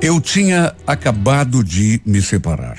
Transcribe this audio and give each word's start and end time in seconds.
Eu 0.00 0.20
tinha 0.20 0.74
acabado 0.86 1.64
de 1.64 2.00
me 2.06 2.22
separar. 2.22 2.78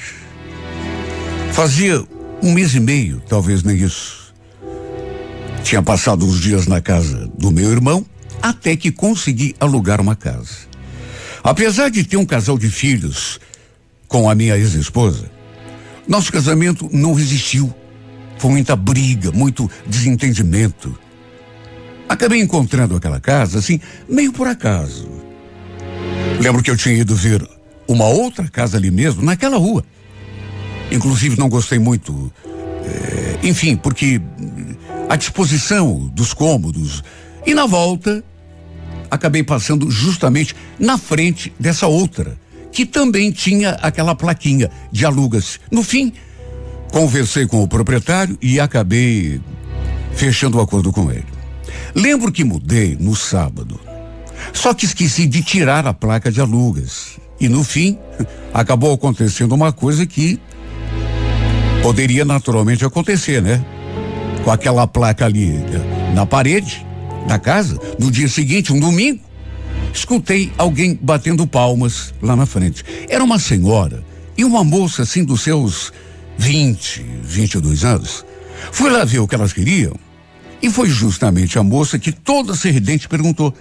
Fazia 1.52 2.02
um 2.41 2.54
mês 2.54 2.73
e 2.73 2.80
meio, 2.80 3.22
talvez 3.27 3.62
nem 3.62 3.76
isso. 3.76 4.34
Tinha 5.62 5.82
passado 5.84 6.26
uns 6.26 6.40
dias 6.40 6.66
na 6.66 6.80
casa 6.80 7.30
do 7.38 7.52
meu 7.52 7.72
irmão, 7.72 8.05
até 8.41 8.74
que 8.77 8.90
consegui 8.90 9.54
alugar 9.60 10.00
uma 10.00 10.16
casa. 10.16 10.70
Apesar 11.44 11.90
de 11.90 12.05
ter 12.05 12.16
um 12.16 12.26
casal 12.26 12.58
de 12.58 12.70
filhos 12.70 13.38
com 14.08 14.30
a 14.30 14.34
minha 14.34 14.58
ex-esposa, 14.58 15.30
nosso 16.08 16.32
casamento 16.32 16.90
não 16.93 17.13
resistiu. 17.13 17.74
Foi 18.38 18.52
muita 18.52 18.77
briga, 18.77 19.30
muito 19.30 19.70
desentendimento. 19.86 20.98
Acabei 22.08 22.40
encontrando 22.40 22.96
aquela 22.96 23.20
casa, 23.20 23.60
assim, 23.60 23.82
meio 24.08 24.32
por 24.32 24.48
acaso. 24.48 25.29
Lembro 26.40 26.63
que 26.63 26.71
eu 26.71 26.77
tinha 26.77 26.95
ido 26.95 27.15
ver 27.15 27.48
uma 27.87 28.05
outra 28.05 28.48
casa 28.48 28.77
ali 28.77 28.90
mesmo, 28.90 29.21
naquela 29.21 29.57
rua. 29.57 29.84
Inclusive 30.91 31.37
não 31.37 31.49
gostei 31.49 31.77
muito. 31.79 32.31
É, 32.85 33.48
enfim, 33.48 33.76
porque 33.76 34.21
a 35.09 35.15
disposição 35.15 36.09
dos 36.13 36.34
cômodos. 36.34 37.04
E 37.46 37.54
na 37.54 37.65
volta, 37.65 38.23
acabei 39.09 39.43
passando 39.43 39.90
justamente 39.90 40.55
na 40.79 40.98
frente 40.98 41.51
dessa 41.59 41.87
outra, 41.87 42.37
que 42.71 42.85
também 42.85 43.31
tinha 43.31 43.71
aquela 43.81 44.15
plaquinha 44.15 44.70
de 44.91 45.05
alugas. 45.05 45.59
No 45.71 45.84
fim, 45.84 46.13
conversei 46.91 47.48
com 47.48 47.63
o 47.63 47.68
proprietário 47.68 48.37
e 48.41 48.59
acabei 48.59 49.41
fechando 50.13 50.57
o 50.57 50.62
acordo 50.62 50.91
com 50.91 51.12
ele. 51.12 51.26
Lembro 51.96 52.31
que 52.31 52.43
mudei 52.43 52.96
no 52.99 53.15
sábado. 53.15 53.88
Só 54.54 54.73
que 54.73 54.85
esqueci 54.85 55.27
de 55.27 55.41
tirar 55.41 55.87
a 55.87 55.93
placa 55.93 56.32
de 56.32 56.41
alugas. 56.41 57.20
E 57.40 57.48
no 57.48 57.63
fim, 57.63 57.98
acabou 58.54 58.93
acontecendo 58.93 59.54
uma 59.54 59.71
coisa 59.71 60.05
que 60.05 60.40
poderia 61.81 62.26
naturalmente 62.26 62.85
acontecer, 62.85 63.41
né? 63.41 63.63
Com 64.44 64.51
aquela 64.51 64.85
placa 64.88 65.25
ali 65.25 65.50
eh, 65.50 66.13
na 66.13 66.25
parede 66.25 66.85
da 67.28 67.38
casa, 67.38 67.79
no 68.00 68.09
dia 68.12 68.28
seguinte, 68.28 68.73
um 68.73 68.79
domingo, 68.79 69.19
escutei 69.94 70.51
alguém 70.57 70.97
batendo 71.01 71.46
palmas 71.46 72.13
lá 72.22 72.35
na 72.35 72.46
frente. 72.46 72.84
Era 73.07 73.24
uma 73.24 73.40
senhora 73.40 74.03
e 74.38 74.44
uma 74.44 74.63
moça 74.63 75.03
assim 75.03 75.24
dos 75.24 75.41
seus 75.41 75.94
20, 76.38 77.06
22 77.22 77.84
anos. 77.84 78.25
Fui 78.72 78.90
lá 78.90 79.06
ver 79.06 79.19
o 79.19 79.28
que 79.28 79.35
elas 79.35 79.53
queriam 79.53 79.94
e 80.62 80.69
foi 80.69 80.90
justamente 80.90 81.58
a 81.58 81.64
moça 81.64 81.97
que 81.97 82.12
toda 82.12 82.56
sorridente 82.56 83.08
perguntou: 83.08 83.53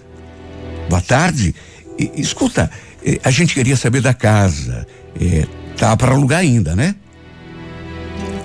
Boa 0.89 1.03
tarde. 1.03 1.55
E, 1.99 2.13
escuta, 2.17 2.71
eh, 3.05 3.19
a 3.23 3.31
gente 3.31 3.55
queria 3.55 3.77
saber 3.77 4.01
da 4.01 4.15
casa. 4.15 4.87
É, 5.21 5.47
tá 5.77 5.97
para 5.97 6.13
alugar 6.15 6.41
ainda, 6.41 6.75
né? 6.75 6.95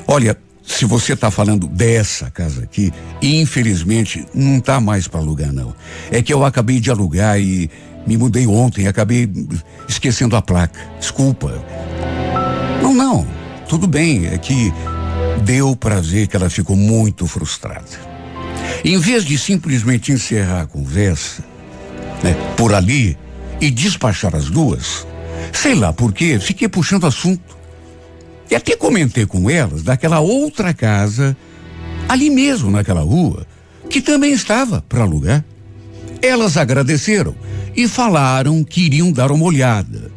Olha, 0.08 0.38
se 0.66 0.86
você 0.86 1.14
está 1.14 1.30
falando 1.30 1.68
dessa 1.68 2.32
casa 2.32 2.64
aqui, 2.64 2.92
infelizmente 3.22 4.26
não 4.34 4.60
tá 4.60 4.80
mais 4.80 5.08
para 5.08 5.20
alugar 5.20 5.52
não. 5.52 5.76
É 6.12 6.22
que 6.22 6.34
eu 6.34 6.46
acabei 6.46 6.80
de 6.80 6.90
alugar 6.90 7.40
e 7.40 7.70
me 8.08 8.18
mudei 8.18 8.48
ontem, 8.48 8.88
acabei 8.88 9.30
esquecendo 9.88 10.36
a 10.36 10.42
placa. 10.42 10.80
Desculpa. 11.00 11.64
Não, 12.82 12.94
não. 12.94 13.28
Tudo 13.68 13.88
bem, 13.88 14.28
é 14.28 14.38
que 14.38 14.72
deu 15.44 15.76
para 15.76 16.02
ver 16.02 16.28
que 16.28 16.36
ela 16.36 16.50
ficou 16.50 16.76
muito 16.76 17.28
frustrada. 17.28 18.14
Em 18.84 18.98
vez 18.98 19.24
de 19.24 19.38
simplesmente 19.38 20.12
encerrar 20.12 20.62
a 20.62 20.66
conversa, 20.66 21.44
né, 22.24 22.34
por 22.56 22.74
ali 22.74 23.18
e 23.60 23.70
despachar 23.70 24.36
as 24.36 24.50
duas, 24.50 25.06
sei 25.52 25.76
lá 25.76 25.92
por 25.94 26.14
quê, 26.14 26.40
fiquei 26.40 26.68
puxando 26.68 27.06
assunto. 27.06 27.58
E 28.50 28.56
até 28.56 28.76
comentei 28.76 29.26
com 29.26 29.50
elas 29.50 29.84
daquela 29.84 30.20
outra 30.20 30.74
casa, 30.74 31.36
ali 32.08 32.30
mesmo 32.30 32.72
naquela 32.72 33.02
rua, 33.02 33.46
que 33.90 34.02
também 34.02 34.32
estava 34.32 34.82
para 34.88 35.04
alugar. 35.04 35.44
Elas 36.22 36.56
agradeceram 36.56 37.36
e 37.76 37.88
falaram 37.88 38.64
que 38.64 38.82
iriam 38.82 39.12
dar 39.12 39.32
uma 39.32 39.46
olhada. 39.46 40.12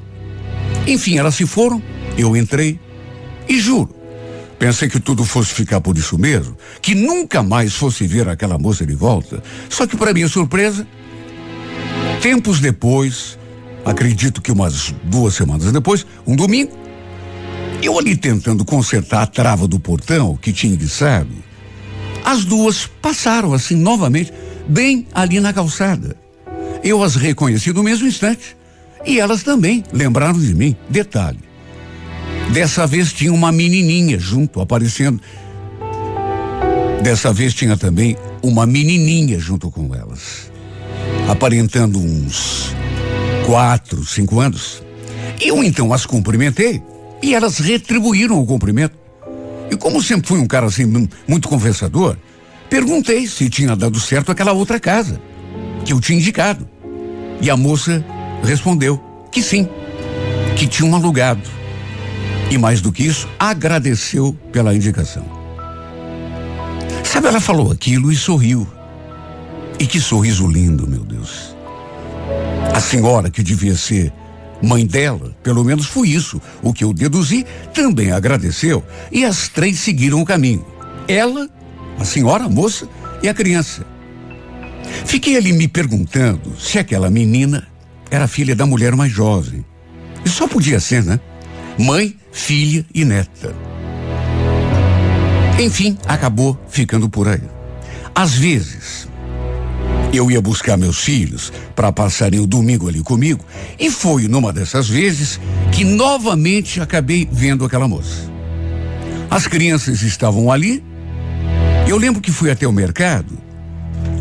Enfim, 0.87 1.19
elas 1.19 1.35
se 1.35 1.47
foram, 1.47 1.83
eu 2.17 2.37
entrei 2.37 2.79
e 3.49 3.59
juro, 3.59 3.95
pensei 4.59 4.89
que 4.89 5.01
tudo 5.01 5.25
fosse 5.25 5.53
ficar 5.53 5.81
por 5.81 5.97
isso 5.97 6.19
mesmo, 6.19 6.57
que 6.81 6.95
nunca 6.95 7.43
mais 7.43 7.75
fosse 7.75 8.07
ver 8.07 8.29
aquela 8.29 8.59
moça 8.59 8.87
de 8.87 8.95
volta. 8.95 9.43
Só 9.69 9.87
que 9.87 9.97
para 9.97 10.13
minha 10.13 10.29
surpresa, 10.29 10.87
tempos 12.21 12.61
depois, 12.61 13.39
acredito 13.85 14.41
que 14.41 14.53
umas 14.53 14.95
duas 15.05 15.35
semanas 15.35 15.71
depois, 15.73 16.07
um 16.27 16.35
domingo, 16.35 16.73
eu 17.83 17.99
ali 17.99 18.17
tentando 18.17 18.65
consertar 18.65 19.23
a 19.23 19.27
trava 19.27 19.69
do 19.69 19.79
portão 19.79 20.37
que 20.37 20.53
tinha 20.53 20.73
enguiçado, 20.73 21.31
as 22.25 22.45
duas 22.45 22.87
passaram 22.87 23.53
assim 23.53 23.77
novamente, 23.77 24.33
bem 24.69 25.07
ali 25.15 25.39
na 25.39 25.53
calçada. 25.53 26.17
Eu 26.83 27.03
as 27.03 27.15
reconheci 27.15 27.73
no 27.73 27.83
mesmo 27.83 28.07
instante. 28.07 28.57
E 29.05 29.21
elas 29.21 29.45
também 29.45 29.85
lembraram 29.93 30.39
de 30.39 30.53
mim. 30.53 30.75
Detalhe. 30.91 31.39
Dessa 32.53 32.87
vez 32.87 33.13
tinha 33.13 33.33
uma 33.33 33.53
menininha 33.53 34.19
junto, 34.19 34.61
aparecendo. 34.61 35.21
Dessa 37.03 37.33
vez 37.33 37.55
tinha 37.55 37.77
também 37.77 38.17
uma 38.43 38.67
menininha 38.67 39.39
junto 39.39 39.71
com 39.71 39.95
elas. 39.95 40.51
Aparentando 41.29 41.99
uns 41.99 42.75
quatro, 43.45 44.05
cinco 44.05 44.41
anos. 44.41 44.83
Eu 45.41 45.63
então 45.63 45.93
as 45.93 46.07
cumprimentei 46.07 46.83
e 47.23 47.35
elas 47.35 47.59
retribuíram 47.59 48.41
o 48.41 48.47
cumprimento. 48.47 48.97
E 49.71 49.77
como 49.77 50.03
sempre 50.03 50.29
fui 50.29 50.39
um 50.39 50.47
cara 50.47 50.67
assim, 50.67 51.09
muito 51.27 51.49
conversador, 51.49 52.17
perguntei 52.71 53.27
se 53.27 53.51
tinha 53.51 53.75
dado 53.75 53.99
certo 53.99 54.31
aquela 54.31 54.53
outra 54.53 54.79
casa 54.79 55.21
que 55.85 55.93
eu 55.93 56.01
tinha 56.01 56.19
indicado. 56.19 56.69
E 57.41 57.51
a 57.51 57.57
moça 57.57 58.05
respondeu 58.43 59.03
que 59.31 59.43
sim, 59.43 59.69
que 60.57 60.67
tinham 60.67 60.95
alugado. 60.95 61.43
E 62.51 62.57
mais 62.57 62.81
do 62.81 62.93
que 62.93 63.05
isso, 63.05 63.29
agradeceu 63.39 64.37
pela 64.53 64.75
indicação. 64.75 65.25
Sabe, 67.03 67.27
ela 67.27 67.41
falou 67.41 67.73
aquilo 67.73 68.13
e 68.13 68.17
sorriu. 68.17 68.67
E 69.79 69.87
que 69.87 70.01
sorriso 70.01 70.47
lindo, 70.47 70.87
meu 70.87 71.05
Deus. 71.05 71.55
A 72.75 72.81
senhora 72.81 73.31
que 73.31 73.43
devia 73.43 73.77
ser 73.77 74.13
mãe 74.63 74.87
dela, 74.87 75.37
pelo 75.43 75.63
menos 75.63 75.87
foi 75.87 76.09
isso 76.09 76.41
o 76.63 76.73
que 76.73 76.83
eu 76.83 76.93
deduzi, 76.93 77.45
também 77.75 78.11
agradeceu 78.11 78.83
e 79.13 79.25
as 79.25 79.49
três 79.49 79.79
seguiram 79.79 80.21
o 80.21 80.25
caminho. 80.25 80.65
Ela, 81.07 81.49
a 81.99 82.05
senhora, 82.05 82.45
a 82.45 82.49
moça 82.49 82.89
e 83.23 83.29
a 83.29 83.35
criança. 83.35 83.85
Fiquei 85.05 85.37
ali 85.37 85.53
me 85.53 85.69
perguntando 85.69 86.55
se 86.59 86.79
aquela 86.79 87.11
menina 87.11 87.67
era 88.11 88.29
filha 88.29 88.55
da 88.55 88.67
mulher 88.67 88.95
mais 88.95 89.13
jovem. 89.13 89.65
E 90.25 90.29
só 90.29 90.49
podia 90.49 90.81
ser, 90.81 91.05
né? 91.05 91.21
Mãe, 91.79 92.17
filha 92.33 92.85
e 92.95 93.05
neta. 93.05 93.55
Enfim, 95.59 95.97
acabou 96.07 96.59
ficando 96.69 97.09
por 97.09 97.29
aí. 97.29 97.43
Às 98.15 98.35
vezes, 98.35 99.09
eu 100.13 100.31
ia 100.31 100.41
buscar 100.41 100.77
meus 100.77 100.99
filhos 100.99 101.53
para 101.75 101.93
passarem 101.93 102.41
o 102.41 102.47
domingo 102.47 102.89
ali 102.89 103.03
comigo 103.03 103.45
e 103.79 103.91
foi 103.91 104.29
numa 104.29 104.53
dessas 104.53 104.89
vezes 104.89 105.41
que 105.73 105.85
novamente 105.85 106.81
acabei 106.81 107.29
vendo 107.31 107.65
aquela 107.65 107.89
moça. 107.89 108.31
As 109.31 109.47
crianças 109.47 110.03
estavam 110.03 110.51
ali. 110.51 110.83
Eu 111.89 111.97
lembro 111.99 112.21
que 112.21 112.33
fui 112.33 112.51
até 112.51 112.67
o 112.67 112.73
mercado 112.73 113.39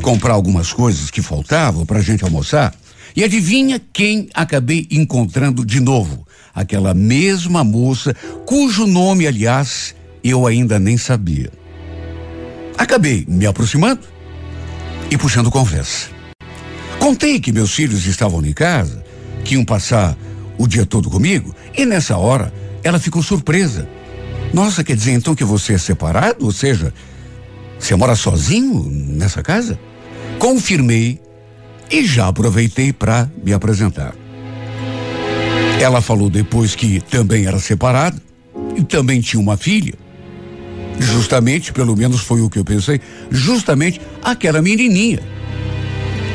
comprar 0.02 0.34
algumas 0.34 0.72
coisas 0.72 1.10
que 1.10 1.22
faltavam 1.22 1.86
para 1.86 2.00
a 2.00 2.02
gente 2.02 2.24
almoçar. 2.24 2.74
E 3.16 3.24
adivinha 3.24 3.82
quem 3.94 4.30
acabei 4.34 4.88
encontrando 4.92 5.66
de 5.66 5.80
novo? 5.80 6.28
Aquela 6.54 6.94
mesma 6.94 7.64
moça, 7.64 8.16
cujo 8.46 8.86
nome, 8.86 9.26
aliás, 9.26 9.96
eu 10.24 10.46
ainda 10.46 10.80
nem 10.80 10.98
sabia. 10.98 11.52
Acabei 12.78 13.26
me 13.28 13.46
aproximando 13.46 14.02
e 15.10 15.18
puxando 15.18 15.52
conversa. 15.52 16.10
Contei 17.00 17.40
que 17.40 17.52
meus 17.52 17.74
filhos 17.74 18.06
estavam 18.06 18.44
em 18.46 18.54
casa, 18.54 19.04
que 19.44 19.56
iam 19.56 19.64
passar 19.64 20.18
o 20.58 20.68
dia 20.68 20.86
todo 20.86 21.10
comigo, 21.10 21.54
e 21.78 21.86
nessa 21.86 22.18
hora 22.18 22.54
ela 22.84 23.00
ficou 23.00 23.22
surpresa. 23.22 23.88
Nossa, 24.54 24.84
quer 24.84 24.96
dizer 24.96 25.12
então 25.12 25.36
que 25.36 25.44
você 25.44 25.74
é 25.74 25.78
separado? 25.78 26.46
Ou 26.46 26.52
seja, 26.52 26.94
você 27.78 27.96
mora 27.96 28.16
sozinho 28.16 28.88
nessa 28.90 29.44
casa? 29.44 29.78
Confirmei 30.40 31.20
e 31.92 32.06
já 32.06 32.28
aproveitei 32.28 32.92
para 32.94 33.30
me 33.44 33.54
apresentar. 33.54 34.16
Ela 35.80 36.02
falou 36.02 36.30
depois 36.30 36.74
que 36.74 37.02
também 37.02 37.46
era 37.46 37.60
separada 37.60 38.20
e 38.76 38.84
também 38.84 39.22
tinha 39.22 39.42
uma 39.42 39.58
filha. 39.58 39.94
Justamente, 41.00 41.74
pelo 41.74 41.96
menos 41.96 42.22
foi 42.22 42.42
o 42.42 42.50
que 42.50 42.60
eu 42.60 42.66
pensei, 42.66 43.02
justamente 43.30 44.00
aquela 44.24 44.62
menininha 44.62 45.20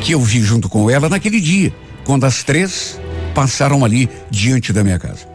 que 0.01 0.13
eu 0.13 0.19
vi 0.19 0.41
junto 0.41 0.67
com 0.67 0.89
ela 0.89 1.07
naquele 1.07 1.39
dia, 1.39 1.73
quando 2.03 2.25
as 2.25 2.43
três 2.43 2.99
passaram 3.35 3.85
ali 3.85 4.09
diante 4.29 4.73
da 4.73 4.83
minha 4.83 4.99
casa. 4.99 5.27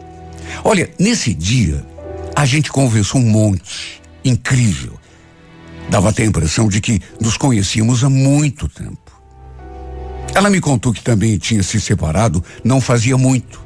Olha, 0.64 0.90
nesse 0.98 1.32
dia, 1.32 1.84
a 2.34 2.44
gente 2.44 2.70
conversou 2.70 3.20
um 3.20 3.30
monte, 3.30 4.02
incrível. 4.24 4.98
Dava 5.88 6.08
até 6.08 6.24
a 6.24 6.26
impressão 6.26 6.68
de 6.68 6.80
que 6.80 7.00
nos 7.20 7.36
conhecíamos 7.36 8.02
há 8.02 8.10
muito 8.10 8.68
tempo. 8.68 8.98
Ela 10.34 10.50
me 10.50 10.60
contou 10.60 10.92
que 10.92 11.02
também 11.02 11.38
tinha 11.38 11.62
se 11.62 11.80
separado 11.80 12.44
não 12.62 12.80
fazia 12.80 13.16
muito. 13.16 13.64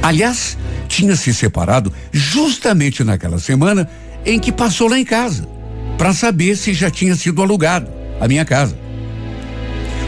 Aliás, 0.00 0.56
tinha 0.86 1.16
se 1.16 1.34
separado 1.34 1.92
justamente 2.12 3.02
naquela 3.02 3.38
semana 3.38 3.90
em 4.24 4.38
que 4.38 4.52
passou 4.52 4.88
lá 4.88 4.98
em 4.98 5.04
casa, 5.04 5.48
para 5.96 6.12
saber 6.12 6.56
se 6.56 6.72
já 6.72 6.90
tinha 6.90 7.14
sido 7.14 7.42
alugado 7.42 7.90
a 8.20 8.28
minha 8.28 8.44
casa. 8.44 8.78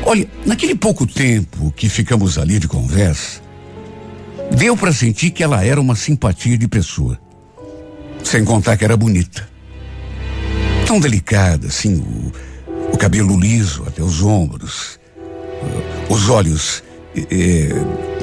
Olha, 0.05 0.27
naquele 0.47 0.75
pouco 0.75 1.07
tempo 1.07 1.73
que 1.77 1.89
ficamos 1.89 2.39
ali 2.39 2.59
de 2.59 2.67
conversa, 2.67 3.41
deu 4.57 4.77
para 4.77 4.93
sentir 4.93 5.31
que 5.31 5.43
ela 5.43 5.65
era 5.65 5.81
uma 5.81 5.95
simpatia 5.95 6.57
de 6.57 6.67
pessoa. 6.67 7.19
Sem 8.25 8.45
contar 8.45 8.77
que 8.77 8.85
era 8.85 8.97
bonita. 8.97 9.49
Tão 10.87 10.99
delicada, 10.99 11.69
assim, 11.69 11.97
o, 11.97 12.33
o 12.93 12.99
cabelo 12.99 13.39
liso 13.39 13.85
até 13.87 14.03
os 14.03 14.23
ombros, 14.23 14.99
os 16.09 16.29
olhos 16.29 16.83
eh, 17.15 17.71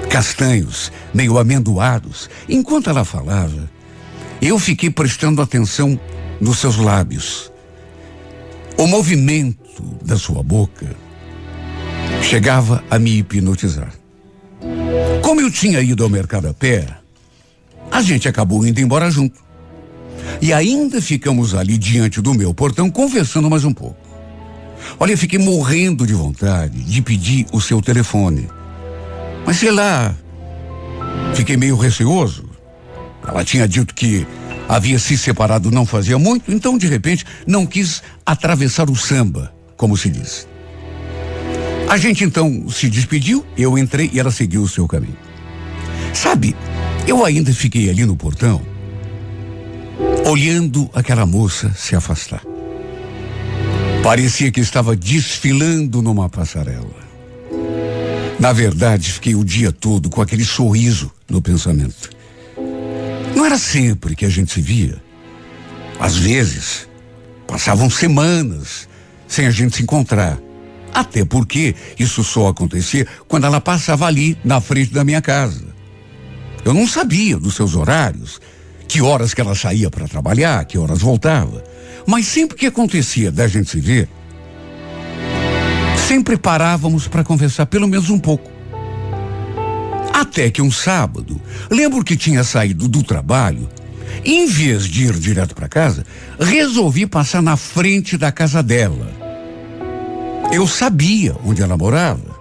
castanhos, 0.09 0.91
meio 1.13 1.37
amendoados. 1.37 2.29
Enquanto 2.49 2.89
ela 2.89 3.05
falava, 3.05 3.69
eu 4.41 4.59
fiquei 4.59 4.89
prestando 4.89 5.41
atenção 5.41 5.99
nos 6.39 6.59
seus 6.59 6.77
lábios. 6.77 7.51
O 8.77 8.85
movimento 8.85 9.83
da 10.03 10.17
sua 10.17 10.43
boca 10.43 10.87
chegava 12.21 12.83
a 12.89 12.99
me 12.99 13.17
hipnotizar. 13.17 13.91
Como 15.21 15.41
eu 15.41 15.51
tinha 15.51 15.81
ido 15.81 16.03
ao 16.03 16.09
mercado 16.09 16.47
a 16.47 16.53
pé, 16.53 16.87
a 17.91 18.01
gente 18.01 18.27
acabou 18.27 18.65
indo 18.65 18.79
embora 18.79 19.09
junto. 19.09 19.39
E 20.41 20.53
ainda 20.53 21.01
ficamos 21.01 21.55
ali 21.55 21.77
diante 21.77 22.21
do 22.21 22.33
meu 22.33 22.53
portão 22.53 22.89
conversando 22.89 23.49
mais 23.49 23.63
um 23.63 23.73
pouco. 23.73 23.97
Olha, 24.99 25.13
eu 25.13 25.17
fiquei 25.17 25.39
morrendo 25.39 26.05
de 26.05 26.13
vontade 26.13 26.83
de 26.83 27.01
pedir 27.01 27.45
o 27.51 27.59
seu 27.59 27.81
telefone. 27.81 28.47
Mas 29.45 29.57
sei 29.57 29.71
lá, 29.71 30.15
fiquei 31.33 31.57
meio 31.57 31.75
receoso. 31.75 32.46
Ela 33.27 33.43
tinha 33.43 33.67
dito 33.67 33.93
que 33.93 34.25
havia 34.67 34.97
se 34.97 35.17
separado 35.17 35.69
não 35.69 35.85
fazia 35.85 36.17
muito, 36.17 36.51
então 36.51 36.77
de 36.77 36.87
repente 36.87 37.25
não 37.45 37.65
quis 37.65 38.01
atravessar 38.25 38.89
o 38.89 38.95
samba, 38.95 39.53
como 39.75 39.97
se 39.97 40.09
diz. 40.09 40.47
A 41.89 41.97
gente 41.97 42.23
então 42.23 42.69
se 42.69 42.89
despediu, 42.89 43.45
eu 43.57 43.77
entrei 43.77 44.09
e 44.13 44.19
ela 44.19 44.31
seguiu 44.31 44.61
o 44.61 44.67
seu 44.67 44.87
caminho. 44.87 45.17
Sabe, 46.13 46.55
eu 47.05 47.23
ainda 47.23 47.53
fiquei 47.53 47.89
ali 47.89 48.05
no 48.05 48.15
portão, 48.15 48.61
olhando 50.25 50.89
aquela 50.93 51.25
moça 51.25 51.71
se 51.77 51.95
afastar. 51.95 52.41
Parecia 54.03 54.51
que 54.51 54.59
estava 54.59 54.95
desfilando 54.95 56.01
numa 56.01 56.29
passarela. 56.29 57.07
Na 58.39 58.53
verdade, 58.53 59.13
fiquei 59.13 59.35
o 59.35 59.43
dia 59.43 59.71
todo 59.71 60.09
com 60.09 60.21
aquele 60.21 60.45
sorriso 60.45 61.11
no 61.29 61.41
pensamento. 61.41 62.16
Não 63.37 63.45
era 63.45 63.59
sempre 63.59 64.15
que 64.15 64.25
a 64.25 64.29
gente 64.29 64.51
se 64.51 64.59
via. 64.59 64.99
Às 65.99 66.17
vezes, 66.17 66.89
passavam 67.45 67.87
semanas 67.87 68.89
sem 69.27 69.45
a 69.45 69.51
gente 69.51 69.75
se 69.75 69.83
encontrar. 69.83 70.39
Até 70.91 71.23
porque 71.23 71.75
isso 71.99 72.23
só 72.23 72.47
acontecia 72.47 73.05
quando 73.27 73.45
ela 73.45 73.61
passava 73.61 74.07
ali 74.07 74.35
na 74.43 74.59
frente 74.59 74.91
da 74.91 75.03
minha 75.03 75.21
casa. 75.21 75.67
Eu 76.65 76.73
não 76.73 76.87
sabia 76.87 77.37
dos 77.37 77.53
seus 77.53 77.75
horários, 77.75 78.41
que 78.87 79.03
horas 79.03 79.35
que 79.35 79.41
ela 79.41 79.53
saía 79.53 79.91
para 79.91 80.07
trabalhar, 80.07 80.65
que 80.65 80.79
horas 80.79 81.03
voltava. 81.03 81.63
Mas 82.07 82.25
sempre 82.25 82.57
que 82.57 82.65
acontecia 82.65 83.31
da 83.31 83.47
gente 83.47 83.69
se 83.69 83.79
ver, 83.79 84.09
sempre 86.07 86.37
parávamos 86.37 87.07
para 87.07 87.23
conversar 87.23 87.67
pelo 87.67 87.87
menos 87.87 88.09
um 88.09 88.17
pouco. 88.17 88.56
Até 90.17 90.49
que 90.49 90.63
um 90.63 90.71
sábado, 90.71 91.39
lembro 91.69 92.03
que 92.03 92.17
tinha 92.17 92.43
saído 92.43 92.87
do 92.87 93.03
trabalho, 93.03 93.69
em 94.25 94.47
vez 94.47 94.85
de 94.85 95.05
ir 95.05 95.13
direto 95.13 95.53
para 95.53 95.69
casa, 95.69 96.03
resolvi 96.39 97.05
passar 97.05 97.39
na 97.39 97.55
frente 97.55 98.17
da 98.17 98.31
casa 98.31 98.63
dela. 98.63 99.13
Eu 100.51 100.65
sabia 100.65 101.35
onde 101.45 101.61
ela 101.61 101.77
morava. 101.77 102.35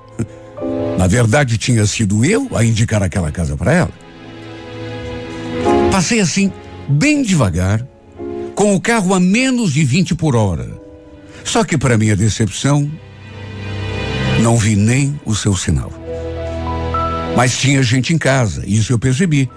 Na 0.97 1.07
verdade, 1.07 1.59
tinha 1.59 1.85
sido 1.85 2.25
eu 2.25 2.49
a 2.55 2.65
indicar 2.65 3.03
aquela 3.03 3.31
casa 3.31 3.59
para 3.59 3.75
ela. 3.75 3.93
Passei 5.93 6.21
assim, 6.21 6.51
bem 6.89 7.23
devagar, 7.23 7.87
com 8.55 8.75
o 8.75 8.81
carro 8.81 9.13
a 9.13 9.21
menos 9.21 9.75
de 9.75 9.85
20 9.85 10.15
por 10.15 10.35
hora. 10.35 10.81
Só 11.45 11.63
que, 11.63 11.77
para 11.77 11.99
minha 11.99 12.17
decepção, 12.17 12.91
não 14.41 14.57
vi 14.57 14.77
nem 14.77 15.21
o 15.27 15.35
seu 15.35 15.55
sinal. 15.55 16.06
Mas 17.37 17.59
tinha 17.59 17.83
gente 17.83 18.15
em 18.15 18.19
casa, 18.19 18.63
isso 18.67 18.95
eu 18.95 18.99
percebi. 18.99 19.51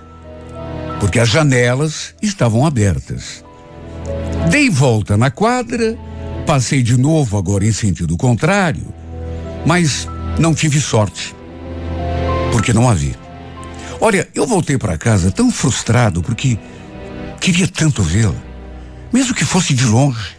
Porque 1.00 1.18
as 1.18 1.30
janelas 1.30 2.14
estavam 2.22 2.66
abertas. 2.66 3.44
Dei 4.52 4.70
volta 4.70 5.16
na 5.16 5.32
quadra, 5.32 5.98
passei 6.46 6.84
de 6.84 6.98
novo 6.98 7.38
agora 7.38 7.66
em 7.66 7.72
sentido 7.72 8.18
contrário, 8.18 8.94
mas 9.66 10.10
não 10.38 10.54
tive 10.54 10.82
sorte. 10.82 11.34
Porque 12.52 12.74
não 12.74 12.90
havia. 12.90 13.16
Olha, 14.02 14.28
eu 14.36 14.46
voltei 14.46 14.78
para 14.78 14.98
casa 14.98 15.32
tão 15.32 15.50
frustrado 15.50 16.22
porque 16.22 16.60
queria 17.40 17.68
tanto 17.68 18.04
vê-la, 18.04 18.36
mesmo 19.14 19.34
que 19.34 19.46
fosse 19.46 19.74
de 19.74 19.86
longe. 19.86 20.38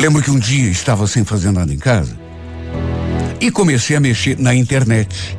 Lembro 0.00 0.22
que 0.22 0.30
um 0.30 0.38
dia 0.38 0.70
estava 0.70 1.06
sem 1.06 1.22
fazer 1.22 1.50
nada 1.50 1.72
em 1.72 1.78
casa 1.78 2.27
e 3.40 3.50
comecei 3.50 3.96
a 3.96 4.00
mexer 4.00 4.38
na 4.38 4.54
internet, 4.54 5.38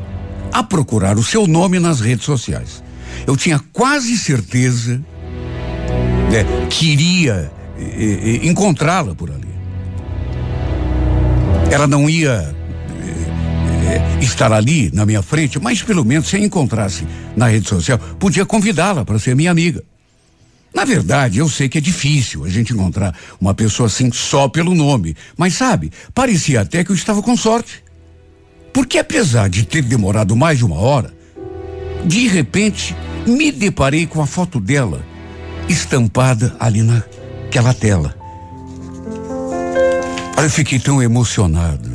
a 0.52 0.64
procurar 0.64 1.18
o 1.18 1.24
seu 1.24 1.48
nome 1.48 1.80
nas 1.80 2.00
redes 2.00 2.26
sociais. 2.26 2.84
Eu 3.28 3.36
tinha 3.36 3.60
quase 3.74 4.18
certeza 4.18 5.02
né, 6.32 6.46
que 6.70 6.92
iria 6.92 7.52
encontrá-la 8.44 9.16
por 9.16 9.32
ali. 9.32 9.50
Ela 11.72 11.88
não 11.88 12.10
ia 12.10 12.56
estar 14.22 14.52
ali 14.52 14.92
na 14.94 15.06
minha 15.06 15.22
frente, 15.22 15.60
mas 15.60 15.82
pelo 15.82 16.06
menos 16.06 16.28
se 16.28 16.36
a 16.36 16.40
encontrasse 16.40 17.06
na 17.36 17.48
rede 17.48 17.68
social, 17.68 17.98
podia 18.20 18.46
convidá-la 18.46 19.06
para 19.06 19.20
ser 19.20 19.36
minha 19.36 19.52
amiga. 19.52 19.84
Na 20.74 20.86
verdade, 20.86 21.40
eu 21.40 21.50
sei 21.50 21.68
que 21.68 21.80
é 21.80 21.82
difícil 21.82 22.46
a 22.46 22.50
gente 22.50 22.74
encontrar 22.74 23.16
uma 23.42 23.54
pessoa 23.54 23.88
assim 23.88 24.12
só 24.12 24.48
pelo 24.48 24.76
nome, 24.76 25.16
mas 25.36 25.56
sabe, 25.56 25.92
parecia 26.14 26.62
até 26.62 26.84
que 26.84 26.92
eu 26.92 26.96
estava 26.96 27.22
com 27.22 27.36
sorte. 27.36 27.84
Porque 28.80 28.98
apesar 28.98 29.50
de 29.50 29.66
ter 29.66 29.82
demorado 29.82 30.38
mais 30.38 30.58
de 30.58 30.64
uma 30.64 30.78
hora, 30.78 31.14
de 32.06 32.30
repente 32.30 32.96
me 33.28 33.52
deparei 33.52 34.08
com 34.08 34.22
a 34.22 34.26
foto 34.26 34.58
dela 34.58 35.06
estampada 35.68 36.56
ali 36.62 36.82
naquela 36.82 37.74
tela. 37.74 38.16
Eu 40.42 40.50
fiquei 40.50 40.80
tão 40.80 41.04
emocionado. 41.04 41.92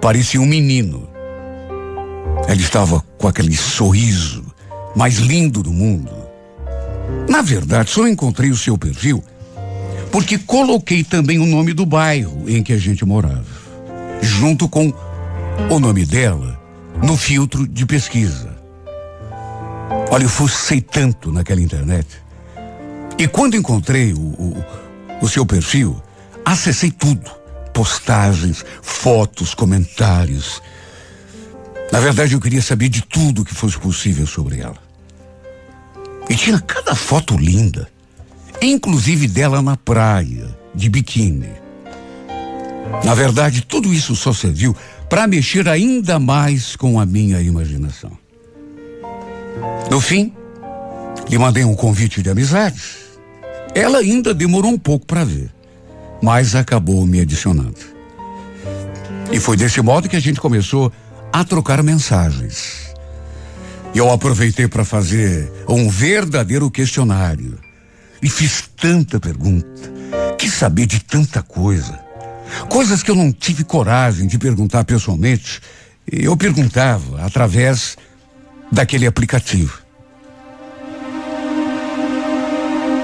Parecia 0.00 0.40
um 0.40 0.44
menino. 0.44 1.08
Ela 2.48 2.60
estava 2.60 3.00
com 3.16 3.28
aquele 3.28 3.56
sorriso 3.56 4.44
mais 4.96 5.18
lindo 5.18 5.62
do 5.62 5.72
mundo. 5.72 6.10
Na 7.28 7.42
verdade, 7.42 7.90
só 7.90 8.08
encontrei 8.08 8.50
o 8.50 8.56
seu 8.56 8.76
perfil 8.76 9.22
porque 10.10 10.36
coloquei 10.36 11.04
também 11.04 11.38
o 11.38 11.46
nome 11.46 11.72
do 11.72 11.86
bairro 11.86 12.42
em 12.48 12.60
que 12.60 12.72
a 12.72 12.78
gente 12.78 13.04
morava, 13.04 13.46
junto 14.20 14.68
com 14.68 14.92
o 15.70 15.78
nome 15.78 16.06
dela 16.06 16.60
no 17.02 17.16
filtro 17.16 17.66
de 17.66 17.84
pesquisa. 17.84 18.56
Olha, 20.10 20.24
eu 20.24 20.28
fucei 20.28 20.80
tanto 20.80 21.32
naquela 21.32 21.60
internet. 21.60 22.06
E 23.18 23.26
quando 23.26 23.56
encontrei 23.56 24.12
o, 24.12 24.18
o, 24.18 24.64
o 25.20 25.28
seu 25.28 25.44
perfil, 25.44 26.00
acessei 26.44 26.90
tudo. 26.90 27.30
Postagens, 27.74 28.64
fotos, 28.80 29.54
comentários. 29.54 30.62
Na 31.92 32.00
verdade, 32.00 32.34
eu 32.34 32.40
queria 32.40 32.62
saber 32.62 32.88
de 32.88 33.02
tudo 33.02 33.44
que 33.44 33.54
fosse 33.54 33.78
possível 33.78 34.26
sobre 34.26 34.60
ela. 34.60 34.78
E 36.28 36.34
tinha 36.34 36.60
cada 36.60 36.94
foto 36.94 37.36
linda, 37.36 37.88
inclusive 38.60 39.26
dela 39.26 39.62
na 39.62 39.76
praia, 39.76 40.48
de 40.74 40.88
biquíni. 40.88 41.50
Na 43.04 43.14
verdade, 43.14 43.62
tudo 43.62 43.92
isso 43.92 44.14
só 44.16 44.32
serviu 44.32 44.76
para 45.08 45.26
mexer 45.26 45.68
ainda 45.68 46.18
mais 46.18 46.76
com 46.76 47.00
a 47.00 47.06
minha 47.06 47.40
imaginação. 47.40 48.12
No 49.90 50.00
fim, 50.00 50.32
lhe 51.28 51.38
mandei 51.38 51.64
um 51.64 51.74
convite 51.74 52.22
de 52.22 52.30
amizade. 52.30 52.80
Ela 53.74 53.98
ainda 53.98 54.34
demorou 54.34 54.70
um 54.70 54.78
pouco 54.78 55.06
para 55.06 55.24
ver, 55.24 55.50
mas 56.22 56.54
acabou 56.54 57.06
me 57.06 57.20
adicionando. 57.20 57.78
E 59.32 59.38
foi 59.38 59.56
desse 59.56 59.80
modo 59.80 60.08
que 60.08 60.16
a 60.16 60.20
gente 60.20 60.40
começou 60.40 60.92
a 61.32 61.44
trocar 61.44 61.82
mensagens. 61.82 62.94
Eu 63.94 64.10
aproveitei 64.10 64.68
para 64.68 64.84
fazer 64.84 65.50
um 65.68 65.88
verdadeiro 65.88 66.70
questionário. 66.70 67.58
E 68.22 68.28
fiz 68.28 68.68
tanta 68.76 69.20
pergunta, 69.20 69.92
quis 70.36 70.52
saber 70.52 70.86
de 70.86 70.98
tanta 71.00 71.42
coisa. 71.42 72.07
Coisas 72.68 73.02
que 73.02 73.10
eu 73.10 73.14
não 73.14 73.32
tive 73.32 73.64
coragem 73.64 74.26
de 74.26 74.38
perguntar 74.38 74.84
pessoalmente, 74.84 75.60
eu 76.10 76.36
perguntava 76.36 77.22
através 77.24 77.96
daquele 78.70 79.06
aplicativo. 79.06 79.80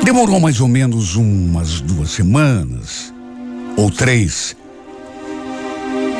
Demorou 0.05 0.39
mais 0.39 0.61
ou 0.61 0.69
menos 0.69 1.17
umas 1.17 1.81
duas 1.81 2.11
semanas, 2.11 3.13
ou 3.77 3.91
três. 3.91 4.55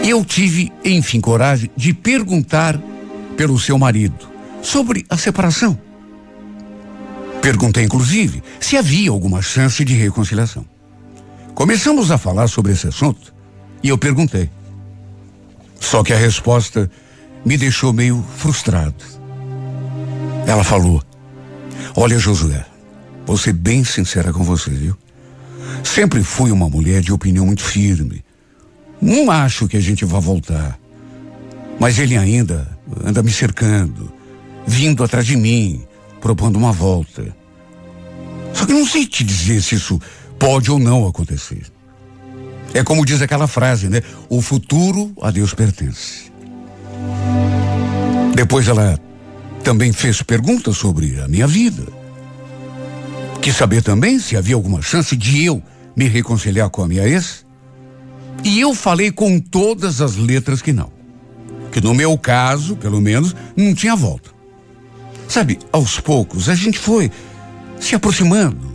E 0.03 0.11
eu 0.11 0.25
tive, 0.25 0.73
enfim, 0.85 1.21
coragem 1.21 1.71
de 1.77 1.93
perguntar 1.93 2.81
pelo 3.37 3.59
seu 3.59 3.79
marido 3.79 4.29
sobre 4.63 5.05
a 5.09 5.17
separação. 5.17 5.79
Perguntei, 7.43 7.85
inclusive, 7.85 8.43
se 8.59 8.77
havia 8.77 9.11
alguma 9.11 9.43
chance 9.43 9.85
de 9.85 9.95
reconciliação. 9.95 10.74
Começamos 11.55 12.11
a 12.11 12.19
falar 12.19 12.49
sobre 12.49 12.73
esse 12.73 12.89
assunto 12.89 13.33
e 13.83 13.89
eu 13.89 13.97
perguntei. 13.97 14.51
Só 15.79 16.03
que 16.03 16.13
a 16.13 16.17
resposta 16.17 16.91
me 17.45 17.57
deixou 17.57 17.93
meio 17.93 18.25
frustrado. 18.37 19.05
Ela 20.47 20.65
falou: 20.65 21.03
Olha, 21.95 22.19
Josué, 22.19 22.65
vou 23.25 23.37
ser 23.37 23.53
bem 23.53 23.85
sincera 23.85 24.33
com 24.33 24.43
você, 24.43 24.71
viu? 24.71 24.97
Sempre 25.85 26.25
fui 26.25 26.51
uma 26.51 26.69
mulher 26.69 27.01
de 27.01 27.13
opinião 27.13 27.47
muito 27.47 27.63
firme. 27.63 28.25
Não 29.01 29.31
acho 29.31 29.69
que 29.69 29.77
a 29.77 29.81
gente 29.81 30.05
vá 30.05 30.19
voltar. 30.19 30.79
Mas 31.79 31.99
ele 31.99 32.17
ainda 32.17 32.67
anda 33.05 33.23
me 33.23 33.31
cercando, 33.31 34.13
vindo 34.67 35.05
atrás 35.05 35.27
de 35.27 35.37
mim, 35.37 35.85
propondo 36.21 36.57
uma 36.57 36.73
volta. 36.73 37.35
Só 38.53 38.67
que 38.67 38.73
não 38.73 38.87
sei 38.87 39.07
te 39.07 39.23
dizer 39.23 39.61
se 39.63 39.75
isso 39.75 40.01
pode 40.39 40.71
ou 40.71 40.79
não 40.79 41.07
acontecer. 41.07 41.63
É 42.73 42.83
como 42.83 43.05
diz 43.07 43.23
aquela 43.23 43.47
frase, 43.47 43.89
né? 43.89 44.03
O 44.29 44.43
futuro 44.43 45.13
a 45.23 45.31
Deus 45.31 45.55
pertence. 45.55 46.33
Depois 48.35 48.67
ela 48.67 48.99
também 49.63 49.93
fez 49.93 50.23
perguntas 50.23 50.77
sobre 50.77 51.21
a 51.21 51.29
minha 51.29 51.47
vida. 51.47 51.85
Quis 53.41 53.55
saber 53.57 53.83
também 53.83 54.19
se 54.19 54.37
havia 54.37 54.55
alguma 54.55 54.83
chance 54.83 55.17
de 55.17 55.45
eu 55.45 55.63
me 55.95 56.09
reconciliar 56.09 56.69
com 56.71 56.83
a 56.83 56.89
minha 56.89 57.07
ex. 57.07 57.47
E 58.43 58.61
eu 58.61 58.75
falei 58.75 59.13
com 59.13 59.39
todas 59.39 60.01
as 60.01 60.17
letras 60.17 60.61
que 60.61 60.73
não. 60.73 60.93
Que 61.71 61.81
no 61.81 61.95
meu 61.95 62.19
caso, 62.19 62.77
pelo 62.77 63.01
menos, 63.01 63.35
não 63.57 63.75
tinha 63.75 63.95
volta. 63.95 64.31
Sabe, 65.29 65.59
aos 65.73 66.01
poucos 66.01 66.49
a 66.49 66.55
gente 66.55 66.79
foi 66.79 67.11
se 67.81 67.95
aproximando, 67.95 68.74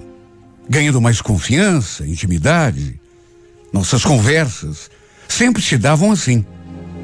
ganhando 0.69 1.01
mais 1.01 1.19
confiança, 1.19 2.05
intimidade. 2.05 2.99
Nossas 3.73 4.03
conversas 4.03 4.89
sempre 5.27 5.61
se 5.61 5.77
davam 5.77 6.11
assim, 6.11 6.45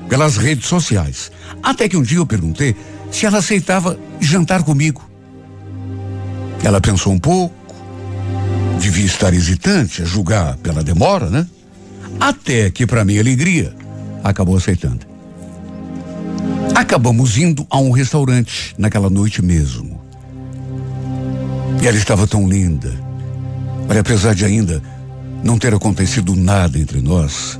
pelas 0.07 0.37
redes 0.37 0.67
sociais. 0.67 1.31
Até 1.63 1.89
que 1.89 1.97
um 1.97 2.03
dia 2.03 2.19
eu 2.19 2.25
perguntei 2.25 2.75
se 3.11 3.25
ela 3.25 3.39
aceitava 3.39 3.99
jantar 4.19 4.63
comigo. 4.63 5.09
Ela 6.63 6.79
pensou 6.79 7.11
um 7.11 7.19
pouco, 7.19 7.55
devia 8.79 9.05
estar 9.05 9.33
hesitante, 9.33 10.01
a 10.01 10.05
julgar 10.05 10.57
pela 10.57 10.83
demora, 10.83 11.29
né? 11.29 11.47
Até 12.19 12.69
que, 12.69 12.85
para 12.85 13.05
minha 13.05 13.19
alegria, 13.19 13.75
acabou 14.23 14.55
aceitando. 14.55 15.05
Acabamos 16.73 17.37
indo 17.37 17.65
a 17.69 17.77
um 17.77 17.91
restaurante 17.91 18.75
naquela 18.77 19.09
noite 19.09 19.41
mesmo. 19.41 20.01
E 21.81 21.87
ela 21.87 21.97
estava 21.97 22.25
tão 22.25 22.47
linda. 22.47 23.04
Olha, 23.87 24.01
apesar 24.01 24.33
de 24.33 24.45
ainda 24.45 24.81
não 25.43 25.57
ter 25.57 25.73
acontecido 25.73 26.35
nada 26.35 26.79
entre 26.79 27.01
nós, 27.01 27.59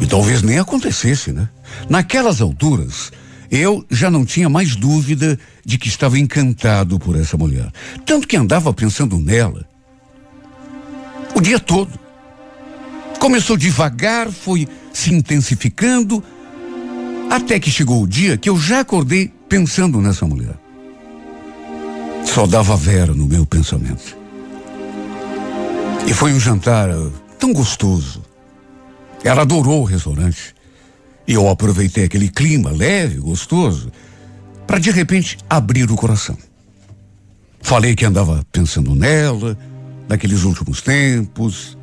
e 0.00 0.06
talvez 0.06 0.42
nem 0.42 0.58
acontecesse, 0.58 1.32
né? 1.32 1.48
Naquelas 1.88 2.40
alturas, 2.40 3.12
eu 3.50 3.84
já 3.90 4.10
não 4.10 4.24
tinha 4.24 4.48
mais 4.48 4.76
dúvida 4.76 5.38
de 5.64 5.78
que 5.78 5.88
estava 5.88 6.18
encantado 6.18 6.98
por 6.98 7.16
essa 7.16 7.36
mulher. 7.36 7.70
Tanto 8.04 8.26
que 8.26 8.36
andava 8.36 8.72
pensando 8.72 9.18
nela 9.18 9.66
o 11.34 11.40
dia 11.40 11.58
todo. 11.58 11.98
Começou 13.18 13.56
devagar, 13.56 14.30
foi 14.30 14.68
se 14.92 15.12
intensificando, 15.12 16.22
até 17.30 17.58
que 17.58 17.70
chegou 17.70 18.02
o 18.02 18.06
dia 18.06 18.36
que 18.36 18.48
eu 18.48 18.58
já 18.58 18.80
acordei 18.80 19.30
pensando 19.48 20.00
nessa 20.00 20.26
mulher. 20.26 20.54
Só 22.24 22.46
dava 22.46 22.76
Vera 22.76 23.14
no 23.14 23.26
meu 23.26 23.46
pensamento. 23.46 24.16
E 26.06 26.14
foi 26.14 26.32
um 26.32 26.38
jantar 26.38 26.88
uh, 26.88 27.12
tão 27.38 27.52
gostoso. 27.52 28.22
Ela 29.24 29.42
adorou 29.42 29.82
o 29.82 29.84
restaurante. 29.84 30.54
E 31.26 31.34
eu 31.34 31.48
aproveitei 31.48 32.04
aquele 32.04 32.28
clima 32.28 32.70
leve, 32.70 33.18
gostoso, 33.18 33.90
para 34.66 34.78
de 34.78 34.92
repente 34.92 35.36
abrir 35.50 35.90
o 35.90 35.96
coração. 35.96 36.38
Falei 37.60 37.96
que 37.96 38.04
andava 38.04 38.46
pensando 38.52 38.94
nela, 38.94 39.58
naqueles 40.08 40.44
últimos 40.44 40.80
tempos. 40.80 41.76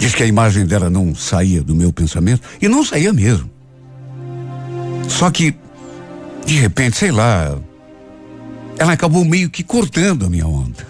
Diz 0.00 0.12
que 0.12 0.24
a 0.24 0.26
imagem 0.26 0.66
dela 0.66 0.90
não 0.90 1.14
saía 1.14 1.62
do 1.62 1.76
meu 1.76 1.92
pensamento, 1.92 2.42
e 2.60 2.66
não 2.66 2.84
saía 2.84 3.12
mesmo. 3.12 3.48
Só 5.08 5.30
que, 5.30 5.54
de 6.44 6.56
repente, 6.56 6.96
sei 6.96 7.12
lá, 7.12 7.56
ela 8.76 8.92
acabou 8.92 9.24
meio 9.24 9.48
que 9.48 9.62
cortando 9.62 10.26
a 10.26 10.30
minha 10.30 10.46
onda. 10.46 10.84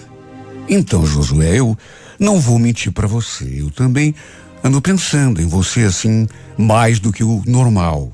Então, 0.72 1.04
Josué, 1.04 1.58
eu 1.58 1.76
não 2.16 2.38
vou 2.38 2.56
mentir 2.56 2.92
para 2.92 3.08
você. 3.08 3.56
Eu 3.58 3.72
também 3.72 4.14
ando 4.62 4.80
pensando 4.80 5.42
em 5.42 5.46
você 5.48 5.80
assim 5.80 6.28
mais 6.56 7.00
do 7.00 7.12
que 7.12 7.24
o 7.24 7.42
normal. 7.44 8.12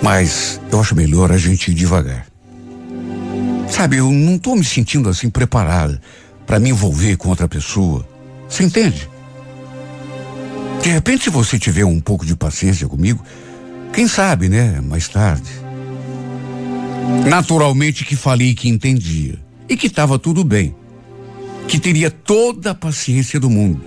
Mas 0.00 0.60
eu 0.70 0.80
acho 0.80 0.94
melhor 0.94 1.32
a 1.32 1.36
gente 1.36 1.72
ir 1.72 1.74
devagar. 1.74 2.24
Sabe, 3.68 3.96
eu 3.96 4.12
não 4.12 4.36
estou 4.36 4.54
me 4.54 4.64
sentindo 4.64 5.08
assim 5.08 5.28
preparada 5.28 6.00
para 6.46 6.60
me 6.60 6.70
envolver 6.70 7.16
com 7.16 7.30
outra 7.30 7.48
pessoa. 7.48 8.08
Você 8.48 8.62
entende? 8.62 9.10
De 10.84 10.88
repente, 10.88 11.24
se 11.24 11.30
você 11.30 11.58
tiver 11.58 11.84
um 11.84 12.00
pouco 12.00 12.24
de 12.24 12.36
paciência 12.36 12.86
comigo, 12.86 13.24
quem 13.92 14.06
sabe, 14.06 14.48
né? 14.48 14.80
Mais 14.80 15.08
tarde. 15.08 15.50
Naturalmente 17.28 18.04
que 18.04 18.14
falei 18.14 18.54
que 18.54 18.68
entendia 18.68 19.49
e 19.70 19.76
que 19.76 19.86
estava 19.86 20.18
tudo 20.18 20.42
bem, 20.42 20.74
que 21.68 21.78
teria 21.78 22.10
toda 22.10 22.72
a 22.72 22.74
paciência 22.74 23.38
do 23.38 23.48
mundo. 23.48 23.80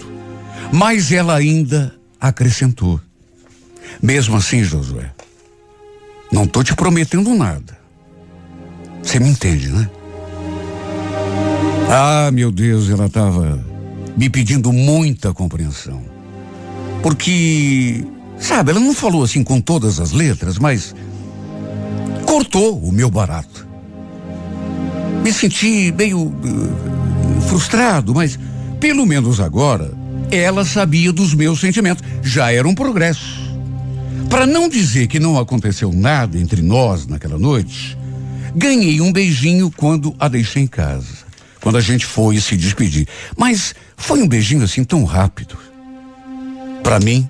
Mas 0.71 1.11
ela 1.11 1.35
ainda 1.35 1.93
acrescentou. 2.19 3.01
Mesmo 4.01 4.37
assim, 4.37 4.63
Josué, 4.63 5.11
não 6.31 6.45
estou 6.45 6.63
te 6.63 6.73
prometendo 6.73 7.35
nada. 7.35 7.77
Você 9.03 9.19
me 9.19 9.29
entende, 9.29 9.67
né? 9.67 9.89
Ah, 11.89 12.31
meu 12.31 12.49
Deus, 12.49 12.89
ela 12.89 13.07
estava 13.07 13.63
me 14.15 14.29
pedindo 14.29 14.71
muita 14.71 15.33
compreensão. 15.33 16.01
Porque, 17.01 18.05
sabe, 18.39 18.71
ela 18.71 18.79
não 18.79 18.93
falou 18.93 19.21
assim 19.21 19.43
com 19.43 19.59
todas 19.59 19.99
as 19.99 20.13
letras, 20.13 20.57
mas 20.57 20.95
cortou 22.25 22.79
o 22.81 22.91
meu 22.91 23.11
barato. 23.11 23.73
Me 25.24 25.32
senti 25.32 25.92
meio 25.92 26.20
uh, 26.20 27.42
frustrado, 27.48 28.13
mas 28.13 28.38
pelo 28.80 29.06
menos 29.06 29.39
agora 29.39 29.94
ela 30.30 30.65
sabia 30.65 31.13
dos 31.13 31.34
meus 31.34 31.60
sentimentos. 31.60 32.03
Já 32.22 32.51
era 32.51 32.68
um 32.68 32.75
progresso. 32.75 33.42
Para 34.30 34.46
não 34.46 34.68
dizer 34.68 35.08
que 35.08 35.20
não 35.20 35.39
aconteceu 35.39 35.94
nada 35.94 36.38
entre 36.38 36.62
nós 36.62 37.08
naquela 37.08 37.38
noite, 37.38 37.98
ganhei 38.56 39.00
um 39.00 39.13
beijinho 39.13 39.72
quando 39.72 40.13
a 40.20 40.27
deixei 40.27 40.63
em 40.63 40.68
casa. 40.68 41.24
Quando 41.62 41.77
a 41.77 41.82
gente 41.82 42.06
foi 42.06 42.42
se 42.42 42.58
despedir. 42.58 43.08
Mas 43.38 43.74
foi 43.96 44.22
um 44.22 44.27
beijinho 44.27 44.63
assim 44.63 44.84
tão 44.84 45.06
rápido. 45.06 45.58
Para 46.84 47.00
mim, 47.00 47.30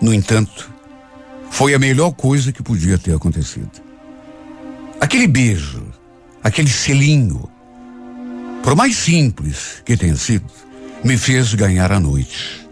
no 0.00 0.14
entanto, 0.14 0.70
foi 1.50 1.74
a 1.74 1.78
melhor 1.78 2.12
coisa 2.12 2.52
que 2.52 2.62
podia 2.62 2.96
ter 2.96 3.14
acontecido. 3.14 3.70
Aquele 5.00 5.26
beijo, 5.26 5.82
aquele 6.48 6.70
selinho, 6.70 7.48
por 8.62 8.74
mais 8.74 8.96
simples 8.96 9.82
que 9.84 9.96
tenha 9.96 10.16
sido, 10.16 10.46
me 11.04 11.16
fez 11.16 11.54
ganhar 11.54 11.92
a 11.92 12.00
noite. 12.00 12.66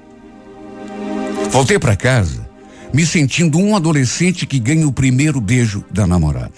Voltei 1.51 1.79
para 1.79 1.95
casa 1.95 2.47
me 2.93 3.05
sentindo 3.05 3.59
um 3.59 3.77
adolescente 3.77 4.47
que 4.47 4.59
ganha 4.59 4.89
o 4.89 4.93
primeiro 4.93 5.41
beijo 5.41 5.85
da 5.91 6.07
namorada. 6.07 6.55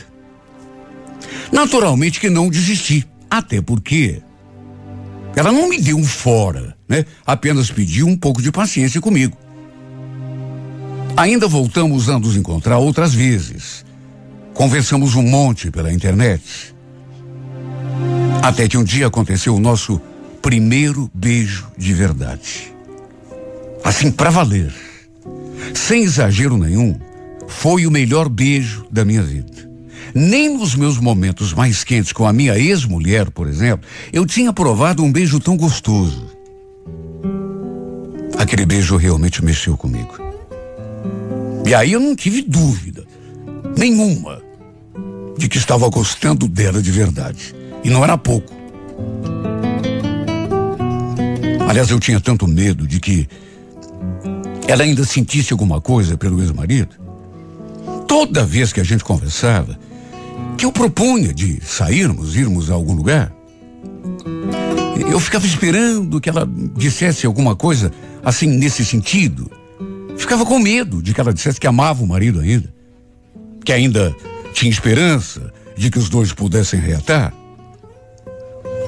Naturalmente 1.50 2.20
que 2.20 2.30
não 2.30 2.48
desisti, 2.48 3.04
até 3.28 3.60
porque 3.60 4.22
ela 5.34 5.50
não 5.50 5.68
me 5.68 5.80
deu 5.80 5.96
um 5.96 6.04
fora, 6.04 6.76
né? 6.88 7.04
Apenas 7.26 7.70
pediu 7.70 8.06
um 8.06 8.16
pouco 8.16 8.40
de 8.40 8.52
paciência 8.52 9.00
comigo. 9.00 9.36
Ainda 11.16 11.48
voltamos 11.48 12.08
a 12.08 12.18
nos 12.18 12.36
encontrar 12.36 12.78
outras 12.78 13.12
vezes. 13.12 13.84
Conversamos 14.54 15.16
um 15.16 15.22
monte 15.22 15.70
pela 15.70 15.92
internet. 15.92 16.74
Até 18.42 18.68
que 18.68 18.78
um 18.78 18.84
dia 18.84 19.06
aconteceu 19.06 19.54
o 19.54 19.60
nosso 19.60 20.00
primeiro 20.40 21.10
beijo 21.12 21.66
de 21.76 21.92
verdade. 21.92 22.72
Assim, 23.84 24.10
para 24.10 24.30
valer. 24.30 24.72
Sem 25.74 26.02
exagero 26.02 26.56
nenhum, 26.56 26.98
foi 27.46 27.86
o 27.86 27.90
melhor 27.90 28.28
beijo 28.28 28.86
da 28.90 29.04
minha 29.04 29.22
vida. 29.22 29.68
Nem 30.14 30.56
nos 30.56 30.74
meus 30.74 30.98
momentos 30.98 31.52
mais 31.52 31.84
quentes 31.84 32.12
com 32.12 32.26
a 32.26 32.32
minha 32.32 32.58
ex-mulher, 32.58 33.30
por 33.30 33.46
exemplo, 33.46 33.86
eu 34.12 34.24
tinha 34.24 34.52
provado 34.52 35.02
um 35.02 35.12
beijo 35.12 35.38
tão 35.38 35.56
gostoso. 35.56 36.30
Aquele 38.38 38.64
beijo 38.64 38.96
realmente 38.96 39.44
mexeu 39.44 39.76
comigo. 39.76 40.16
E 41.66 41.74
aí 41.74 41.92
eu 41.92 42.00
não 42.00 42.16
tive 42.16 42.40
dúvida 42.40 43.04
nenhuma 43.76 44.40
de 45.36 45.48
que 45.48 45.58
estava 45.58 45.88
gostando 45.88 46.48
dela 46.48 46.80
de 46.80 46.90
verdade. 46.90 47.57
E 47.84 47.90
não 47.90 48.02
era 48.04 48.16
pouco. 48.18 48.52
Aliás, 51.68 51.90
eu 51.90 52.00
tinha 52.00 52.20
tanto 52.20 52.46
medo 52.46 52.86
de 52.86 52.98
que 52.98 53.28
ela 54.66 54.82
ainda 54.82 55.04
sentisse 55.04 55.52
alguma 55.52 55.80
coisa 55.80 56.16
pelo 56.16 56.40
ex-marido. 56.40 56.96
Toda 58.06 58.44
vez 58.44 58.72
que 58.72 58.80
a 58.80 58.84
gente 58.84 59.04
conversava, 59.04 59.78
que 60.56 60.64
eu 60.64 60.72
propunha 60.72 61.32
de 61.32 61.60
sairmos, 61.64 62.36
irmos 62.36 62.70
a 62.70 62.74
algum 62.74 62.94
lugar, 62.94 63.32
eu 65.10 65.20
ficava 65.20 65.46
esperando 65.46 66.20
que 66.20 66.28
ela 66.28 66.48
dissesse 66.76 67.26
alguma 67.26 67.54
coisa 67.54 67.92
assim 68.24 68.46
nesse 68.46 68.84
sentido. 68.84 69.50
Ficava 70.16 70.44
com 70.44 70.58
medo 70.58 71.02
de 71.02 71.14
que 71.14 71.20
ela 71.20 71.32
dissesse 71.32 71.60
que 71.60 71.66
amava 71.66 72.02
o 72.02 72.06
marido 72.06 72.40
ainda, 72.40 72.72
que 73.64 73.72
ainda 73.72 74.14
tinha 74.52 74.70
esperança 74.70 75.52
de 75.76 75.90
que 75.90 75.98
os 75.98 76.08
dois 76.08 76.32
pudessem 76.32 76.80
reatar. 76.80 77.32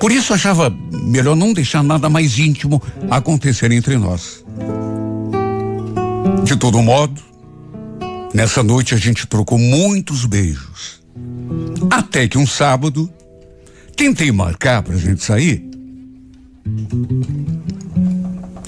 Por 0.00 0.10
isso 0.10 0.32
achava 0.32 0.74
melhor 0.90 1.36
não 1.36 1.52
deixar 1.52 1.82
nada 1.82 2.08
mais 2.08 2.38
íntimo 2.38 2.82
acontecer 3.10 3.70
entre 3.70 3.98
nós. 3.98 4.42
De 6.42 6.56
todo 6.56 6.80
modo, 6.80 7.20
nessa 8.32 8.62
noite 8.62 8.94
a 8.94 8.96
gente 8.96 9.26
trocou 9.26 9.58
muitos 9.58 10.24
beijos. 10.24 11.02
Até 11.90 12.26
que 12.26 12.38
um 12.38 12.46
sábado, 12.46 13.10
tentei 13.94 14.32
marcar 14.32 14.82
pra 14.82 14.96
gente 14.96 15.22
sair. 15.22 15.68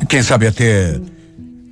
Quem 0.08 0.22
sabe 0.22 0.46
até 0.46 1.00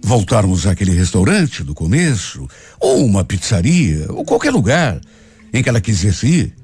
voltarmos 0.02 0.66
àquele 0.66 0.92
restaurante 0.92 1.62
do 1.62 1.74
começo, 1.74 2.48
ou 2.80 3.04
uma 3.04 3.24
pizzaria, 3.24 4.06
ou 4.10 4.24
qualquer 4.24 4.52
lugar 4.52 4.98
em 5.52 5.62
que 5.62 5.68
ela 5.68 5.82
quisesse 5.82 6.26
ir. 6.26 6.54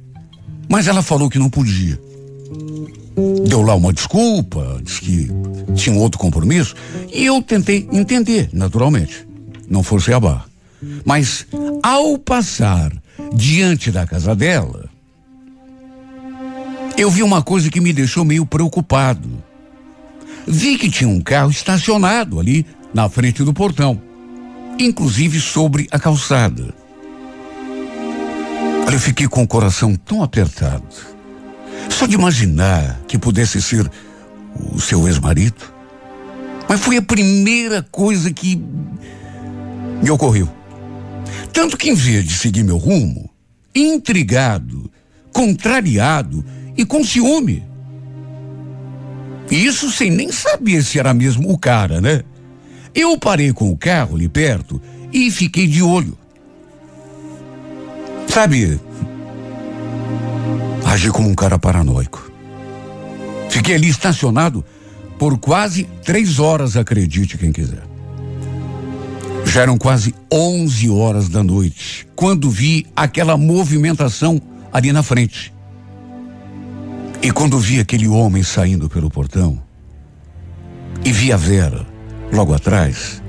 Mas 0.67 0.89
ela 0.89 1.03
falou 1.03 1.29
que 1.29 1.39
não 1.39 1.51
podia. 1.51 2.06
Deu 3.49 3.63
lá 3.63 3.75
uma 3.75 3.93
desculpa, 3.93 4.79
disse 4.83 5.01
que 5.01 5.31
tinha 5.75 5.97
um 5.97 5.99
outro 5.99 6.19
compromisso, 6.19 6.75
e 7.13 7.25
eu 7.25 7.41
tentei 7.41 7.89
entender, 7.91 8.51
naturalmente. 8.53 9.27
Não 9.69 9.83
forcei 9.83 10.13
a 10.13 10.21
barra. 10.21 10.45
Mas, 11.05 11.47
ao 11.83 12.19
passar 12.19 12.93
diante 13.35 13.91
da 13.91 14.07
casa 14.07 14.35
dela, 14.35 14.91
eu 16.97 17.11
vi 17.11 17.23
uma 17.23 17.43
coisa 17.43 17.71
que 17.71 17.81
me 17.81 17.93
deixou 17.93 18.25
meio 18.25 18.45
preocupado. 18.45 19.43
Vi 20.47 20.77
que 20.77 20.91
tinha 20.91 21.09
um 21.09 21.21
carro 21.21 21.51
estacionado 21.51 22.39
ali 22.39 22.67
na 22.93 23.09
frente 23.09 23.43
do 23.43 23.53
portão, 23.55 24.01
inclusive 24.79 25.41
sobre 25.41 25.89
a 25.91 25.99
calçada. 25.99 26.75
Eu 28.93 29.01
fiquei 29.01 29.29
com 29.29 29.43
o 29.43 29.49
coração 29.49 29.95
tão 29.95 30.23
apertado. 30.23 31.16
Só 31.91 32.07
de 32.07 32.15
imaginar 32.15 33.01
que 33.09 33.19
pudesse 33.19 33.61
ser 33.61 33.91
o 34.73 34.81
seu 34.81 35.07
ex-marido. 35.07 35.75
Mas 36.69 36.81
foi 36.81 36.97
a 36.97 37.03
primeira 37.03 37.83
coisa 37.83 38.33
que 38.33 38.61
me 40.03 40.11
ocorreu. 40.11 40.49
Tanto 41.53 41.77
que, 41.77 41.91
em 41.91 41.95
vez 41.95 42.25
de 42.25 42.35
seguir 42.35 42.65
meu 42.65 42.77
rumo, 42.77 43.31
intrigado, 43.75 44.91
contrariado 45.33 46.45
e 46.77 46.85
com 46.85 47.05
ciúme. 47.05 47.63
Isso 49.51 49.91
sem 49.91 50.11
nem 50.11 50.33
saber 50.33 50.83
se 50.83 50.99
era 50.99 51.15
mesmo 51.15 51.51
o 51.51 51.59
cara, 51.59 52.01
né? 52.01 52.23
Eu 52.95 53.19
parei 53.19 53.53
com 53.53 53.71
o 53.71 53.77
carro 53.77 54.17
ali 54.17 54.29
perto 54.29 54.81
e 55.13 55.31
fiquei 55.31 55.67
de 55.67 55.83
olho. 55.83 56.17
Sabe, 58.29 58.81
agi 60.87 61.11
como 61.11 61.29
um 61.29 61.35
cara 61.35 61.59
paranoico. 61.59 62.31
Fiquei 63.51 63.75
ali 63.75 63.89
estacionado 63.89 64.65
por 65.19 65.39
quase 65.39 65.85
três 66.05 66.39
horas, 66.39 66.77
acredite 66.77 67.37
quem 67.37 67.53
quiser. 67.53 67.83
Já 69.45 69.63
eram 69.63 69.79
quase 69.79 70.15
11 70.33 70.91
horas 70.91 71.29
da 71.29 71.43
noite 71.43 72.07
quando 72.15 72.51
vi 72.51 72.87
aquela 72.95 73.37
movimentação 73.37 74.41
ali 74.73 74.93
na 74.93 75.03
frente. 75.03 75.53
E 77.23 77.31
quando 77.33 77.59
vi 77.59 77.81
aquele 77.81 78.07
homem 78.07 78.43
saindo 78.43 78.89
pelo 78.89 79.11
portão 79.11 79.61
e 81.05 81.13
vi 81.13 81.33
a 81.33 81.37
Vera 81.37 81.87
logo 82.33 82.55
atrás, 82.55 83.23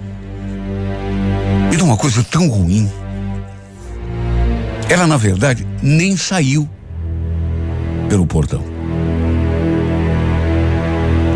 me 1.70 1.78
deu 1.78 1.86
uma 1.86 1.98
coisa 1.98 2.24
tão 2.24 2.48
ruim. 2.50 2.90
Ela, 4.90 5.08
na 5.08 5.18
verdade, 5.18 5.66
nem 5.82 6.16
saiu 6.18 6.68
pelo 8.08 8.26
portão. 8.26 8.64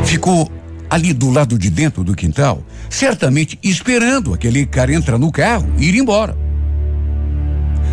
Ficou 0.05 0.51
ali 0.89 1.13
do 1.13 1.29
lado 1.29 1.57
de 1.57 1.69
dentro 1.69 2.03
do 2.03 2.13
quintal, 2.13 2.63
certamente 2.89 3.57
esperando 3.63 4.33
aquele 4.33 4.65
cara 4.65 4.93
entrar 4.93 5.17
no 5.17 5.31
carro 5.31 5.71
e 5.77 5.87
ir 5.87 5.95
embora. 5.95 6.37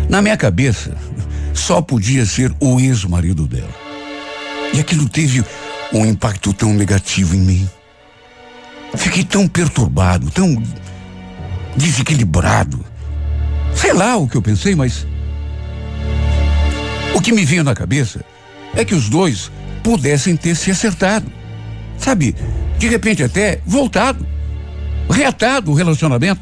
Na 0.09 0.21
minha 0.21 0.35
cabeça, 0.35 0.97
só 1.53 1.81
podia 1.81 2.25
ser 2.25 2.53
o 2.59 2.79
ex-marido 2.79 3.47
dela. 3.47 3.73
E 4.73 4.79
aquilo 4.79 5.07
teve 5.07 5.43
um 5.93 6.05
impacto 6.05 6.51
tão 6.51 6.73
negativo 6.73 7.35
em 7.35 7.39
mim. 7.39 7.69
Fiquei 8.95 9.23
tão 9.23 9.47
perturbado, 9.47 10.29
tão 10.31 10.61
desequilibrado. 11.75 12.83
Sei 13.73 13.93
lá 13.93 14.17
o 14.17 14.27
que 14.27 14.35
eu 14.35 14.41
pensei, 14.41 14.75
mas. 14.75 15.07
O 17.15 17.21
que 17.21 17.31
me 17.31 17.45
veio 17.45 17.63
na 17.63 17.75
cabeça 17.75 18.23
é 18.79 18.85
que 18.85 18.95
os 18.95 19.09
dois 19.09 19.51
pudessem 19.83 20.35
ter 20.35 20.55
se 20.55 20.71
acertado. 20.71 21.29
Sabe, 21.97 22.35
de 22.77 22.87
repente 22.87 23.23
até 23.23 23.59
voltado, 23.65 24.25
reatado 25.09 25.71
o 25.71 25.73
relacionamento. 25.73 26.41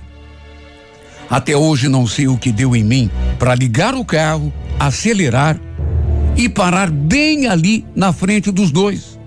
Até 1.29 1.57
hoje 1.57 1.89
não 1.89 2.05
sei 2.07 2.27
o 2.27 2.37
que 2.37 2.51
deu 2.51 2.75
em 2.75 2.83
mim 2.83 3.11
para 3.39 3.55
ligar 3.55 3.95
o 3.95 4.05
carro, 4.05 4.53
acelerar 4.79 5.59
e 6.37 6.47
parar 6.47 6.89
bem 6.89 7.47
ali 7.47 7.85
na 7.95 8.13
frente 8.13 8.51
dos 8.51 8.71
dois. 8.71 9.19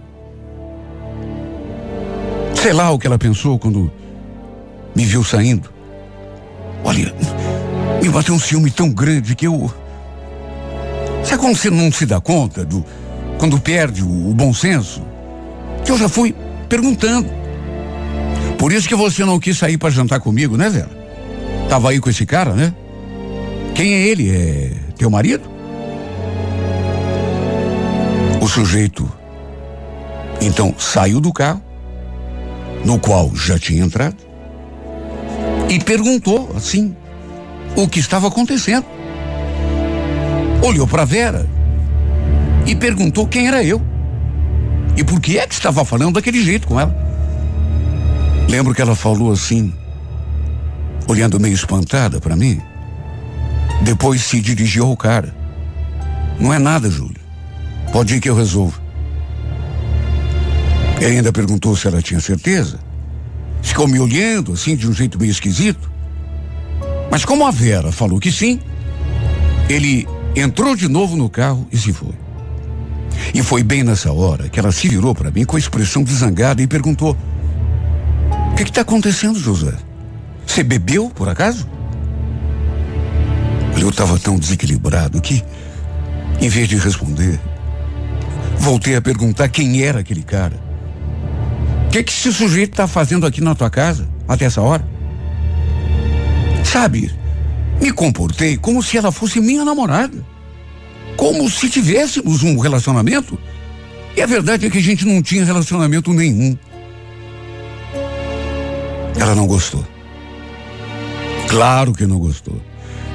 Sei 2.54 2.72
lá 2.72 2.90
o 2.90 2.98
que 2.98 3.06
ela 3.06 3.18
pensou 3.18 3.58
quando 3.58 3.92
me 4.94 5.04
viu 5.04 5.24
saindo. 5.24 5.68
Olha, 6.84 7.14
me 8.02 8.08
bateu 8.08 8.34
um 8.34 8.38
ciúme 8.38 8.70
tão 8.70 8.90
grande 8.90 9.34
que 9.34 9.46
eu 9.46 9.72
Sabe 11.24 11.40
quando 11.40 11.56
você 11.56 11.70
não 11.70 11.92
se 11.92 12.06
dá 12.06 12.20
conta 12.20 12.64
do. 12.64 12.84
quando 13.38 13.60
perde 13.60 14.02
o, 14.02 14.30
o 14.30 14.34
bom 14.34 14.52
senso? 14.52 15.02
Que 15.84 15.92
eu 15.92 15.98
já 15.98 16.08
fui 16.08 16.34
perguntando. 16.68 17.28
Por 18.58 18.72
isso 18.72 18.88
que 18.88 18.94
você 18.94 19.24
não 19.24 19.38
quis 19.38 19.56
sair 19.56 19.78
para 19.78 19.90
jantar 19.90 20.20
comigo, 20.20 20.56
né, 20.56 20.68
Vera? 20.68 20.90
Tava 21.68 21.90
aí 21.90 22.00
com 22.00 22.10
esse 22.10 22.26
cara, 22.26 22.52
né? 22.52 22.74
Quem 23.74 23.94
é 23.94 24.06
ele? 24.06 24.30
É 24.30 24.72
teu 24.96 25.08
marido? 25.08 25.48
O 28.40 28.48
sujeito 28.48 29.10
então 30.40 30.74
saiu 30.78 31.20
do 31.20 31.32
carro, 31.32 31.62
no 32.84 32.98
qual 32.98 33.34
já 33.34 33.58
tinha 33.58 33.84
entrado, 33.84 34.16
e 35.68 35.78
perguntou 35.78 36.50
assim 36.56 36.96
o 37.76 37.86
que 37.86 38.00
estava 38.00 38.28
acontecendo 38.28 38.84
olhou 40.62 40.86
para 40.86 41.04
Vera 41.04 41.46
e 42.66 42.74
perguntou 42.74 43.26
quem 43.26 43.48
era 43.48 43.62
eu. 43.62 43.80
E 44.96 45.04
por 45.04 45.20
que 45.20 45.38
é 45.38 45.46
que 45.46 45.54
estava 45.54 45.84
falando 45.84 46.14
daquele 46.14 46.42
jeito 46.42 46.66
com 46.66 46.78
ela. 46.78 46.94
Lembro 48.48 48.74
que 48.74 48.82
ela 48.82 48.94
falou 48.94 49.32
assim, 49.32 49.72
olhando 51.08 51.40
meio 51.40 51.54
espantada 51.54 52.20
para 52.20 52.36
mim. 52.36 52.60
Depois 53.82 54.22
se 54.22 54.40
dirigiu 54.40 54.86
ao 54.86 54.96
cara. 54.96 55.34
Não 56.38 56.52
é 56.52 56.58
nada, 56.58 56.90
Júlio. 56.90 57.20
Pode 57.92 58.14
ir 58.14 58.20
que 58.20 58.28
eu 58.28 58.34
resolvo. 58.34 58.80
E 61.00 61.04
ainda 61.04 61.32
perguntou 61.32 61.74
se 61.76 61.86
ela 61.86 62.02
tinha 62.02 62.20
certeza. 62.20 62.78
Ficou 63.62 63.88
me 63.88 63.98
olhando 63.98 64.52
assim 64.52 64.76
de 64.76 64.88
um 64.88 64.92
jeito 64.92 65.18
meio 65.18 65.30
esquisito. 65.30 65.90
Mas 67.10 67.24
como 67.24 67.46
a 67.46 67.50
Vera 67.50 67.90
falou 67.90 68.20
que 68.20 68.30
sim, 68.30 68.60
ele 69.68 70.06
entrou 70.34 70.76
de 70.76 70.88
novo 70.88 71.16
no 71.16 71.28
carro 71.28 71.66
e 71.72 71.76
se 71.76 71.92
foi. 71.92 72.14
E 73.34 73.42
foi 73.42 73.62
bem 73.62 73.82
nessa 73.82 74.12
hora 74.12 74.48
que 74.48 74.58
ela 74.58 74.72
se 74.72 74.88
virou 74.88 75.14
para 75.14 75.30
mim 75.30 75.44
com 75.44 75.56
a 75.56 75.58
expressão 75.58 76.02
desangada 76.02 76.62
e 76.62 76.66
perguntou: 76.66 77.16
O 78.52 78.54
que 78.54 78.62
está 78.62 78.80
acontecendo, 78.80 79.38
José? 79.38 79.74
Você 80.46 80.62
bebeu, 80.62 81.10
por 81.10 81.28
acaso? 81.28 81.68
Eu 83.78 83.88
estava 83.88 84.18
tão 84.18 84.38
desequilibrado 84.38 85.20
que, 85.20 85.42
em 86.40 86.48
vez 86.48 86.68
de 86.68 86.76
responder, 86.76 87.40
voltei 88.58 88.94
a 88.94 89.00
perguntar 89.00 89.48
quem 89.48 89.82
era 89.82 90.00
aquele 90.00 90.22
cara. 90.22 90.60
O 91.86 91.90
que, 91.90 92.02
que 92.02 92.12
esse 92.12 92.32
sujeito 92.32 92.72
está 92.72 92.86
fazendo 92.86 93.26
aqui 93.26 93.40
na 93.40 93.54
tua 93.54 93.70
casa 93.70 94.08
até 94.28 94.44
essa 94.44 94.60
hora? 94.60 94.86
Sabe, 96.64 97.10
me 97.80 97.90
comportei 97.90 98.56
como 98.56 98.82
se 98.82 98.96
ela 98.98 99.10
fosse 99.10 99.40
minha 99.40 99.64
namorada. 99.64 100.24
Como 101.16 101.48
se 101.50 101.68
tivéssemos 101.68 102.42
um 102.42 102.58
relacionamento. 102.58 103.38
E 104.16 104.22
a 104.22 104.26
verdade 104.26 104.66
é 104.66 104.70
que 104.70 104.78
a 104.78 104.82
gente 104.82 105.06
não 105.06 105.22
tinha 105.22 105.44
relacionamento 105.44 106.12
nenhum. 106.12 106.56
Ela 109.18 109.34
não 109.34 109.46
gostou. 109.46 109.86
Claro 111.48 111.92
que 111.92 112.06
não 112.06 112.18
gostou. 112.18 112.60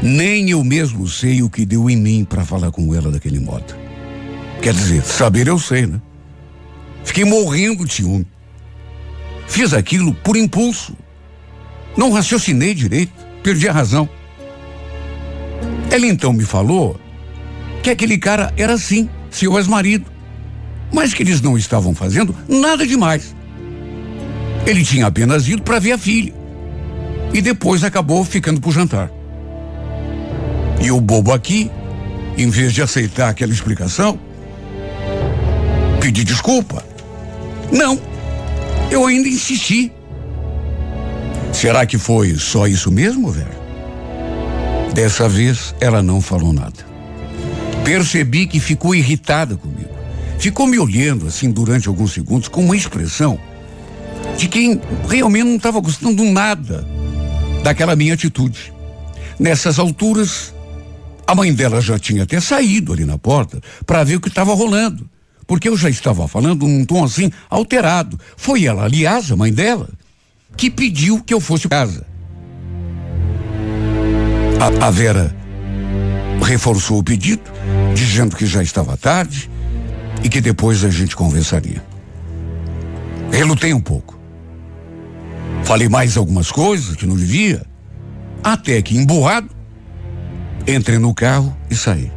Nem 0.01 0.49
eu 0.49 0.63
mesmo 0.63 1.07
sei 1.07 1.41
o 1.41 1.49
que 1.49 1.65
deu 1.65 1.89
em 1.89 1.95
mim 1.95 2.25
para 2.25 2.43
falar 2.43 2.71
com 2.71 2.93
ela 2.93 3.11
daquele 3.11 3.39
modo. 3.39 3.75
Quer 4.61 4.73
dizer, 4.73 5.03
saber 5.03 5.47
eu 5.47 5.59
sei, 5.59 5.85
né? 5.85 6.01
Fiquei 7.03 7.23
morrendo 7.23 7.85
de 7.85 7.93
ciúme. 7.93 8.27
Fiz 9.47 9.73
aquilo 9.73 10.13
por 10.13 10.35
impulso. 10.35 10.95
Não 11.95 12.11
raciocinei 12.11 12.73
direito, 12.73 13.13
perdi 13.41 13.69
a 13.69 13.71
razão. 13.71 14.09
Ela 15.95 16.07
então 16.07 16.33
me 16.33 16.43
falou 16.43 16.99
que 17.81 17.89
aquele 17.89 18.17
cara 18.17 18.51
era 18.57 18.73
assim, 18.73 19.09
seu 19.31 19.57
ex-marido, 19.57 20.05
mas 20.91 21.13
que 21.13 21.23
eles 21.23 21.39
não 21.39 21.57
estavam 21.57 21.95
fazendo 21.95 22.35
nada 22.49 22.85
demais. 22.85 23.33
Ele 24.67 24.83
tinha 24.83 25.07
apenas 25.07 25.47
ido 25.47 25.61
para 25.61 25.79
ver 25.79 25.93
a 25.93 25.97
filha 25.97 26.33
e 27.33 27.41
depois 27.41 27.81
acabou 27.85 28.25
ficando 28.25 28.59
por 28.59 28.73
jantar. 28.73 29.09
E 30.81 30.91
o 30.91 30.99
bobo 30.99 31.31
aqui, 31.31 31.71
em 32.37 32.49
vez 32.49 32.73
de 32.73 32.81
aceitar 32.81 33.29
aquela 33.29 33.53
explicação, 33.53 34.19
pedi 36.01 36.25
desculpa. 36.25 36.83
Não, 37.71 37.97
eu 38.91 39.05
ainda 39.05 39.29
insisti. 39.29 39.93
Será 41.53 41.85
que 41.85 41.97
foi 41.97 42.35
só 42.35 42.67
isso 42.67 42.91
mesmo, 42.91 43.31
velho? 43.31 43.64
Dessa 44.95 45.27
vez 45.27 45.75
ela 45.81 46.01
não 46.01 46.21
falou 46.21 46.53
nada. 46.53 46.85
Percebi 47.83 48.47
que 48.47 48.61
ficou 48.61 48.95
irritada 48.95 49.57
comigo. 49.57 49.89
Ficou 50.39 50.65
me 50.65 50.79
olhando 50.79 51.27
assim 51.27 51.51
durante 51.51 51.89
alguns 51.89 52.13
segundos 52.13 52.47
com 52.47 52.63
uma 52.63 52.77
expressão 52.77 53.37
de 54.37 54.47
quem 54.47 54.79
realmente 55.09 55.43
não 55.43 55.57
estava 55.57 55.81
gostando 55.81 56.23
nada 56.23 56.87
daquela 57.61 57.93
minha 57.93 58.13
atitude. 58.13 58.71
Nessas 59.37 59.79
alturas, 59.79 60.53
a 61.27 61.35
mãe 61.35 61.53
dela 61.53 61.81
já 61.81 61.99
tinha 61.99 62.23
até 62.23 62.39
saído 62.39 62.93
ali 62.93 63.03
na 63.03 63.17
porta 63.17 63.59
para 63.85 64.01
ver 64.05 64.15
o 64.15 64.21
que 64.21 64.29
estava 64.29 64.53
rolando, 64.53 65.09
porque 65.45 65.67
eu 65.67 65.75
já 65.75 65.89
estava 65.89 66.25
falando 66.25 66.65
num 66.65 66.85
tom 66.85 67.03
assim 67.03 67.29
alterado. 67.49 68.17
Foi 68.37 68.63
ela, 68.63 68.85
aliás, 68.85 69.29
a 69.29 69.35
mãe 69.35 69.51
dela, 69.51 69.89
que 70.55 70.71
pediu 70.71 71.21
que 71.21 71.33
eu 71.33 71.41
fosse 71.41 71.67
casa. 71.67 72.14
A, 74.65 74.87
a 74.87 74.89
Vera 74.89 75.35
reforçou 76.41 76.97
o 76.97 77.03
pedido, 77.03 77.43
dizendo 77.93 78.35
que 78.35 78.47
já 78.47 78.63
estava 78.63 78.97
tarde 78.97 79.49
e 80.23 80.29
que 80.29 80.41
depois 80.41 80.83
a 80.83 80.89
gente 80.89 81.15
conversaria. 81.15 81.83
Relutei 83.31 83.73
um 83.73 83.81
pouco. 83.81 84.19
Falei 85.63 85.87
mais 85.87 86.17
algumas 86.17 86.51
coisas 86.51 86.95
que 86.95 87.05
não 87.05 87.15
devia, 87.15 87.63
até 88.43 88.81
que, 88.81 88.97
emburrado, 88.97 89.55
Entrei 90.67 90.97
no 90.97 91.13
carro 91.13 91.55
e 91.69 91.75
saí. 91.75 92.11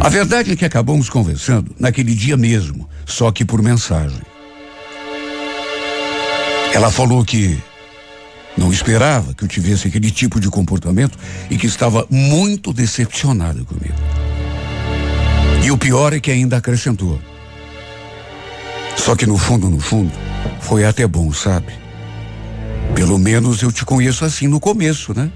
A 0.00 0.08
verdade 0.08 0.52
é 0.52 0.56
que 0.56 0.64
acabamos 0.64 1.10
conversando 1.10 1.74
naquele 1.78 2.14
dia 2.14 2.36
mesmo, 2.36 2.88
só 3.04 3.32
que 3.32 3.44
por 3.44 3.60
mensagem. 3.60 4.22
Ela 6.72 6.90
falou 6.90 7.24
que 7.24 7.58
não 8.56 8.72
esperava 8.72 9.34
que 9.34 9.44
eu 9.44 9.48
tivesse 9.48 9.88
aquele 9.88 10.10
tipo 10.10 10.38
de 10.38 10.48
comportamento 10.48 11.18
e 11.50 11.56
que 11.56 11.66
estava 11.66 12.06
muito 12.10 12.72
decepcionada 12.72 13.64
comigo. 13.64 13.94
E 15.64 15.70
o 15.70 15.78
pior 15.78 16.12
é 16.12 16.20
que 16.20 16.30
ainda 16.30 16.56
acrescentou. 16.56 17.20
Só 18.96 19.16
que 19.16 19.26
no 19.26 19.38
fundo, 19.38 19.68
no 19.68 19.80
fundo, 19.80 20.12
foi 20.60 20.84
até 20.84 21.06
bom, 21.06 21.32
sabe? 21.32 21.72
Pelo 22.94 23.18
menos 23.18 23.62
eu 23.62 23.72
te 23.72 23.84
conheço 23.84 24.24
assim 24.24 24.46
no 24.46 24.60
começo, 24.60 25.14
né? 25.14 25.30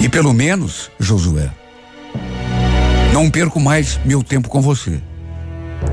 E 0.00 0.08
pelo 0.08 0.32
menos, 0.34 0.90
Josué, 0.98 1.50
não 3.12 3.30
perco 3.30 3.58
mais 3.58 3.98
meu 4.04 4.22
tempo 4.22 4.48
com 4.48 4.60
você. 4.60 5.00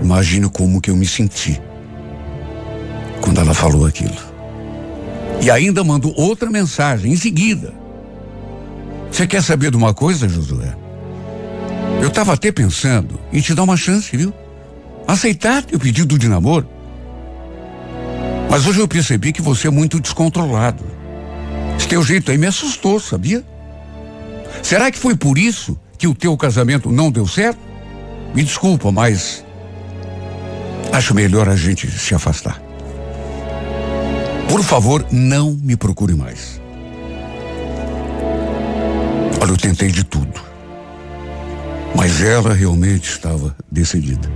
Imagino 0.02 0.50
como 0.50 0.82
que 0.82 0.90
eu 0.90 0.96
me 0.96 1.06
senti 1.06 1.62
quando 3.22 3.40
ela 3.40 3.54
falou 3.54 3.86
aquilo. 3.86 4.31
E 5.42 5.50
ainda 5.50 5.84
mando 5.84 6.14
outra 6.16 6.50
mensagem 6.50 7.12
em 7.12 7.18
seguida. 7.18 7.74
Você 9.12 9.26
quer 9.26 9.42
saber 9.42 9.72
de 9.72 9.78
uma 9.78 9.94
coisa, 9.94 10.30
Josué? 10.30 10.76
Eu 12.02 12.08
estava 12.08 12.34
até 12.34 12.52
pensando 12.52 13.20
em 13.34 13.42
te 13.42 13.54
dar 13.54 13.64
uma 13.64 13.76
chance, 13.76 14.16
viu? 14.16 14.34
Aceitar 15.08 15.64
teu 15.64 15.80
pedido 15.80 16.18
de 16.18 16.28
namoro. 16.28 16.68
Mas 18.50 18.66
hoje 18.68 18.80
eu 18.80 18.88
percebi 18.88 19.32
que 19.32 19.42
você 19.42 19.68
é 19.68 19.72
muito 19.72 20.00
descontrolado. 20.00 20.84
Esse 21.78 21.88
teu 21.88 22.04
jeito 22.04 22.32
aí 22.32 22.38
me 22.38 22.48
assustou, 22.48 23.00
sabia? 23.00 23.44
Será 24.62 24.92
que 24.92 25.00
foi 25.00 25.16
por 25.16 25.38
isso 25.38 25.78
que 25.98 26.08
o 26.08 26.14
teu 26.14 26.36
casamento 26.38 26.92
não 26.92 27.12
deu 27.12 27.28
certo? 27.28 27.60
Me 28.36 28.44
desculpa, 28.44 28.92
mas 28.92 29.44
acho 30.92 31.14
melhor 31.14 31.50
a 31.50 31.56
gente 31.56 31.90
se 31.90 32.14
afastar. 32.14 32.62
Por 34.52 34.64
favor, 34.64 35.08
não 35.14 35.54
me 35.54 35.78
procure 35.78 36.14
mais. 36.14 36.60
Olha, 39.40 39.50
eu 39.50 39.56
tentei 39.56 39.90
de 39.90 40.04
tudo. 40.04 40.42
Mas 41.96 42.22
ela 42.22 42.54
realmente 42.54 43.10
estava 43.10 43.56
decidida. 43.72 44.30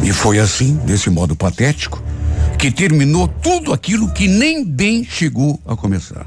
E 0.00 0.12
foi 0.12 0.38
assim, 0.38 0.76
desse 0.76 1.10
modo 1.10 1.34
patético, 1.34 2.00
que 2.56 2.70
terminou 2.70 3.26
tudo 3.26 3.72
aquilo 3.72 4.12
que 4.12 4.28
nem 4.28 4.64
bem 4.64 5.04
chegou 5.04 5.60
a 5.66 5.74
começar. 5.74 6.24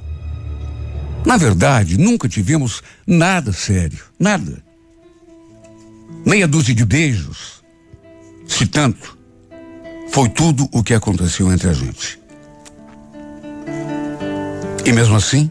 Na 1.25 1.37
verdade, 1.37 1.97
nunca 1.97 2.27
tivemos 2.27 2.83
nada 3.07 3.53
sério, 3.53 4.03
nada. 4.19 4.61
Meia 6.25 6.49
dúzia 6.49 6.75
de 6.75 6.83
beijos, 6.83 7.63
se 8.45 8.65
tanto, 8.65 9.17
foi 10.11 10.29
tudo 10.29 10.67
o 10.71 10.83
que 10.83 10.93
aconteceu 10.93 11.51
entre 11.51 11.69
a 11.69 11.73
gente. 11.73 12.19
E 14.85 14.91
mesmo 14.91 15.15
assim, 15.15 15.49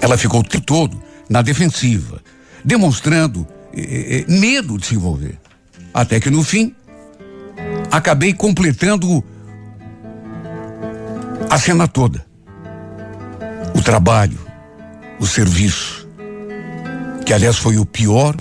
ela 0.00 0.16
ficou 0.16 0.40
o 0.40 0.44
tempo 0.44 0.64
todo 0.64 1.02
na 1.28 1.42
defensiva, 1.42 2.20
demonstrando 2.64 3.46
eh, 3.74 4.24
eh, 4.28 4.32
medo 4.32 4.78
de 4.78 4.86
se 4.86 4.94
envolver. 4.94 5.38
Até 5.92 6.20
que 6.20 6.30
no 6.30 6.42
fim, 6.42 6.74
acabei 7.90 8.32
completando 8.32 9.24
a 11.48 11.58
cena 11.58 11.88
toda 11.88 12.24
o 13.74 13.82
trabalho, 13.82 14.38
o 15.20 15.26
serviço, 15.26 16.08
que 17.24 17.32
aliás 17.32 17.58
foi 17.58 17.76
o 17.76 17.84
pior 17.84 18.34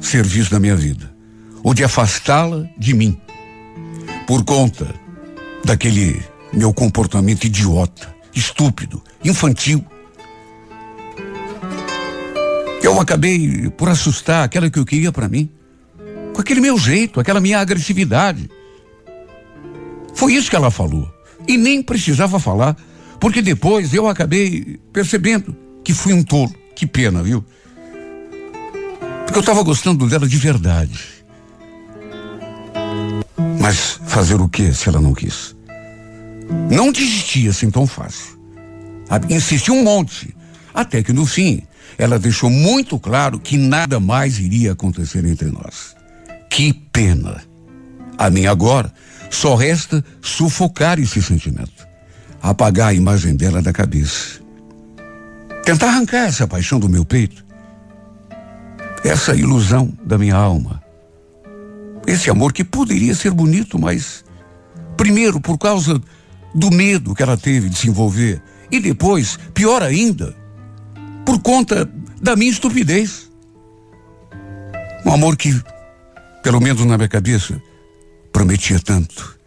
serviço 0.00 0.50
da 0.50 0.58
minha 0.58 0.76
vida, 0.76 1.12
o 1.62 1.74
de 1.74 1.84
afastá-la 1.84 2.66
de 2.78 2.94
mim, 2.94 3.20
por 4.26 4.44
conta 4.44 4.94
daquele 5.64 6.22
meu 6.52 6.72
comportamento 6.72 7.44
idiota, 7.44 8.14
estúpido, 8.34 9.02
infantil. 9.24 9.84
Eu 12.82 13.00
acabei 13.00 13.70
por 13.70 13.88
assustar 13.88 14.44
aquela 14.44 14.68
que 14.68 14.78
eu 14.78 14.84
queria 14.84 15.10
para 15.10 15.28
mim. 15.28 15.50
Com 16.34 16.40
aquele 16.40 16.60
meu 16.60 16.76
jeito, 16.76 17.18
aquela 17.18 17.40
minha 17.40 17.60
agressividade. 17.60 18.50
Foi 20.14 20.34
isso 20.34 20.50
que 20.50 20.56
ela 20.56 20.70
falou. 20.70 21.08
E 21.46 21.56
nem 21.56 21.82
precisava 21.82 22.38
falar, 22.38 22.76
porque 23.20 23.40
depois 23.40 23.92
eu 23.94 24.08
acabei 24.08 24.78
percebendo 24.92 25.56
que 25.82 25.92
fui 25.92 26.12
um 26.12 26.22
tolo. 26.22 26.54
Que 26.74 26.86
pena, 26.86 27.22
viu? 27.22 27.44
Porque 29.24 29.38
eu 29.38 29.40
estava 29.40 29.62
gostando 29.62 30.08
dela 30.08 30.26
de 30.26 30.36
verdade. 30.36 31.13
Mas 33.64 33.98
fazer 34.04 34.38
o 34.42 34.46
que 34.46 34.74
se 34.74 34.90
ela 34.90 35.00
não 35.00 35.14
quis? 35.14 35.56
Não 36.70 36.92
desistia 36.92 37.48
assim 37.48 37.70
tão 37.70 37.86
fácil. 37.86 38.38
Insistiu 39.30 39.72
um 39.72 39.82
monte. 39.82 40.36
Até 40.74 41.02
que 41.02 41.14
no 41.14 41.24
fim, 41.24 41.62
ela 41.96 42.18
deixou 42.18 42.50
muito 42.50 42.98
claro 42.98 43.40
que 43.40 43.56
nada 43.56 43.98
mais 43.98 44.38
iria 44.38 44.72
acontecer 44.72 45.24
entre 45.24 45.50
nós. 45.50 45.96
Que 46.50 46.74
pena. 46.74 47.42
A 48.18 48.28
mim 48.28 48.44
agora 48.44 48.92
só 49.30 49.54
resta 49.54 50.04
sufocar 50.20 50.98
esse 50.98 51.22
sentimento, 51.22 51.88
apagar 52.42 52.88
a 52.88 52.94
imagem 52.94 53.34
dela 53.34 53.62
da 53.62 53.72
cabeça. 53.72 54.42
Tentar 55.64 55.86
arrancar 55.86 56.26
essa 56.26 56.46
paixão 56.46 56.78
do 56.78 56.86
meu 56.90 57.06
peito, 57.06 57.42
essa 59.02 59.34
ilusão 59.34 59.90
da 60.04 60.18
minha 60.18 60.36
alma. 60.36 60.83
Esse 62.06 62.30
amor 62.30 62.52
que 62.52 62.64
poderia 62.64 63.14
ser 63.14 63.30
bonito, 63.30 63.78
mas 63.78 64.24
primeiro 64.96 65.40
por 65.40 65.58
causa 65.58 66.00
do 66.54 66.70
medo 66.70 67.14
que 67.14 67.22
ela 67.22 67.36
teve 67.36 67.68
de 67.68 67.78
se 67.78 67.88
envolver 67.88 68.40
e 68.70 68.80
depois, 68.80 69.38
pior 69.52 69.82
ainda, 69.82 70.34
por 71.24 71.40
conta 71.40 71.88
da 72.20 72.36
minha 72.36 72.50
estupidez. 72.50 73.30
Um 75.04 75.12
amor 75.12 75.36
que, 75.36 75.60
pelo 76.42 76.60
menos 76.60 76.84
na 76.84 76.96
minha 76.96 77.08
cabeça, 77.08 77.60
prometia 78.32 78.80
tanto. 78.80 79.38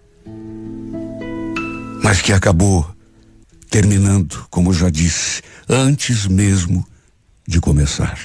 Mas 2.04 2.22
que 2.22 2.32
acabou 2.32 2.88
terminando, 3.70 4.46
como 4.50 4.74
já 4.74 4.90
disse, 4.90 5.42
antes 5.68 6.26
mesmo 6.26 6.86
de 7.48 7.60
começar. 7.60 8.18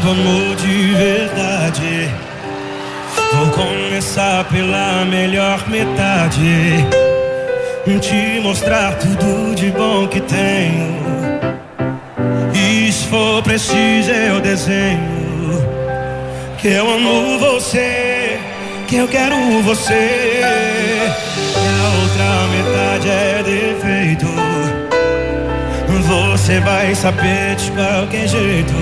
Do 0.00 0.10
amor 0.10 0.56
de 0.56 0.94
verdade, 0.94 2.10
vou 3.32 3.50
começar 3.50 4.44
pela 4.44 5.04
melhor 5.04 5.68
metade 5.68 6.86
te 7.98 8.40
mostrar 8.42 8.94
tudo 8.98 9.54
de 9.54 9.70
bom 9.70 10.06
que 10.08 10.20
tenho. 10.20 10.98
E 12.54 12.92
se 12.92 13.06
for 13.06 13.42
preciso, 13.42 14.10
eu 14.10 14.40
desenho. 14.40 15.18
Que 16.58 16.68
eu 16.68 16.90
amo 16.90 17.38
você, 17.38 18.38
que 18.86 18.96
eu 18.96 19.08
quero 19.08 19.36
você. 19.62 20.40
A 21.54 22.02
outra 22.02 22.46
metade 22.50 23.08
é 23.08 23.42
defeito. 23.42 24.26
Você 26.08 26.60
vai 26.60 26.94
saber 26.94 27.56
de 27.56 27.70
qualquer 27.72 28.28
jeito. 28.28 28.74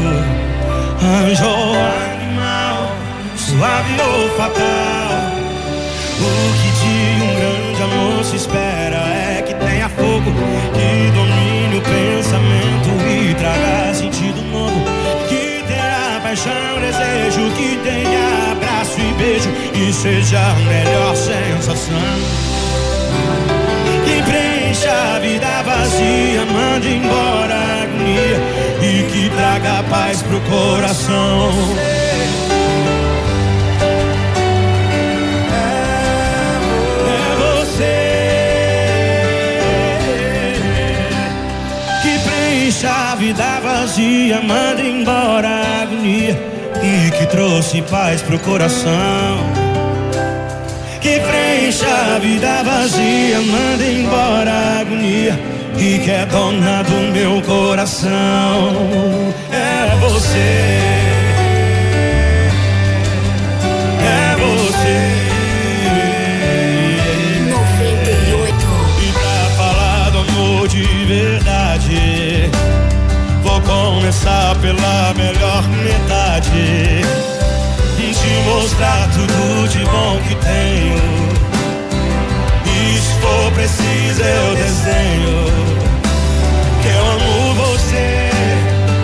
Anjo 1.06 1.46
ou 1.46 1.74
animal, 1.76 2.90
suave 3.36 3.94
ou 4.00 4.28
fatal. 4.30 5.36
O 6.18 6.52
que 6.58 6.70
de 6.80 7.22
um 7.22 7.34
grande 7.36 7.82
amor 7.82 8.24
se 8.24 8.34
espera 8.34 8.96
é 8.96 9.42
que 9.46 9.54
tenha 9.54 9.88
fogo, 9.88 10.32
que 10.74 11.10
domine 11.12 11.76
o 11.76 11.82
pensamento 11.82 12.90
e 13.08 13.34
traga 13.34 13.94
sentido 13.94 14.42
novo. 14.50 14.82
Que 15.28 15.62
tenha 15.68 16.20
paixão, 16.24 16.80
desejo, 16.80 17.52
que 17.52 17.76
tenha 17.84 18.52
abraço 18.52 18.98
e 18.98 19.12
beijo 19.14 19.50
e 19.74 19.92
seja 19.92 20.40
a 20.40 20.54
melhor 20.54 21.14
sensação. 21.14 22.65
Preencha 24.86 25.16
a 25.16 25.18
vida 25.18 25.62
vazia, 25.64 26.44
mande 26.46 26.94
embora 26.94 27.54
a 27.54 27.82
agonia 27.82 28.38
e 28.80 29.10
que 29.10 29.28
traga 29.30 29.82
paz 29.90 30.22
pro 30.22 30.40
coração. 30.42 31.50
deixa 42.66 43.12
a 43.12 43.14
vida 43.14 43.60
vazia, 43.60 44.40
manda 44.40 44.82
embora 44.82 45.48
a 45.48 45.82
agonia 45.82 46.38
e 46.82 47.10
que 47.10 47.26
trouxe 47.26 47.80
paz 47.82 48.22
pro 48.22 48.38
coração. 48.40 49.55
Preencha 51.66 52.14
a 52.14 52.18
vida 52.20 52.62
vazia, 52.62 53.40
manda 53.40 53.84
embora 53.84 54.52
a 54.52 54.80
agonia 54.82 55.36
e 55.76 55.98
que 55.98 56.10
é 56.12 56.24
dona 56.26 56.84
do 56.84 57.12
meu 57.12 57.42
coração. 57.42 58.72
É 59.50 59.96
você. 59.96 60.76
começar 74.06 74.54
pela 74.60 75.14
melhor 75.14 75.68
metade 75.82 77.02
e 77.98 78.14
te 78.14 78.48
mostrar 78.48 79.08
tudo 79.10 79.68
de 79.68 79.84
bom 79.84 80.20
que 80.28 80.34
tenho. 80.36 80.65
Preciso 83.66 84.22
eu 84.22 84.54
desenho. 84.54 85.44
Que 86.82 86.88
eu 86.88 87.06
amo 87.10 87.54
você, 87.54 88.30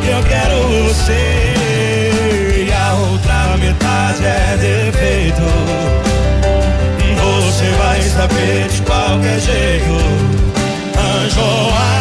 que 0.03 0.09
eu 0.09 0.23
quero 0.23 0.57
você. 0.87 1.55
E 2.57 2.73
a 2.73 2.95
outra 2.95 3.57
metade 3.59 4.25
é 4.25 4.57
defeito. 4.61 5.43
Você 7.43 7.71
vai 7.83 8.03
saber 8.03 8.69
de 8.69 8.83
qualquer 8.83 9.41
jeito, 9.41 9.95
anjo 10.97 11.92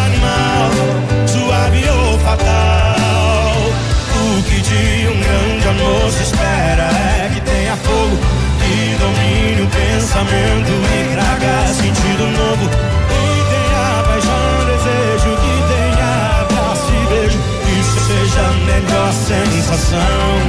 sensação. 19.91 20.39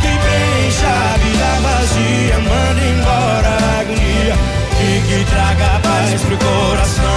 Que 0.00 0.08
preencha 0.18 0.88
a 0.88 1.16
vida 1.18 1.50
vazia, 1.62 2.38
manda 2.38 2.80
embora 2.80 3.48
a 3.48 3.80
agonia 3.80 4.34
e 4.80 5.00
que 5.06 5.24
traga 5.30 5.80
paz 5.80 6.22
pro 6.22 6.36
coração. 6.38 7.12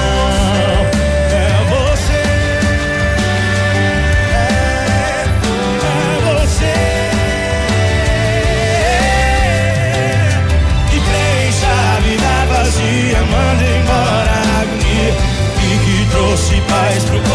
manda 13.31 13.63
embora 13.63 14.31
a 14.31 14.61
agonia 14.61 15.13
e 15.63 15.77
que 15.83 16.11
trouxe 16.11 16.61
paz 16.61 17.03
pro 17.05 17.19
coração. 17.19 17.34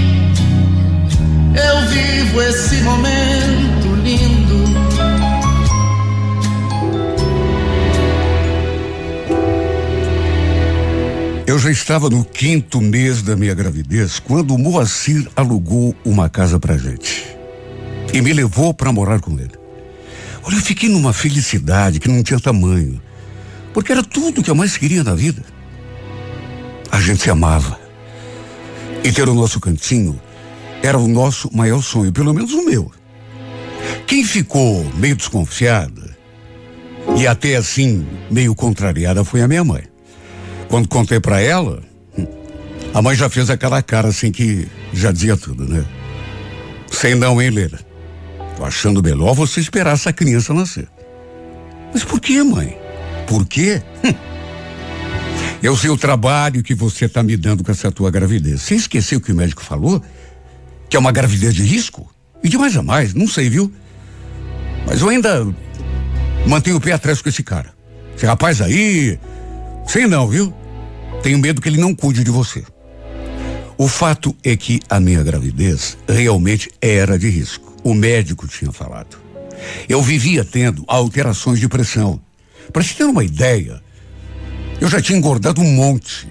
eu 1.55 1.87
vivo 1.87 2.41
esse 2.41 2.75
momento 2.81 3.95
lindo. 4.03 4.61
Eu 11.45 11.59
já 11.59 11.69
estava 11.69 12.09
no 12.09 12.23
quinto 12.23 12.79
mês 12.79 13.21
da 13.21 13.35
minha 13.35 13.53
gravidez 13.53 14.19
quando 14.19 14.55
o 14.55 14.57
Moacir 14.57 15.27
alugou 15.35 15.93
uma 16.05 16.29
casa 16.29 16.57
pra 16.57 16.77
gente 16.77 17.27
e 18.13 18.21
me 18.21 18.31
levou 18.31 18.73
para 18.73 18.91
morar 18.91 19.19
com 19.19 19.37
ele. 19.37 19.59
Olha, 20.43 20.55
eu 20.55 20.61
fiquei 20.61 20.89
numa 20.89 21.11
felicidade 21.13 21.99
que 21.99 22.07
não 22.07 22.23
tinha 22.23 22.39
tamanho, 22.39 23.01
porque 23.73 23.91
era 23.91 24.01
tudo 24.01 24.41
que 24.41 24.49
eu 24.49 24.55
mais 24.55 24.77
queria 24.77 25.03
na 25.03 25.13
vida. 25.13 25.43
A 26.89 26.99
gente 26.99 27.21
se 27.21 27.29
amava. 27.29 27.79
E 29.03 29.11
ter 29.11 29.27
o 29.27 29.33
nosso 29.33 29.59
cantinho 29.59 30.19
era 30.83 30.97
o 30.97 31.07
nosso 31.07 31.49
maior 31.55 31.81
sonho, 31.81 32.11
pelo 32.11 32.33
menos 32.33 32.53
o 32.53 32.65
meu. 32.65 32.91
Quem 34.07 34.23
ficou 34.23 34.83
meio 34.95 35.15
desconfiada 35.15 36.15
e 37.17 37.27
até 37.27 37.55
assim 37.55 38.05
meio 38.29 38.53
contrariada 38.55 39.23
foi 39.23 39.41
a 39.41 39.47
minha 39.47 39.63
mãe. 39.63 39.83
Quando 40.67 40.87
contei 40.87 41.19
para 41.19 41.39
ela, 41.41 41.81
a 42.93 43.01
mãe 43.01 43.15
já 43.15 43.29
fez 43.29 43.49
aquela 43.49 43.81
cara 43.81 44.09
assim 44.09 44.31
que 44.31 44.67
já 44.93 45.11
dizia 45.11 45.37
tudo, 45.37 45.67
né? 45.67 45.85
Sem 46.91 47.15
não, 47.15 47.41
hein, 47.41 47.49
Leila? 47.49 47.79
Tô 48.57 48.65
achando 48.65 49.01
melhor 49.01 49.33
você 49.33 49.59
esperar 49.59 49.93
essa 49.93 50.11
criança 50.11 50.53
nascer. 50.53 50.87
Mas 51.93 52.03
por 52.03 52.19
que, 52.19 52.41
mãe? 52.43 52.77
Por 53.27 53.45
quê? 53.45 53.81
Hum. 54.03 54.13
Eu 55.63 55.77
sei 55.77 55.89
o 55.89 55.97
trabalho 55.97 56.63
que 56.63 56.73
você 56.73 57.07
tá 57.07 57.21
me 57.21 57.37
dando 57.37 57.63
com 57.63 57.71
essa 57.71 57.91
tua 57.91 58.09
gravidez. 58.09 58.63
Você 58.63 58.75
esqueceu 58.75 59.19
o 59.19 59.21
que 59.21 59.31
o 59.31 59.35
médico 59.35 59.61
falou? 59.61 60.01
Que 60.91 60.97
é 60.97 60.99
uma 60.99 61.13
gravidez 61.13 61.55
de 61.55 61.63
risco? 61.63 62.13
E 62.43 62.49
de 62.49 62.57
mais 62.57 62.75
a 62.75 62.83
mais, 62.83 63.13
não 63.13 63.25
sei, 63.25 63.49
viu? 63.49 63.71
Mas 64.85 64.99
eu 64.99 65.07
ainda 65.07 65.47
mantenho 66.45 66.75
o 66.75 66.81
pé 66.81 66.91
atrás 66.91 67.21
com 67.21 67.29
esse 67.29 67.41
cara. 67.41 67.73
Esse 68.13 68.25
rapaz 68.25 68.59
aí, 68.61 69.17
sei 69.87 70.05
não, 70.05 70.27
viu? 70.27 70.53
Tenho 71.23 71.39
medo 71.39 71.61
que 71.61 71.69
ele 71.69 71.79
não 71.79 71.95
cuide 71.95 72.25
de 72.25 72.29
você. 72.29 72.65
O 73.77 73.87
fato 73.87 74.35
é 74.43 74.57
que 74.57 74.81
a 74.89 74.99
minha 74.99 75.23
gravidez 75.23 75.97
realmente 76.05 76.69
era 76.81 77.17
de 77.17 77.29
risco. 77.29 77.73
O 77.85 77.93
médico 77.93 78.45
tinha 78.45 78.73
falado. 78.73 79.17
Eu 79.87 80.01
vivia 80.01 80.43
tendo 80.43 80.83
alterações 80.87 81.57
de 81.57 81.69
pressão. 81.69 82.19
Para 82.73 82.83
te 82.83 82.97
ter 82.97 83.05
uma 83.05 83.23
ideia, 83.23 83.81
eu 84.81 84.89
já 84.89 85.01
tinha 85.01 85.17
engordado 85.17 85.61
um 85.61 85.73
monte. 85.73 86.27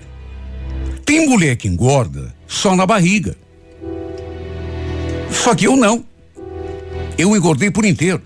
Tem 1.07 1.27
mulher 1.27 1.57
que 1.57 1.67
engorda 1.67 2.35
só 2.47 2.77
na 2.77 2.85
barriga. 2.85 3.35
Só 5.33 5.55
que 5.55 5.67
eu 5.67 5.77
não. 5.77 6.05
Eu 7.17 7.37
engordei 7.37 7.71
por 7.71 7.85
inteiro. 7.85 8.23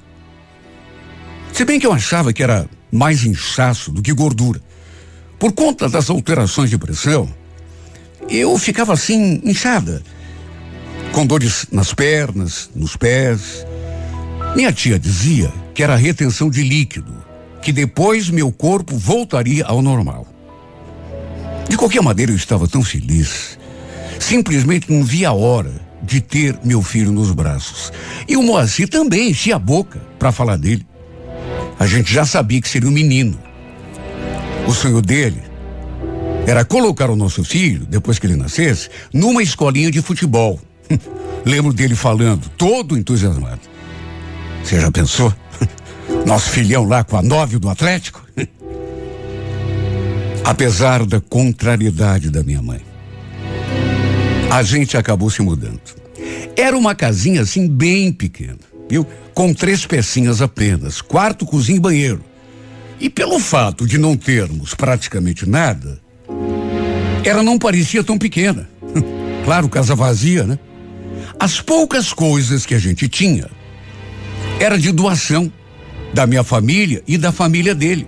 Se 1.52 1.64
bem 1.64 1.78
que 1.78 1.86
eu 1.86 1.92
achava 1.92 2.32
que 2.32 2.42
era 2.42 2.68
mais 2.90 3.24
inchaço 3.24 3.90
do 3.90 4.00
que 4.00 4.12
gordura. 4.12 4.60
Por 5.38 5.52
conta 5.52 5.88
das 5.88 6.08
alterações 6.08 6.70
de 6.70 6.78
pressão, 6.78 7.28
eu 8.28 8.56
ficava 8.56 8.92
assim, 8.92 9.40
inchada, 9.44 10.02
com 11.12 11.26
dores 11.26 11.66
nas 11.72 11.92
pernas, 11.92 12.70
nos 12.74 12.96
pés. 12.96 13.66
Minha 14.54 14.72
tia 14.72 14.98
dizia 14.98 15.52
que 15.74 15.82
era 15.82 15.96
retenção 15.96 16.48
de 16.48 16.62
líquido, 16.62 17.12
que 17.60 17.72
depois 17.72 18.30
meu 18.30 18.52
corpo 18.52 18.96
voltaria 18.96 19.64
ao 19.64 19.82
normal. 19.82 20.26
De 21.68 21.76
qualquer 21.76 22.02
maneira, 22.02 22.30
eu 22.30 22.36
estava 22.36 22.68
tão 22.68 22.82
feliz. 22.82 23.58
Simplesmente 24.20 24.90
não 24.90 25.02
via 25.02 25.30
a 25.30 25.32
hora 25.32 25.83
de 26.04 26.20
ter 26.20 26.58
meu 26.62 26.82
filho 26.82 27.10
nos 27.10 27.32
braços. 27.32 27.92
E 28.28 28.36
o 28.36 28.42
Moacir 28.42 28.88
também 28.88 29.30
enchia 29.30 29.56
a 29.56 29.58
boca 29.58 30.00
para 30.18 30.30
falar 30.32 30.56
dele. 30.56 30.86
A 31.78 31.86
gente 31.86 32.12
já 32.12 32.24
sabia 32.24 32.60
que 32.60 32.68
seria 32.68 32.88
um 32.88 32.92
menino. 32.92 33.38
O 34.66 34.72
sonho 34.72 35.02
dele 35.02 35.42
era 36.46 36.64
colocar 36.64 37.10
o 37.10 37.16
nosso 37.16 37.42
filho, 37.42 37.86
depois 37.86 38.18
que 38.18 38.26
ele 38.26 38.36
nascesse, 38.36 38.90
numa 39.12 39.42
escolinha 39.42 39.90
de 39.90 40.02
futebol. 40.02 40.60
Lembro 41.44 41.72
dele 41.72 41.94
falando, 41.94 42.48
todo 42.56 42.96
entusiasmado. 42.96 43.60
Você 44.62 44.80
já 44.80 44.90
pensou? 44.90 45.34
Nosso 46.26 46.48
filhão 46.50 46.84
lá 46.86 47.04
com 47.04 47.18
a 47.18 47.22
nove 47.22 47.58
do 47.58 47.68
Atlético? 47.68 48.26
Apesar 50.44 51.04
da 51.04 51.20
contrariedade 51.20 52.30
da 52.30 52.42
minha 52.42 52.62
mãe, 52.62 52.80
a 54.54 54.62
gente 54.62 54.96
acabou 54.96 55.28
se 55.30 55.42
mudando. 55.42 55.80
Era 56.56 56.76
uma 56.76 56.94
casinha 56.94 57.42
assim 57.42 57.66
bem 57.66 58.12
pequena, 58.12 58.60
viu? 58.88 59.04
Com 59.34 59.52
três 59.52 59.84
pecinhas 59.84 60.40
apenas, 60.40 61.00
quarto, 61.00 61.44
cozinha 61.44 61.78
e 61.78 61.80
banheiro. 61.80 62.24
E 63.00 63.10
pelo 63.10 63.40
fato 63.40 63.84
de 63.84 63.98
não 63.98 64.16
termos 64.16 64.72
praticamente 64.72 65.44
nada, 65.44 66.00
ela 67.24 67.42
não 67.42 67.58
parecia 67.58 68.04
tão 68.04 68.16
pequena. 68.16 68.68
claro, 69.44 69.68
casa 69.68 69.96
vazia, 69.96 70.44
né? 70.44 70.56
As 71.36 71.60
poucas 71.60 72.12
coisas 72.12 72.64
que 72.64 72.76
a 72.76 72.78
gente 72.78 73.08
tinha 73.08 73.50
era 74.60 74.78
de 74.78 74.92
doação 74.92 75.52
da 76.12 76.28
minha 76.28 76.44
família 76.44 77.02
e 77.08 77.18
da 77.18 77.32
família 77.32 77.74
dele. 77.74 78.06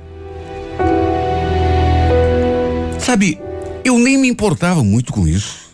Sabe, 3.01 3.37
eu 3.85 3.99
nem 3.99 4.17
me 4.17 4.29
importava 4.29 4.85
muito 4.85 5.13
com 5.13 5.27
isso. 5.27 5.66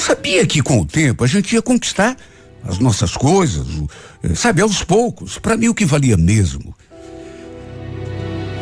Sabia 0.00 0.46
que 0.46 0.62
com 0.62 0.80
o 0.80 0.86
tempo 0.86 1.22
a 1.22 1.26
gente 1.26 1.54
ia 1.54 1.60
conquistar 1.60 2.16
as 2.64 2.78
nossas 2.78 3.16
coisas, 3.16 3.66
eh, 4.22 4.34
sabe, 4.34 4.62
aos 4.62 4.82
poucos. 4.82 5.38
Para 5.38 5.56
mim 5.56 5.68
o 5.68 5.74
que 5.74 5.84
valia 5.84 6.16
mesmo 6.16 6.74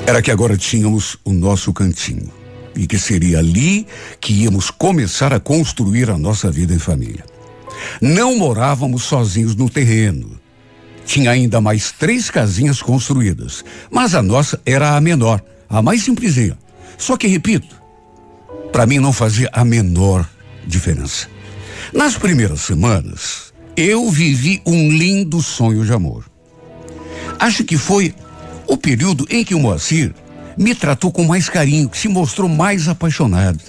era 0.04 0.20
que 0.20 0.30
agora 0.30 0.56
tínhamos 0.56 1.16
o 1.24 1.32
nosso 1.32 1.72
cantinho 1.72 2.32
e 2.74 2.86
que 2.86 2.98
seria 2.98 3.38
ali 3.38 3.86
que 4.20 4.32
íamos 4.32 4.70
começar 4.70 5.32
a 5.32 5.38
construir 5.38 6.10
a 6.10 6.18
nossa 6.18 6.50
vida 6.50 6.74
em 6.74 6.78
família. 6.78 7.24
Não 8.00 8.36
morávamos 8.36 9.04
sozinhos 9.04 9.54
no 9.54 9.70
terreno. 9.70 10.40
Tinha 11.06 11.30
ainda 11.30 11.60
mais 11.60 11.92
três 11.92 12.30
casinhas 12.30 12.82
construídas, 12.82 13.64
mas 13.90 14.14
a 14.14 14.22
nossa 14.22 14.60
era 14.66 14.96
a 14.96 15.00
menor, 15.00 15.42
a 15.68 15.80
mais 15.80 16.02
simplesinha. 16.02 16.58
Só 16.98 17.16
que, 17.16 17.26
repito, 17.26 17.76
para 18.72 18.86
mim 18.86 18.98
não 18.98 19.12
fazia 19.12 19.48
a 19.52 19.64
menor 19.64 20.28
diferença. 20.68 21.28
Nas 21.92 22.16
primeiras 22.16 22.60
semanas, 22.60 23.52
eu 23.76 24.10
vivi 24.10 24.62
um 24.66 24.90
lindo 24.90 25.42
sonho 25.42 25.84
de 25.84 25.92
amor. 25.92 26.24
Acho 27.38 27.64
que 27.64 27.76
foi 27.76 28.14
o 28.66 28.76
período 28.76 29.26
em 29.30 29.44
que 29.44 29.54
o 29.54 29.60
Moacir 29.60 30.14
me 30.56 30.74
tratou 30.74 31.10
com 31.10 31.24
mais 31.24 31.48
carinho, 31.48 31.90
se 31.92 32.08
mostrou 32.08 32.48
mais 32.48 32.88
apaixonado. 32.88 33.60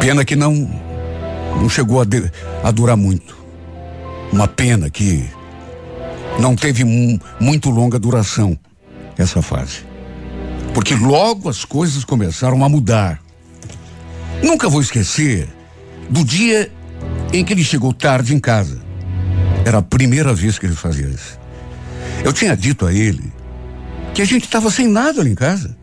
Pena 0.00 0.24
que 0.24 0.36
não 0.36 0.70
não 1.56 1.68
chegou 1.68 2.00
a, 2.00 2.04
de, 2.04 2.30
a 2.62 2.70
durar 2.70 2.96
muito. 2.96 3.36
Uma 4.32 4.46
pena 4.46 4.88
que 4.88 5.28
não 6.38 6.54
teve 6.54 6.84
muito 7.40 7.70
longa 7.70 7.98
duração 7.98 8.56
essa 9.18 9.42
fase. 9.42 9.84
Porque 10.72 10.94
logo 10.94 11.48
as 11.48 11.64
coisas 11.64 12.04
começaram 12.04 12.64
a 12.64 12.68
mudar. 12.68 13.20
Nunca 14.42 14.68
vou 14.68 14.80
esquecer 14.80 15.48
do 16.08 16.24
dia 16.24 16.70
em 17.32 17.44
que 17.44 17.52
ele 17.52 17.64
chegou 17.64 17.92
tarde 17.92 18.34
em 18.34 18.38
casa. 18.38 18.80
Era 19.64 19.78
a 19.78 19.82
primeira 19.82 20.32
vez 20.32 20.58
que 20.58 20.66
ele 20.66 20.74
fazia 20.74 21.06
isso. 21.06 21.38
Eu 22.24 22.32
tinha 22.32 22.56
dito 22.56 22.86
a 22.86 22.92
ele 22.92 23.32
que 24.14 24.22
a 24.22 24.24
gente 24.24 24.44
estava 24.44 24.70
sem 24.70 24.88
nada 24.88 25.20
ali 25.20 25.30
em 25.30 25.34
casa. 25.34 25.76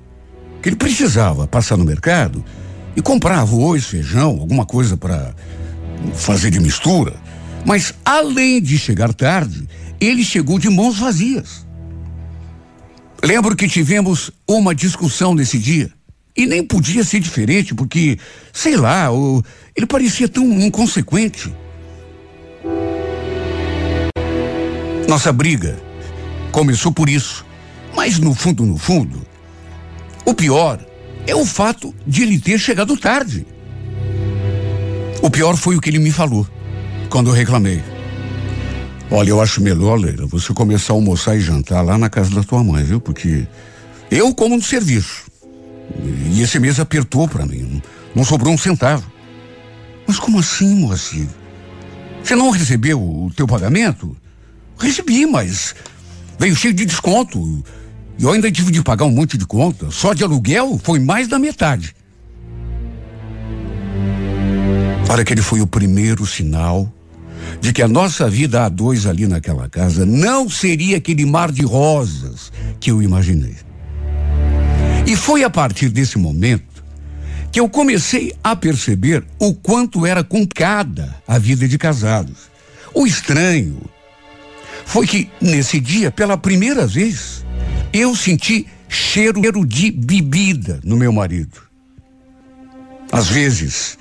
Que 0.62 0.70
ele 0.70 0.76
precisava 0.76 1.48
passar 1.48 1.78
no 1.78 1.86
mercado 1.86 2.44
e 2.96 3.02
comprar 3.02 3.38
arroz, 3.38 3.86
feijão, 3.86 4.40
alguma 4.40 4.66
coisa 4.66 4.98
para 4.98 5.34
fazer 6.16 6.50
de 6.50 6.60
mistura. 6.60 7.14
Mas 7.66 7.94
além 8.04 8.62
de 8.62 8.78
chegar 8.78 9.14
tarde, 9.14 9.68
ele 10.00 10.24
chegou 10.24 10.58
de 10.58 10.70
mãos 10.70 10.98
vazias. 10.98 11.66
Lembro 13.24 13.56
que 13.56 13.68
tivemos 13.68 14.32
uma 14.48 14.74
discussão 14.74 15.34
nesse 15.34 15.58
dia. 15.58 15.92
E 16.38 16.46
nem 16.46 16.64
podia 16.64 17.04
ser 17.04 17.20
diferente, 17.20 17.74
porque, 17.74 18.20
sei 18.54 18.78
lá, 18.78 19.12
o, 19.12 19.44
ele 19.76 19.88
parecia 19.88 20.30
tão 20.30 20.46
inconsequente. 20.62 21.52
Nossa 25.08 25.34
briga 25.34 25.82
começou 26.52 26.92
por 26.92 27.10
isso. 27.10 27.46
Mas 27.96 28.20
no 28.20 28.36
fundo, 28.36 28.66
no 28.66 28.78
fundo, 28.78 29.26
o 30.24 30.34
pior 30.34 30.80
é 31.26 31.36
o 31.36 31.46
fato 31.46 31.96
de 32.06 32.22
ele 32.22 32.40
ter 32.40 32.60
chegado 32.60 32.96
tarde. 32.96 33.48
O 35.22 35.30
pior 35.30 35.58
foi 35.58 35.76
o 35.76 35.82
que 35.82 35.90
ele 35.90 36.00
me 36.00 36.12
falou 36.12 36.48
quando 37.10 37.30
eu 37.30 37.34
reclamei. 37.34 37.82
Olha, 39.10 39.30
eu 39.30 39.42
acho 39.42 39.62
melhor, 39.62 39.96
Leila, 39.96 40.28
você 40.28 40.54
começar 40.54 40.94
a 40.94 40.96
almoçar 40.96 41.36
e 41.36 41.40
jantar 41.40 41.82
lá 41.82 41.98
na 41.98 42.10
casa 42.10 42.30
da 42.30 42.44
tua 42.44 42.64
mãe, 42.64 42.84
viu? 42.84 43.00
Porque 43.00 43.48
eu 44.12 44.34
como 44.36 44.58
no 44.58 44.62
serviço. 44.62 45.27
E 46.32 46.42
esse 46.42 46.60
mês 46.60 46.80
apertou 46.80 47.28
para 47.28 47.46
mim. 47.46 47.82
Não 48.16 48.24
sobrou 48.24 48.54
um 48.54 48.58
centavo. 48.58 49.12
Mas 50.08 50.20
como 50.20 50.40
assim, 50.40 50.76
Moacir? 50.76 51.28
Você 52.24 52.36
não 52.36 52.50
recebeu 52.50 53.02
o 53.02 53.32
teu 53.36 53.48
pagamento? 53.48 54.16
Recebi, 54.78 55.26
mas 55.26 55.76
veio 56.40 56.56
cheio 56.56 56.74
de 56.74 56.86
desconto. 56.86 57.64
E 58.18 58.24
eu 58.24 58.32
ainda 58.32 58.52
tive 58.52 58.72
de 58.72 58.82
pagar 58.82 59.06
um 59.06 59.12
monte 59.12 59.38
de 59.38 59.46
conta. 59.46 59.92
Só 59.92 60.14
de 60.14 60.24
aluguel 60.24 60.80
foi 60.84 61.00
mais 61.00 61.28
da 61.28 61.40
metade. 61.40 61.96
Olha 65.10 65.24
que 65.24 65.34
ele 65.34 65.42
foi 65.42 65.62
o 65.62 65.68
primeiro 65.68 66.26
sinal 66.26 66.92
de 67.62 67.72
que 67.72 67.82
a 67.82 67.88
nossa 67.88 68.30
vida 68.30 68.66
a 68.66 68.70
dois 68.70 69.06
ali 69.06 69.26
naquela 69.26 69.70
casa 69.70 70.06
não 70.06 70.50
seria 70.50 70.98
aquele 70.98 71.26
mar 71.26 71.52
de 71.52 71.64
rosas 71.64 72.52
que 72.80 72.92
eu 72.92 73.02
imaginei. 73.02 73.56
E 75.08 75.16
foi 75.16 75.46
a 75.46 75.50
partir 75.50 75.88
desse 75.88 76.18
momento 76.18 76.84
que 77.50 77.62
eu 77.62 77.70
comecei 77.70 78.36
a 78.44 78.58
perceber 78.58 79.24
o 79.40 79.54
quanto 79.54 80.06
era 80.06 80.22
complicada 80.22 81.16
a 81.26 81.40
vida 81.40 81.66
de 81.66 81.78
casados. 81.78 82.52
O 82.94 83.08
estranho 83.08 83.82
foi 84.86 85.08
que, 85.08 85.30
nesse 85.40 85.80
dia, 85.80 86.12
pela 86.12 86.38
primeira 86.38 86.86
vez, 86.86 87.46
eu 87.94 88.14
senti 88.18 88.68
cheiro 88.90 89.66
de 89.66 89.92
bebida 89.92 90.82
no 90.84 90.98
meu 90.98 91.14
marido. 91.14 91.58
Às 93.10 93.30
vezes, 93.30 93.98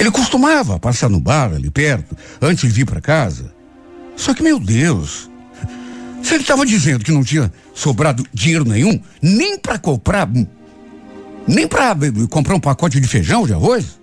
ele 0.00 0.10
costumava 0.10 0.78
passar 0.80 1.10
no 1.10 1.20
bar 1.20 1.52
ali 1.52 1.70
perto, 1.70 2.16
antes 2.40 2.62
de 2.62 2.74
vir 2.74 2.86
para 2.86 3.02
casa. 3.02 3.52
Só 4.16 4.32
que, 4.32 4.42
meu 4.42 4.58
Deus, 4.58 5.27
se 6.28 6.34
ele 6.34 6.42
estava 6.42 6.66
dizendo 6.66 7.02
que 7.02 7.10
não 7.10 7.24
tinha 7.24 7.50
sobrado 7.74 8.22
dinheiro 8.34 8.62
nenhum, 8.62 9.00
nem 9.22 9.58
para 9.58 9.78
comprar, 9.78 10.28
nem 11.46 11.66
para 11.66 11.96
comprar 12.28 12.54
um 12.54 12.60
pacote 12.60 13.00
de 13.00 13.08
feijão, 13.08 13.46
de 13.46 13.54
arroz, 13.54 13.98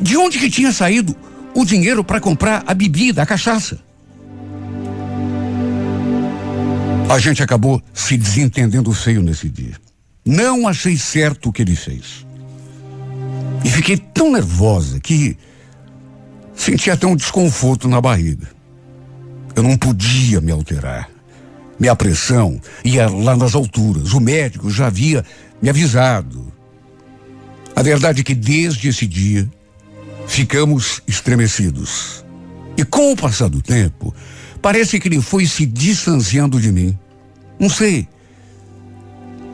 de 0.00 0.16
onde 0.16 0.38
que 0.38 0.48
tinha 0.48 0.70
saído 0.70 1.16
o 1.56 1.64
dinheiro 1.64 2.04
para 2.04 2.20
comprar 2.20 2.62
a 2.68 2.72
bebida, 2.72 3.20
a 3.20 3.26
cachaça? 3.26 3.80
A 7.08 7.18
gente 7.18 7.42
acabou 7.42 7.82
se 7.92 8.16
desentendendo 8.16 8.92
feio 8.92 9.22
nesse 9.22 9.48
dia. 9.48 9.74
Não 10.24 10.68
achei 10.68 10.96
certo 10.96 11.48
o 11.48 11.52
que 11.52 11.62
ele 11.62 11.74
fez. 11.74 12.24
E 13.64 13.68
fiquei 13.68 13.96
tão 13.96 14.30
nervosa 14.30 15.00
que 15.00 15.36
senti 16.54 16.92
até 16.92 17.08
um 17.08 17.16
desconforto 17.16 17.88
na 17.88 18.00
barriga. 18.00 18.61
Eu 19.54 19.62
não 19.62 19.76
podia 19.76 20.40
me 20.40 20.50
alterar. 20.50 21.08
Minha 21.78 21.96
pressão 21.96 22.60
ia 22.84 23.08
lá 23.08 23.36
nas 23.36 23.54
alturas. 23.54 24.12
O 24.12 24.20
médico 24.20 24.70
já 24.70 24.86
havia 24.86 25.24
me 25.60 25.68
avisado. 25.68 26.52
A 27.74 27.82
verdade 27.82 28.20
é 28.20 28.24
que 28.24 28.34
desde 28.34 28.88
esse 28.88 29.06
dia 29.06 29.48
ficamos 30.26 31.02
estremecidos. 31.06 32.24
E 32.76 32.84
com 32.84 33.12
o 33.12 33.16
passar 33.16 33.48
do 33.48 33.60
tempo, 33.60 34.14
parece 34.60 35.00
que 35.00 35.08
ele 35.08 35.20
foi 35.20 35.46
se 35.46 35.66
distanciando 35.66 36.60
de 36.60 36.70
mim. 36.70 36.98
Não 37.58 37.68
sei. 37.68 38.08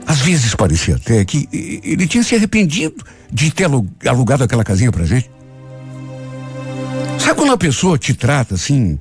Às 0.06 0.20
vezes 0.20 0.54
parecia 0.54 0.96
até 0.96 1.24
que 1.24 1.48
ele 1.52 2.06
tinha 2.06 2.22
se 2.22 2.34
arrependido 2.34 3.04
de 3.30 3.50
ter 3.50 3.68
alugado 4.06 4.44
aquela 4.44 4.64
casinha 4.64 4.90
pra 4.90 5.04
gente. 5.04 5.30
Sabe 7.18 7.34
quando 7.34 7.52
a 7.52 7.58
pessoa 7.58 7.98
te 7.98 8.14
trata 8.14 8.54
assim, 8.54 8.98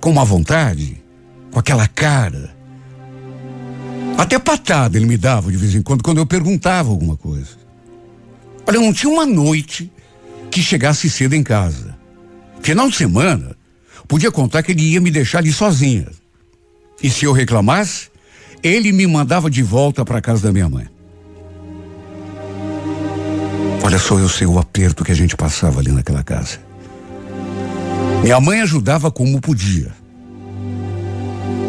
com 0.00 0.10
uma 0.10 0.24
vontade, 0.24 1.02
com 1.50 1.58
aquela 1.58 1.86
cara? 1.88 2.54
Até 4.16 4.38
patada 4.38 4.96
ele 4.96 5.06
me 5.06 5.16
dava 5.16 5.50
de 5.50 5.56
vez 5.56 5.74
em 5.74 5.82
quando, 5.82 6.02
quando 6.02 6.18
eu 6.18 6.26
perguntava 6.26 6.90
alguma 6.90 7.16
coisa. 7.16 7.64
Olha, 8.66 8.80
não 8.80 8.92
tinha 8.92 9.12
uma 9.12 9.26
noite 9.26 9.90
que 10.50 10.62
chegasse 10.62 11.10
cedo 11.10 11.34
em 11.34 11.42
casa. 11.42 11.96
Final 12.62 12.88
de 12.88 12.96
semana, 12.96 13.56
podia 14.06 14.30
contar 14.30 14.62
que 14.62 14.72
ele 14.72 14.82
ia 14.82 15.00
me 15.00 15.10
deixar 15.10 15.38
ali 15.38 15.52
sozinha. 15.52 16.06
E 17.02 17.10
se 17.10 17.24
eu 17.24 17.32
reclamasse, 17.32 18.08
ele 18.62 18.92
me 18.92 19.06
mandava 19.06 19.50
de 19.50 19.62
volta 19.62 20.04
para 20.04 20.22
casa 20.22 20.44
da 20.44 20.52
minha 20.52 20.68
mãe. 20.68 20.88
Olha 23.82 23.98
só, 23.98 24.18
eu 24.18 24.28
sei 24.30 24.46
o 24.46 24.58
aperto 24.58 25.04
que 25.04 25.12
a 25.12 25.14
gente 25.14 25.36
passava 25.36 25.80
ali 25.80 25.92
naquela 25.92 26.22
casa. 26.22 26.58
Minha 28.24 28.40
mãe 28.40 28.62
ajudava 28.62 29.10
como 29.10 29.38
podia. 29.38 29.92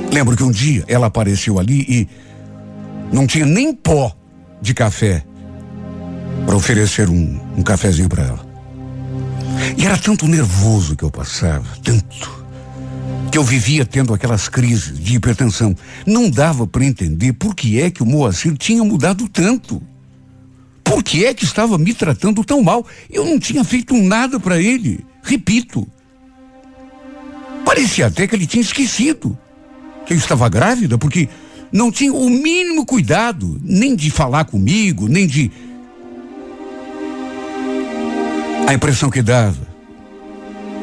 Lembro 0.10 0.38
que 0.38 0.44
um 0.44 0.52
dia 0.52 0.86
ela 0.88 1.08
apareceu 1.08 1.60
ali 1.60 1.82
e 1.82 2.08
não 3.12 3.28
tinha 3.28 3.46
nem 3.46 3.74
pó 3.74 4.16
de 4.62 4.74
café 4.74 5.26
para 6.46 6.56
oferecer 6.56 7.10
um, 7.10 7.42
um 7.58 7.62
cafezinho 7.62 8.08
para 8.08 8.24
ela. 8.24 8.46
E 9.78 9.86
era 9.86 9.98
tanto 9.98 10.30
nervoso 10.30 10.96
que 10.96 11.04
eu 11.04 11.12
passava, 11.12 11.68
tanto, 11.84 12.46
que 13.30 13.38
eu 13.38 13.44
vivia 13.44 13.86
tendo 13.86 14.14
aquelas 14.14 14.48
crises 14.48 14.98
de 14.98 15.18
hipertensão. 15.18 15.76
Não 16.08 16.30
dava 16.30 16.66
para 16.66 16.86
entender 16.86 17.34
por 17.34 17.54
que 17.54 17.82
é 17.82 17.92
que 17.92 18.02
o 18.02 18.06
Moacir 18.06 18.56
tinha 18.56 18.82
mudado 18.82 19.28
tanto. 19.28 19.84
Por 20.86 21.04
que 21.04 21.26
é 21.26 21.34
que 21.34 21.44
estava 21.44 21.78
me 21.78 21.94
tratando 21.94 22.46
tão 22.46 22.64
mal? 22.64 22.88
Eu 23.10 23.26
não 23.26 23.38
tinha 23.38 23.66
feito 23.66 23.94
nada 23.94 24.40
para 24.40 24.58
ele. 24.58 25.06
Repito. 25.22 25.86
Parecia 27.76 28.08
até 28.08 28.26
que 28.26 28.34
ele 28.34 28.48
tinha 28.48 28.62
esquecido 28.62 29.38
que 30.06 30.14
eu 30.14 30.18
estava 30.18 30.48
grávida, 30.48 30.98
porque 30.98 31.28
não 31.74 31.92
tinha 31.92 32.14
o 32.14 32.30
mínimo 32.30 32.86
cuidado, 32.86 33.60
nem 33.62 33.98
de 33.98 34.10
falar 34.10 34.46
comigo, 34.46 35.10
nem 35.10 35.28
de. 35.28 35.52
A 38.66 38.74
impressão 38.74 39.10
que 39.10 39.22
dava, 39.22 39.68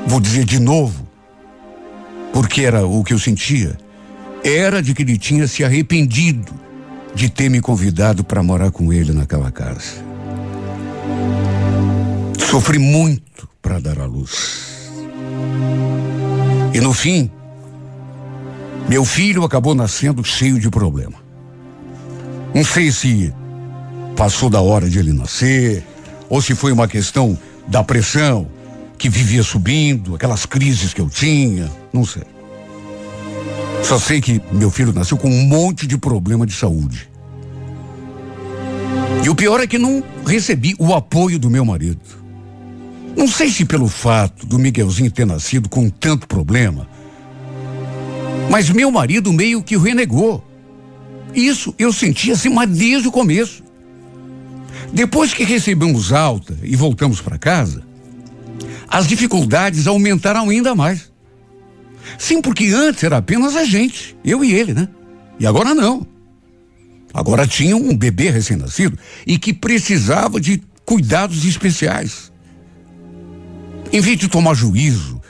vou 0.07 0.20
dizer 0.20 0.45
de 0.45 0.61
novo, 0.61 1.09
porque 2.30 2.61
era 2.61 2.86
o 2.86 3.03
que 3.03 3.14
eu 3.14 3.18
sentia, 3.18 3.74
era 4.45 4.82
de 4.82 4.93
que 4.93 5.01
ele 5.01 5.16
tinha 5.16 5.49
se 5.49 5.64
arrependido 5.64 6.53
de 7.14 7.30
ter 7.30 7.49
me 7.49 7.62
convidado 7.62 8.22
para 8.22 8.43
morar 8.43 8.70
com 8.70 8.93
ele 8.93 9.14
naquela 9.14 9.51
casa. 9.51 10.05
Sofri 12.38 12.78
muito 12.78 13.49
para 13.62 13.78
dar 13.78 13.99
à 13.99 14.05
luz. 14.05 14.72
E 16.75 16.81
no 16.81 16.93
fim, 16.93 17.31
meu 18.89 19.05
filho 19.05 19.45
acabou 19.45 19.75
nascendo 19.75 20.25
cheio 20.25 20.59
de 20.59 20.70
problema. 20.70 21.14
Não 22.55 22.64
sei 22.64 22.91
se 22.91 23.33
passou 24.16 24.49
da 24.49 24.61
hora 24.61 24.89
de 24.89 24.99
ele 24.99 25.12
nascer, 25.12 25.85
ou 26.29 26.41
se 26.41 26.55
foi 26.55 26.73
uma 26.73 26.89
questão 26.89 27.39
da 27.66 27.83
pressão 27.83 28.49
que 28.99 29.09
vivia 29.09 29.43
subindo, 29.43 30.14
aquelas 30.14 30.47
crises 30.47 30.95
que 30.95 31.01
eu 31.01 31.09
tinha, 31.09 31.70
não 31.93 32.05
sei. 32.05 32.25
Só 33.83 33.99
sei 33.99 34.20
que 34.20 34.41
meu 34.53 34.70
filho 34.70 34.93
nasceu 34.93 35.18
com 35.18 35.29
um 35.29 35.45
monte 35.45 35.87
de 35.87 35.99
problema 35.99 36.47
de 36.47 36.53
saúde. 36.53 37.09
E 39.25 39.29
o 39.29 39.35
pior 39.35 39.61
é 39.61 39.66
que 39.66 39.79
não 39.79 40.03
recebi 40.25 40.75
o 40.79 40.95
apoio 40.95 41.39
do 41.39 41.51
meu 41.51 41.64
marido. 41.64 42.22
Não 43.17 43.29
sei 43.29 43.49
se 43.51 43.65
pelo 43.65 43.89
fato 43.89 44.47
do 44.47 44.59
Miguelzinho 44.59 45.11
ter 45.11 45.27
nascido 45.27 45.69
com 45.69 45.89
tanto 45.91 46.27
problema, 46.27 46.89
mas 48.51 48.71
meu 48.71 48.91
marido 48.91 49.33
meio 49.33 49.63
que 49.63 49.77
o 49.77 49.81
renegou. 49.81 50.45
Isso 51.35 51.75
eu 51.79 51.93
senti 51.93 52.31
assim, 52.31 52.49
mas 52.49 52.69
desde 52.71 53.09
o 53.09 53.13
começo. 53.13 53.63
Depois 54.93 55.33
que 55.33 55.45
recebemos 55.45 56.13
alta 56.13 56.57
e 56.63 56.77
voltamos 56.77 57.21
para 57.21 57.39
casa, 57.39 57.83
as 58.89 59.07
dificuldades 59.07 59.87
aumentaram 59.87 60.51
ainda 60.51 60.75
mais. 60.75 61.11
Sim, 62.19 62.43
porque 62.43 62.67
antes 62.67 63.05
era 63.05 63.19
apenas 63.19 63.57
a 63.57 63.65
gente, 63.65 64.17
eu 64.25 64.45
e 64.45 64.53
ele, 64.53 64.75
né? 64.75 64.89
E 65.39 65.47
agora 65.47 65.75
não. 65.75 66.07
Agora 67.15 67.47
tinha 67.47 67.77
um 67.77 67.97
bebê 67.97 68.31
recém-nascido 68.31 68.99
e 69.27 69.39
que 69.39 69.53
precisava 69.53 70.41
de 70.41 70.63
cuidados 70.85 71.45
especiais. 71.45 72.32
Em 73.93 74.01
vez 74.01 74.16
de 74.16 74.26
tomar 74.26 74.55
juízo 74.55 75.20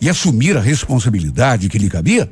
e 0.00 0.08
assumir 0.08 0.56
a 0.56 0.60
responsabilidade 0.60 1.68
que 1.68 1.78
lhe 1.78 1.88
cabia, 1.88 2.30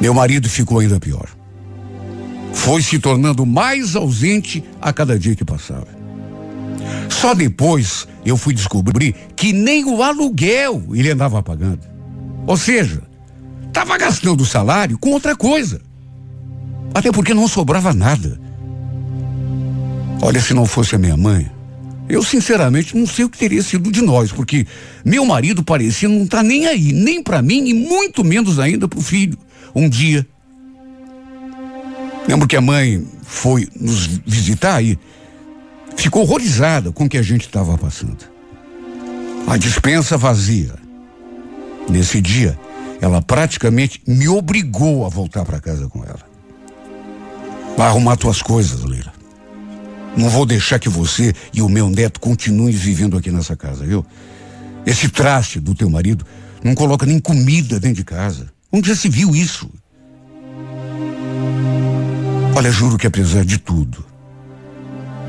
meu 0.00 0.12
marido 0.12 0.48
ficou 0.48 0.80
ainda 0.80 1.00
pior. 1.00 1.28
Foi 2.52 2.82
se 2.82 2.98
tornando 2.98 3.46
mais 3.46 3.96
ausente 3.96 4.62
a 4.80 4.92
cada 4.92 5.18
dia 5.18 5.34
que 5.34 5.44
passava. 5.44 5.88
Só 7.08 7.34
depois 7.34 8.06
eu 8.24 8.36
fui 8.36 8.52
descobrir 8.52 9.14
que 9.34 9.52
nem 9.52 9.84
o 9.84 10.02
aluguel 10.02 10.82
ele 10.92 11.10
andava 11.10 11.42
pagando. 11.42 11.80
Ou 12.46 12.56
seja, 12.56 13.02
estava 13.68 13.96
gastando 13.96 14.42
o 14.42 14.46
salário 14.46 14.98
com 14.98 15.10
outra 15.10 15.34
coisa. 15.34 15.80
Até 16.94 17.10
porque 17.10 17.32
não 17.32 17.48
sobrava 17.48 17.94
nada. 17.94 18.38
Olha, 20.20 20.40
se 20.40 20.52
não 20.52 20.66
fosse 20.66 20.94
a 20.94 20.98
minha 20.98 21.16
mãe, 21.16 21.50
Eu 22.12 22.22
sinceramente 22.22 22.94
não 22.94 23.06
sei 23.06 23.24
o 23.24 23.30
que 23.30 23.38
teria 23.38 23.62
sido 23.62 23.90
de 23.90 24.02
nós, 24.02 24.30
porque 24.30 24.66
meu 25.02 25.24
marido 25.24 25.64
parecia 25.64 26.10
não 26.10 26.24
estar 26.24 26.36
tá 26.36 26.42
nem 26.42 26.66
aí, 26.66 26.92
nem 26.92 27.22
para 27.22 27.40
mim 27.40 27.66
e 27.66 27.72
muito 27.72 28.22
menos 28.22 28.58
ainda 28.58 28.86
para 28.86 28.98
o 28.98 29.02
filho. 29.02 29.38
Um 29.74 29.88
dia, 29.88 30.26
lembro 32.28 32.46
que 32.46 32.54
a 32.54 32.60
mãe 32.60 33.02
foi 33.22 33.66
nos 33.74 34.08
visitar 34.26 34.84
e 34.84 34.98
ficou 35.96 36.24
horrorizada 36.24 36.92
com 36.92 37.04
o 37.04 37.08
que 37.08 37.16
a 37.16 37.22
gente 37.22 37.46
estava 37.46 37.78
passando. 37.78 38.30
A 39.46 39.56
dispensa 39.56 40.18
vazia. 40.18 40.74
Nesse 41.88 42.20
dia, 42.20 42.58
ela 43.00 43.22
praticamente 43.22 44.02
me 44.06 44.28
obrigou 44.28 45.06
a 45.06 45.08
voltar 45.08 45.46
para 45.46 45.58
casa 45.58 45.88
com 45.88 46.04
ela. 46.04 46.20
Vai 47.74 47.86
arrumar 47.86 48.18
tuas 48.18 48.42
coisas, 48.42 48.84
Leila. 48.84 49.21
Não 50.16 50.28
vou 50.28 50.44
deixar 50.44 50.78
que 50.78 50.88
você 50.88 51.34
e 51.52 51.62
o 51.62 51.68
meu 51.68 51.88
neto 51.88 52.20
continuem 52.20 52.74
vivendo 52.74 53.16
aqui 53.16 53.30
nessa 53.30 53.56
casa, 53.56 53.84
viu? 53.84 54.04
Esse 54.84 55.08
traste 55.08 55.58
do 55.58 55.74
teu 55.74 55.88
marido 55.88 56.26
não 56.62 56.74
coloca 56.74 57.06
nem 57.06 57.18
comida 57.18 57.80
dentro 57.80 57.96
de 57.96 58.04
casa. 58.04 58.52
Onde 58.70 58.88
já 58.88 58.96
se 58.96 59.08
viu 59.08 59.34
isso? 59.34 59.70
Olha, 62.54 62.70
juro 62.70 62.98
que 62.98 63.06
apesar 63.06 63.44
de 63.44 63.58
tudo, 63.58 64.04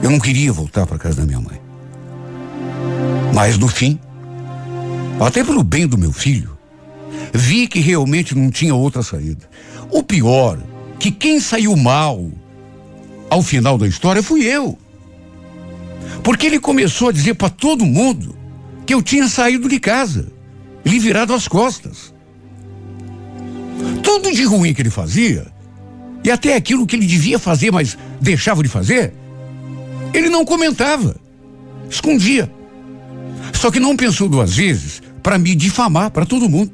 eu 0.01 0.09
não 0.09 0.19
queria 0.19 0.51
voltar 0.51 0.85
para 0.85 0.97
casa 0.97 1.21
da 1.21 1.25
minha 1.25 1.39
mãe. 1.39 1.59
Mas 3.33 3.57
no 3.57 3.67
fim, 3.67 3.97
até 5.19 5.43
pelo 5.43 5.63
bem 5.63 5.87
do 5.87 5.97
meu 5.97 6.11
filho, 6.11 6.57
vi 7.33 7.67
que 7.67 7.79
realmente 7.79 8.35
não 8.35 8.51
tinha 8.51 8.75
outra 8.75 9.01
saída. 9.01 9.49
O 9.89 10.03
pior, 10.03 10.59
que 10.99 11.11
quem 11.11 11.39
saiu 11.39 11.75
mal 11.75 12.29
ao 13.33 13.41
final 13.41 13.79
da 13.79 13.87
história 13.87 14.21
fui 14.21 14.43
eu. 14.43 14.77
Porque 16.23 16.45
ele 16.45 16.59
começou 16.59 17.09
a 17.09 17.11
dizer 17.11 17.33
para 17.33 17.49
todo 17.49 17.83
mundo 17.83 18.35
que 18.85 18.93
eu 18.93 19.01
tinha 19.01 19.27
saído 19.27 19.67
de 19.67 19.79
casa, 19.79 20.31
lhe 20.85 20.99
virado 20.99 21.33
as 21.33 21.47
costas. 21.47 22.13
Tudo 24.03 24.31
de 24.31 24.43
ruim 24.43 24.73
que 24.73 24.83
ele 24.83 24.91
fazia, 24.91 25.47
e 26.23 26.29
até 26.29 26.55
aquilo 26.55 26.85
que 26.85 26.95
ele 26.95 27.07
devia 27.07 27.39
fazer, 27.39 27.71
mas 27.71 27.97
deixava 28.21 28.61
de 28.61 28.69
fazer, 28.69 29.13
ele 30.13 30.29
não 30.29 30.45
comentava, 30.45 31.15
escondia. 31.89 32.51
Só 33.51 33.71
que 33.71 33.79
não 33.79 33.97
pensou 33.97 34.29
duas 34.29 34.55
vezes 34.55 35.01
para 35.23 35.39
me 35.39 35.55
difamar 35.55 36.11
para 36.11 36.25
todo 36.25 36.47
mundo. 36.47 36.71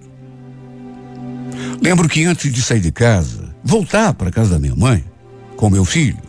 Lembro 1.81 2.09
que 2.09 2.25
antes 2.25 2.51
de 2.51 2.61
sair 2.61 2.81
de 2.81 2.91
casa, 2.91 3.55
voltar 3.63 4.13
para 4.13 4.29
casa 4.29 4.51
da 4.51 4.59
minha 4.59 4.75
mãe, 4.75 5.05
com 5.55 5.69
meu 5.69 5.85
filho, 5.85 6.28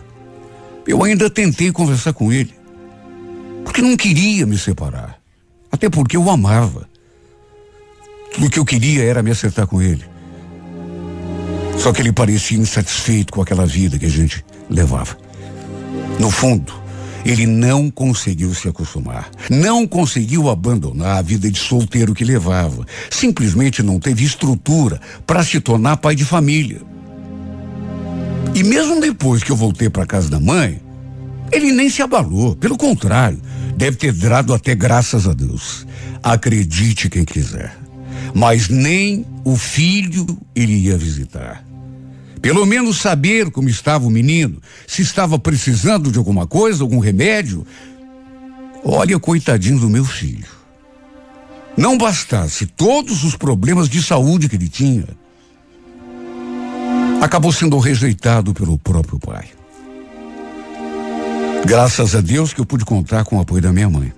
eu 0.91 1.03
ainda 1.05 1.31
tentei 1.31 1.73
conversar 1.73 2.13
com 2.13 2.33
ele. 2.33 2.55
Porque 3.65 3.81
não 3.81 3.97
queria 3.97 4.47
me 4.47 4.59
separar. 4.59 5.19
Até 5.71 5.89
porque 5.89 6.17
eu 6.17 6.25
o 6.25 6.31
amava. 6.31 6.89
Tudo 8.35 8.51
que 8.51 8.59
eu 8.59 8.65
queria 8.65 9.05
era 9.05 9.23
me 9.23 9.31
acertar 9.31 9.67
com 9.67 9.81
ele. 9.81 10.05
Só 11.79 11.93
que 11.93 12.03
ele 12.03 12.13
parecia 12.13 12.59
insatisfeito 12.59 13.33
com 13.33 13.41
aquela 13.41 13.65
vida 13.67 13.99
que 13.99 14.07
a 14.07 14.11
gente 14.11 14.45
levava. 14.69 15.17
No 16.19 16.31
fundo, 16.31 16.73
ele 17.25 17.47
não 17.47 17.91
conseguiu 17.91 18.55
se 18.55 18.69
acostumar, 18.69 19.31
não 19.49 19.87
conseguiu 19.87 20.51
abandonar 20.51 21.19
a 21.19 21.23
vida 21.23 21.51
de 21.51 21.59
solteiro 21.59 22.15
que 22.15 22.25
levava. 22.25 22.87
Simplesmente 23.11 23.83
não 23.83 23.99
teve 23.99 24.25
estrutura 24.25 25.01
para 25.27 25.43
se 25.43 25.61
tornar 25.61 25.97
pai 25.97 26.15
de 26.15 26.25
família. 26.25 26.83
E 28.55 28.65
mesmo 28.65 29.01
depois 29.01 29.43
que 29.43 29.53
eu 29.53 29.57
voltei 29.57 29.89
para 29.89 30.05
casa 30.05 30.29
da 30.29 30.41
mãe, 30.41 30.81
ele 31.53 31.73
nem 31.73 31.89
se 31.89 32.03
abalou. 32.03 32.57
Pelo 32.57 32.77
contrário, 32.77 33.41
deve 33.77 33.97
ter 33.97 34.13
dado 34.13 34.53
até 34.53 34.75
graças 34.75 35.27
a 35.27 35.33
Deus. 35.33 35.87
Acredite 36.23 37.09
quem 37.09 37.25
quiser. 37.25 37.77
Mas 38.35 38.69
nem 38.69 39.25
o 39.45 39.57
filho 39.57 40.39
ele 40.55 40.75
ia 40.75 40.99
visitar. 40.99 41.65
Pelo 42.43 42.65
menos 42.65 42.99
saber 42.99 43.51
como 43.51 43.69
estava 43.69 44.07
o 44.07 44.11
menino, 44.11 44.61
se 44.87 45.03
estava 45.03 45.39
precisando 45.39 46.11
de 46.11 46.19
alguma 46.19 46.47
coisa, 46.47 46.83
algum 46.83 46.99
remédio. 46.99 47.67
Olha, 48.83 49.19
coitadinho 49.19 49.79
do 49.79 49.91
meu 49.91 50.05
filho. 50.05 50.49
Não 51.77 51.97
bastasse 51.97 52.67
todos 52.67 53.25
os 53.25 53.37
problemas 53.37 53.89
de 53.89 54.03
saúde 54.03 54.49
que 54.49 54.57
ele 54.57 54.69
tinha, 54.69 55.07
acabou 57.21 57.53
sendo 57.53 57.79
rejeitado 57.79 58.55
pelo 58.55 58.79
próprio 58.79 59.19
pai. 59.19 59.49
Graças 61.65 62.15
a 62.15 62.21
Deus 62.21 62.53
que 62.53 62.61
eu 62.61 62.67
pude 62.67 62.85
contar 62.85 63.25
com 63.25 63.37
o 63.37 63.41
apoio 63.41 63.63
da 63.63 63.73
minha 63.73 63.89
mãe. 63.89 64.13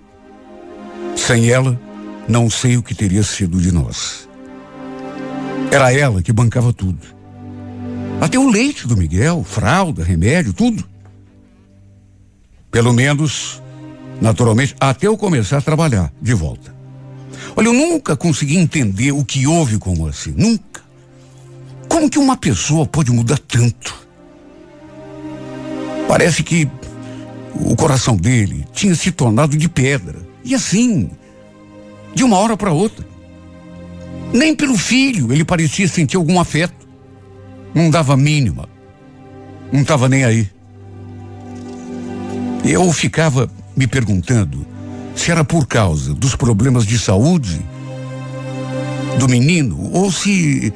Sem 1.16 1.50
ela, 1.50 1.78
não 2.28 2.48
sei 2.48 2.76
o 2.76 2.82
que 2.82 2.94
teria 2.94 3.22
sido 3.22 3.60
de 3.60 3.72
nós. 3.72 4.28
Era 5.70 5.92
ela 5.92 6.22
que 6.22 6.32
bancava 6.32 6.72
tudo. 6.72 7.00
Até 8.20 8.38
o 8.38 8.48
leite 8.48 8.86
do 8.86 8.96
Miguel, 8.96 9.44
fralda, 9.44 10.04
remédio, 10.04 10.52
tudo. 10.52 10.84
Pelo 12.70 12.92
menos, 12.92 13.60
naturalmente, 14.20 14.76
até 14.78 15.08
eu 15.08 15.16
começar 15.16 15.58
a 15.58 15.62
trabalhar 15.62 16.12
de 16.22 16.32
volta. 16.32 16.74
Olha, 17.56 17.66
eu 17.66 17.72
nunca 17.74 18.16
consegui 18.16 18.56
entender 18.56 19.12
o 19.12 19.24
que 19.24 19.46
houve 19.46 19.76
com 19.78 20.06
assim. 20.06 20.32
Nunca. 20.36 20.71
Como 21.92 22.08
que 22.08 22.18
uma 22.18 22.38
pessoa 22.38 22.86
pode 22.86 23.12
mudar 23.12 23.38
tanto? 23.38 23.94
Parece 26.08 26.42
que 26.42 26.66
o 27.54 27.76
coração 27.76 28.16
dele 28.16 28.66
tinha 28.72 28.94
se 28.94 29.12
tornado 29.12 29.58
de 29.58 29.68
pedra. 29.68 30.18
E 30.42 30.54
assim, 30.54 31.10
de 32.14 32.24
uma 32.24 32.38
hora 32.38 32.56
para 32.56 32.72
outra. 32.72 33.06
Nem 34.32 34.56
pelo 34.56 34.78
filho 34.78 35.34
ele 35.34 35.44
parecia 35.44 35.86
sentir 35.86 36.16
algum 36.16 36.40
afeto. 36.40 36.88
Não 37.74 37.90
dava 37.90 38.16
mínima. 38.16 38.66
Não 39.70 39.82
estava 39.82 40.08
nem 40.08 40.24
aí. 40.24 40.50
Eu 42.64 42.90
ficava 42.90 43.50
me 43.76 43.86
perguntando 43.86 44.66
se 45.14 45.30
era 45.30 45.44
por 45.44 45.66
causa 45.66 46.14
dos 46.14 46.34
problemas 46.34 46.86
de 46.86 46.98
saúde 46.98 47.60
do 49.18 49.28
menino 49.28 49.90
ou 49.92 50.10
se. 50.10 50.72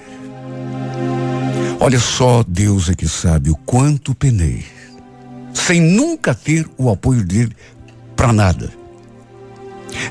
Olha 1.78 2.00
só, 2.00 2.42
Deus 2.42 2.88
é 2.88 2.94
que 2.94 3.06
sabe 3.06 3.50
o 3.50 3.56
quanto 3.56 4.14
penei, 4.14 4.64
sem 5.52 5.80
nunca 5.80 6.34
ter 6.34 6.66
o 6.78 6.90
apoio 6.90 7.22
dele 7.22 7.54
para 8.16 8.32
nada. 8.32 8.72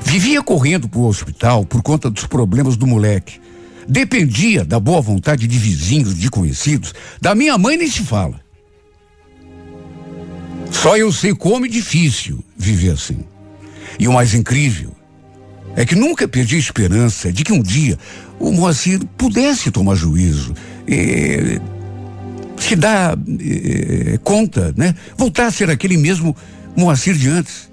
Vivia 0.02 0.42
correndo 0.42 0.88
para 0.88 1.00
o 1.00 1.06
hospital 1.06 1.64
por 1.64 1.82
conta 1.82 2.08
dos 2.08 2.26
problemas 2.26 2.76
do 2.76 2.86
moleque. 2.86 3.40
Dependia 3.88 4.64
da 4.64 4.80
boa 4.80 5.00
vontade 5.00 5.46
de 5.46 5.58
vizinhos, 5.58 6.16
de 6.16 6.30
conhecidos. 6.30 6.94
Da 7.20 7.34
minha 7.34 7.58
mãe 7.58 7.76
nem 7.76 7.90
se 7.90 8.02
fala. 8.02 8.40
Só 10.70 10.96
eu 10.96 11.12
sei 11.12 11.34
como 11.34 11.66
é 11.66 11.68
difícil 11.68 12.44
viver 12.56 12.92
assim. 12.92 13.24
E 13.98 14.08
o 14.08 14.12
mais 14.12 14.34
incrível 14.34 14.92
é 15.76 15.84
que 15.84 15.94
nunca 15.94 16.26
perdi 16.26 16.56
a 16.56 16.60
esperança 16.60 17.32
de 17.32 17.44
que 17.44 17.52
um 17.52 17.62
dia 17.62 17.98
o 18.38 18.52
Moacir 18.52 19.00
pudesse 19.16 19.70
tomar 19.70 19.94
juízo, 19.94 20.54
e, 20.86 21.60
se 22.58 22.76
dar 22.76 23.16
e, 23.18 24.18
conta, 24.22 24.74
né? 24.76 24.94
Voltar 25.16 25.46
a 25.46 25.50
ser 25.50 25.70
aquele 25.70 25.96
mesmo 25.96 26.36
Moacir 26.76 27.14
de 27.16 27.28
antes. 27.28 27.70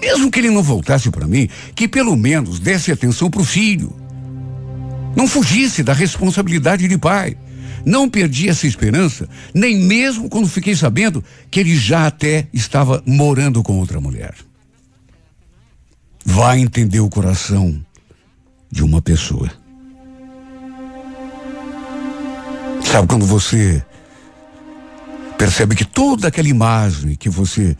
Mesmo 0.00 0.30
que 0.30 0.40
ele 0.40 0.50
não 0.50 0.62
voltasse 0.62 1.10
para 1.10 1.26
mim, 1.26 1.48
que 1.74 1.86
pelo 1.88 2.16
menos 2.16 2.58
desse 2.58 2.90
atenção 2.90 3.30
para 3.30 3.40
o 3.40 3.44
filho. 3.44 3.94
Não 5.14 5.26
fugisse 5.26 5.82
da 5.82 5.92
responsabilidade 5.92 6.88
de 6.88 6.98
pai. 6.98 7.36
Não 7.84 8.08
perdi 8.08 8.48
essa 8.48 8.66
esperança, 8.66 9.28
nem 9.52 9.76
mesmo 9.76 10.28
quando 10.28 10.48
fiquei 10.48 10.74
sabendo 10.74 11.22
que 11.50 11.58
ele 11.58 11.76
já 11.76 12.06
até 12.06 12.46
estava 12.52 13.02
morando 13.04 13.62
com 13.62 13.78
outra 13.78 14.00
mulher. 14.00 14.34
Vai 16.24 16.60
entender 16.60 17.00
o 17.00 17.10
coração 17.10 17.84
de 18.70 18.84
uma 18.84 19.02
pessoa. 19.02 19.50
Sabe 22.92 23.08
quando 23.08 23.24
você 23.24 23.82
percebe 25.38 25.74
que 25.74 25.82
toda 25.82 26.28
aquela 26.28 26.46
imagem 26.46 27.14
que 27.14 27.30
você 27.30 27.74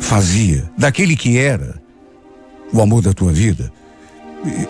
fazia, 0.00 0.70
daquele 0.78 1.14
que 1.14 1.36
era 1.36 1.78
o 2.72 2.80
amor 2.80 3.02
da 3.02 3.12
tua 3.12 3.30
vida, 3.30 3.70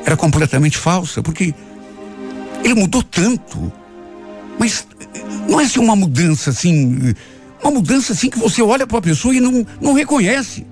era 0.05 0.17
completamente 0.17 0.77
falsa, 0.77 1.23
porque 1.23 1.55
ele 2.65 2.75
mudou 2.75 3.05
tanto. 3.05 3.73
Mas 4.59 4.85
não 5.49 5.61
é 5.61 5.63
assim 5.63 5.79
uma 5.79 5.95
mudança 5.95 6.51
assim, 6.51 7.15
uma 7.63 7.71
mudança 7.71 8.15
assim 8.15 8.29
que 8.29 8.41
você 8.41 8.61
olha 8.61 8.85
para 8.85 8.99
a 8.99 9.03
pessoa 9.03 9.33
e 9.33 9.39
não, 9.39 9.65
não 9.81 9.93
reconhece. 9.93 10.67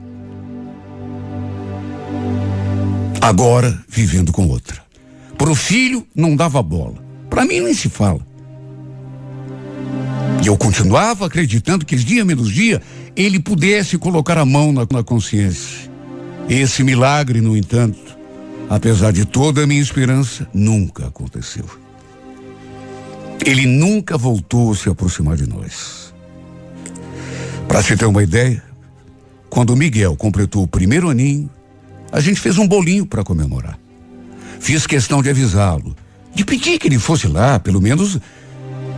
Agora, 3.21 3.79
vivendo 3.87 4.33
com 4.33 4.49
outra. 4.49 4.83
Pro 5.39 5.55
filho, 5.55 6.05
não 6.13 6.35
dava 6.35 6.61
bola. 6.61 6.97
Para 7.31 7.45
mim, 7.45 7.61
nem 7.61 7.73
se 7.73 7.89
fala. 7.89 8.34
E 10.43 10.47
eu 10.47 10.57
continuava 10.57 11.27
acreditando 11.27 11.85
que 11.87 11.97
dia 11.97 12.25
menos 12.25 12.53
dia 12.53 12.83
ele 13.17 13.39
pudesse 13.39 13.97
colocar 13.97 14.37
a 14.39 14.45
mão 14.45 14.73
na, 14.73 14.87
na 14.91 15.03
consciência 15.03 15.91
Esse 16.49 16.83
milagre, 16.83 17.41
no 17.41 17.57
entanto, 17.57 18.17
apesar 18.69 19.13
de 19.13 19.25
toda 19.25 19.63
a 19.63 19.67
minha 19.67 19.81
esperança, 19.81 20.47
nunca 20.53 21.07
aconteceu. 21.07 21.65
Ele 23.45 23.67
nunca 23.67 24.17
voltou 24.17 24.73
a 24.73 24.77
se 24.77 24.89
aproximar 24.89 25.37
de 25.37 25.49
nós. 25.49 26.15
Para 27.69 27.83
se 27.83 27.97
ter 27.97 28.07
uma 28.07 28.23
ideia, 28.23 28.63
quando 29.49 29.77
Miguel 29.77 30.17
completou 30.17 30.63
o 30.63 30.69
primeiro 30.69 31.09
aninho, 31.09 31.51
a 32.13 32.21
gente 32.21 32.41
fez 32.41 32.59
um 32.59 32.67
bolinho 32.67 33.07
para 33.07 33.25
comemorar. 33.25 33.79
Fiz 34.61 34.87
questão 34.87 35.23
de 35.23 35.31
avisá-lo, 35.31 35.97
de 36.35 36.45
pedir 36.45 36.79
que 36.79 36.89
ele 36.89 36.99
fosse 36.99 37.27
lá, 37.27 37.59
pelo 37.59 37.81
menos 37.81 38.19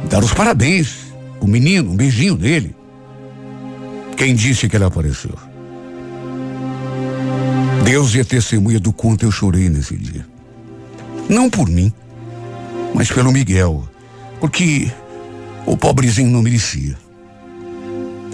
dar 0.09 0.23
os 0.23 0.33
parabéns. 0.33 1.06
O 1.41 1.47
menino, 1.47 1.91
um 1.91 1.97
beijinho 1.97 2.37
nele. 2.37 2.75
Quem 4.17 4.35
disse 4.35 4.69
que 4.69 4.77
ele 4.77 4.85
apareceu? 4.85 5.35
Deus 7.85 8.17
é 8.17 8.25
testemunha 8.25 8.81
do 8.81 8.93
quanto 8.93 9.25
eu 9.25 9.31
chorei 9.31 9.69
nesse 9.69 9.97
dia. 9.97 10.27
Não 11.29 11.49
por 11.49 11.69
mim, 11.69 11.93
mas 12.95 13.11
pelo 13.11 13.31
Miguel, 13.31 13.89
porque 14.41 14.91
o 15.67 15.77
pobrezinho 15.77 16.31
não 16.31 16.43
merecia. 16.43 16.97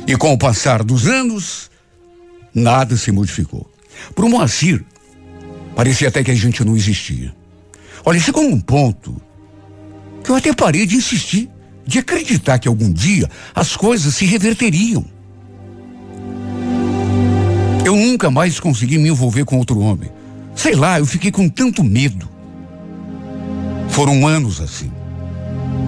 E 0.07 0.17
com 0.17 0.33
o 0.33 0.39
passar 0.39 0.83
dos 0.83 1.07
anos, 1.07 1.71
nada 2.55 2.97
se 2.97 3.13
modificou. 3.13 3.71
Para 4.15 4.25
o 4.25 4.29
Moacir, 4.29 4.85
parecia 5.77 6.09
até 6.09 6.25
que 6.25 6.31
a 6.31 6.35
gente 6.35 6.65
não 6.65 6.77
existia. 6.77 7.35
Olha, 8.05 8.19
chegou 8.19 8.43
um 8.43 8.61
ponto 8.61 9.21
que 10.25 10.31
eu 10.31 10.37
até 10.37 10.53
parei 10.53 10.87
de 10.87 10.97
insistir, 10.97 11.49
de 11.87 11.99
acreditar 11.99 12.59
que 12.59 12.69
algum 12.69 12.93
dia 12.93 13.29
as 13.55 13.77
coisas 13.77 14.15
se 14.15 14.25
reverteriam. 14.25 15.05
Eu 17.85 17.97
nunca 17.97 18.31
mais 18.31 18.61
consegui 18.61 18.99
me 18.99 19.09
envolver 19.09 19.45
com 19.45 19.59
outro 19.59 19.81
homem. 19.81 20.11
Sei 20.55 20.75
lá, 20.75 20.99
eu 20.99 21.07
fiquei 21.07 21.31
com 21.31 21.49
tanto 21.49 21.83
medo. 21.83 22.29
Foram 23.89 24.27
anos 24.27 24.61
assim. 24.61 24.91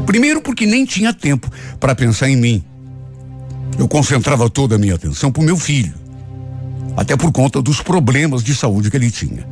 Primeiro 0.04 0.42
porque 0.42 0.66
nem 0.66 0.84
tinha 0.84 1.14
tempo 1.14 1.50
para 1.78 1.94
pensar 1.94 2.28
em 2.28 2.36
mim. 2.36 2.64
Eu 3.78 3.88
concentrava 3.88 4.50
toda 4.50 4.74
a 4.74 4.78
minha 4.78 4.94
atenção 4.94 5.30
para 5.30 5.42
o 5.42 5.44
meu 5.44 5.56
filho. 5.56 5.94
Até 6.96 7.16
por 7.16 7.32
conta 7.32 7.62
dos 7.62 7.80
problemas 7.80 8.42
de 8.42 8.54
saúde 8.54 8.90
que 8.90 8.96
ele 8.96 9.10
tinha. 9.10 9.46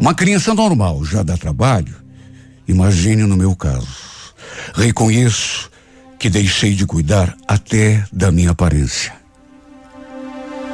Uma 0.00 0.14
criança 0.14 0.54
normal 0.54 1.04
já 1.04 1.22
dá 1.22 1.36
trabalho. 1.36 1.96
Imagine 2.66 3.24
no 3.24 3.36
meu 3.36 3.56
caso. 3.56 3.88
Reconheço 4.74 5.70
que 6.18 6.28
deixei 6.28 6.74
de 6.74 6.84
cuidar 6.84 7.36
até 7.46 8.04
da 8.12 8.32
minha 8.32 8.50
aparência, 8.50 9.12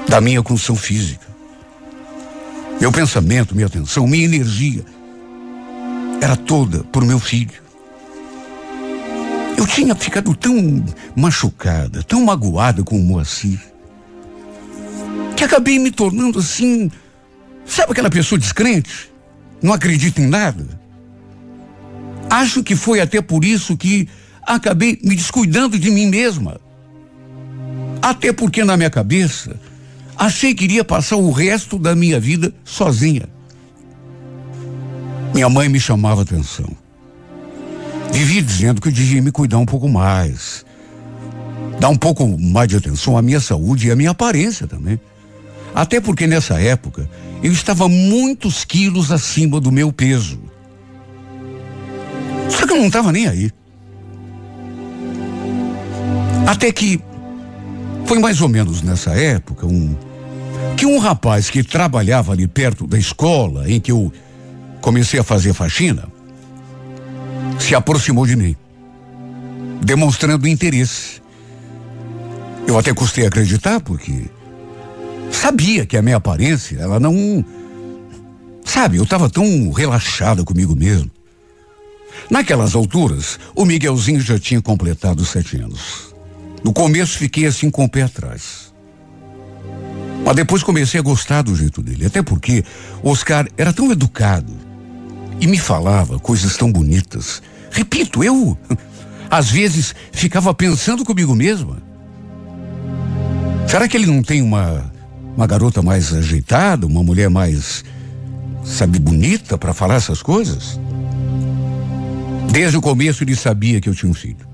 da 0.08 0.20
minha 0.20 0.42
condição 0.42 0.74
física. 0.74 1.26
Meu 2.80 2.90
pensamento, 2.90 3.54
minha 3.54 3.66
atenção, 3.66 4.06
minha 4.06 4.24
energia 4.24 4.84
era 6.20 6.36
toda 6.36 6.82
por 6.84 7.04
meu 7.04 7.20
filho. 7.20 7.62
Eu 9.56 9.66
tinha 9.66 9.94
ficado 9.94 10.34
tão 10.34 10.84
machucada, 11.14 12.02
tão 12.02 12.24
magoada 12.24 12.82
com 12.82 12.98
o 12.98 13.02
Moacir, 13.02 13.60
que 15.36 15.44
acabei 15.44 15.78
me 15.78 15.90
tornando 15.90 16.38
assim, 16.38 16.90
sabe 17.64 17.92
aquela 17.92 18.10
pessoa 18.10 18.38
descrente? 18.38 19.10
Não 19.62 19.72
acredita 19.72 20.20
em 20.20 20.26
nada? 20.26 20.83
Acho 22.28 22.62
que 22.62 22.74
foi 22.74 23.00
até 23.00 23.20
por 23.20 23.44
isso 23.44 23.76
que 23.76 24.08
acabei 24.46 24.98
me 25.02 25.14
descuidando 25.14 25.78
de 25.78 25.90
mim 25.90 26.06
mesma. 26.06 26.60
Até 28.02 28.32
porque 28.32 28.64
na 28.64 28.76
minha 28.76 28.90
cabeça 28.90 29.58
achei 30.16 30.54
que 30.54 30.64
iria 30.64 30.84
passar 30.84 31.16
o 31.16 31.30
resto 31.30 31.78
da 31.78 31.94
minha 31.94 32.20
vida 32.20 32.52
sozinha. 32.64 33.28
Minha 35.32 35.48
mãe 35.48 35.68
me 35.68 35.80
chamava 35.80 36.22
atenção. 36.22 36.68
Vivia 38.12 38.42
dizendo 38.42 38.80
que 38.80 38.88
eu 38.88 38.92
devia 38.92 39.20
me 39.20 39.32
cuidar 39.32 39.58
um 39.58 39.66
pouco 39.66 39.88
mais. 39.88 40.64
Dar 41.80 41.88
um 41.88 41.96
pouco 41.96 42.38
mais 42.38 42.68
de 42.68 42.76
atenção 42.76 43.16
à 43.18 43.22
minha 43.22 43.40
saúde 43.40 43.88
e 43.88 43.90
à 43.90 43.96
minha 43.96 44.10
aparência 44.10 44.68
também. 44.68 45.00
Até 45.74 46.00
porque 46.00 46.26
nessa 46.26 46.60
época 46.60 47.10
eu 47.42 47.52
estava 47.52 47.88
muitos 47.88 48.64
quilos 48.64 49.10
acima 49.10 49.60
do 49.60 49.72
meu 49.72 49.92
peso. 49.92 50.38
Só 52.48 52.66
que 52.66 52.72
eu 52.72 52.78
não 52.78 52.86
estava 52.86 53.12
nem 53.12 53.26
aí. 53.26 53.50
Até 56.46 56.70
que 56.70 57.00
foi 58.06 58.18
mais 58.18 58.40
ou 58.40 58.48
menos 58.48 58.82
nessa 58.82 59.12
época 59.12 59.66
um 59.66 59.96
que 60.76 60.86
um 60.86 60.98
rapaz 60.98 61.50
que 61.50 61.62
trabalhava 61.62 62.32
ali 62.32 62.46
perto 62.46 62.86
da 62.86 62.98
escola 62.98 63.70
em 63.70 63.80
que 63.80 63.92
eu 63.92 64.12
comecei 64.80 65.20
a 65.20 65.24
fazer 65.24 65.52
faxina 65.52 66.08
se 67.58 67.74
aproximou 67.74 68.26
de 68.26 68.36
mim, 68.36 68.56
demonstrando 69.82 70.48
interesse. 70.48 71.22
Eu 72.66 72.78
até 72.78 72.92
custei 72.92 73.26
acreditar 73.26 73.80
porque 73.80 74.24
sabia 75.30 75.86
que 75.86 75.96
a 75.96 76.02
minha 76.02 76.16
aparência, 76.16 76.78
ela 76.78 76.98
não. 76.98 77.44
Sabe, 78.64 78.96
eu 78.96 79.04
estava 79.04 79.30
tão 79.30 79.70
relaxada 79.70 80.42
comigo 80.44 80.74
mesmo. 80.74 81.10
Naquelas 82.30 82.74
alturas, 82.74 83.38
o 83.54 83.64
Miguelzinho 83.64 84.20
já 84.20 84.38
tinha 84.38 84.60
completado 84.60 85.24
sete 85.24 85.56
anos. 85.56 86.14
No 86.62 86.72
começo 86.72 87.18
fiquei 87.18 87.46
assim 87.46 87.70
com 87.70 87.84
o 87.84 87.88
pé 87.88 88.02
atrás. 88.02 88.72
Mas 90.24 90.36
depois 90.36 90.62
comecei 90.62 90.98
a 90.98 91.02
gostar 91.02 91.42
do 91.42 91.54
jeito 91.54 91.82
dele, 91.82 92.06
até 92.06 92.22
porque 92.22 92.64
Oscar 93.02 93.46
era 93.58 93.72
tão 93.72 93.92
educado 93.92 94.52
e 95.40 95.46
me 95.46 95.58
falava 95.58 96.18
coisas 96.18 96.56
tão 96.56 96.72
bonitas. 96.72 97.42
Repito, 97.70 98.24
eu 98.24 98.56
às 99.30 99.50
vezes 99.50 99.94
ficava 100.12 100.54
pensando 100.54 101.04
comigo 101.04 101.34
mesma. 101.34 101.82
Será 103.68 103.86
que 103.86 103.96
ele 103.96 104.06
não 104.06 104.22
tem 104.22 104.40
uma 104.40 104.92
uma 105.36 105.46
garota 105.46 105.82
mais 105.82 106.12
ajeitada, 106.14 106.86
uma 106.86 107.02
mulher 107.02 107.28
mais, 107.28 107.84
sabe, 108.64 108.98
bonita 108.98 109.58
para 109.58 109.74
falar 109.74 109.96
essas 109.96 110.22
coisas? 110.22 110.78
Desde 112.54 112.76
o 112.76 112.80
começo 112.80 113.24
ele 113.24 113.34
sabia 113.34 113.80
que 113.80 113.88
eu 113.88 113.94
tinha 113.96 114.08
um 114.08 114.14
filho. 114.14 114.46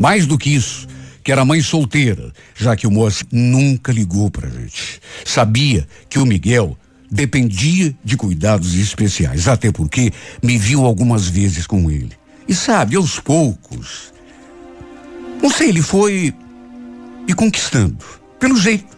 Mais 0.00 0.24
do 0.24 0.38
que 0.38 0.54
isso, 0.54 0.88
que 1.22 1.30
era 1.30 1.44
mãe 1.44 1.60
solteira, 1.60 2.32
já 2.56 2.74
que 2.74 2.86
o 2.86 2.90
moço 2.90 3.26
nunca 3.30 3.92
ligou 3.92 4.30
pra 4.30 4.48
gente. 4.48 5.02
Sabia 5.22 5.86
que 6.08 6.18
o 6.18 6.24
Miguel 6.24 6.78
dependia 7.10 7.94
de 8.02 8.16
cuidados 8.16 8.74
especiais, 8.74 9.48
até 9.48 9.70
porque 9.70 10.10
me 10.42 10.56
viu 10.56 10.86
algumas 10.86 11.28
vezes 11.28 11.66
com 11.66 11.90
ele. 11.90 12.12
E 12.48 12.54
sabe, 12.54 12.96
aos 12.96 13.20
poucos, 13.20 14.14
não 15.42 15.50
sei, 15.50 15.68
ele 15.68 15.82
foi 15.82 16.34
me 17.28 17.34
conquistando, 17.34 18.02
pelo 18.38 18.56
jeito. 18.56 18.96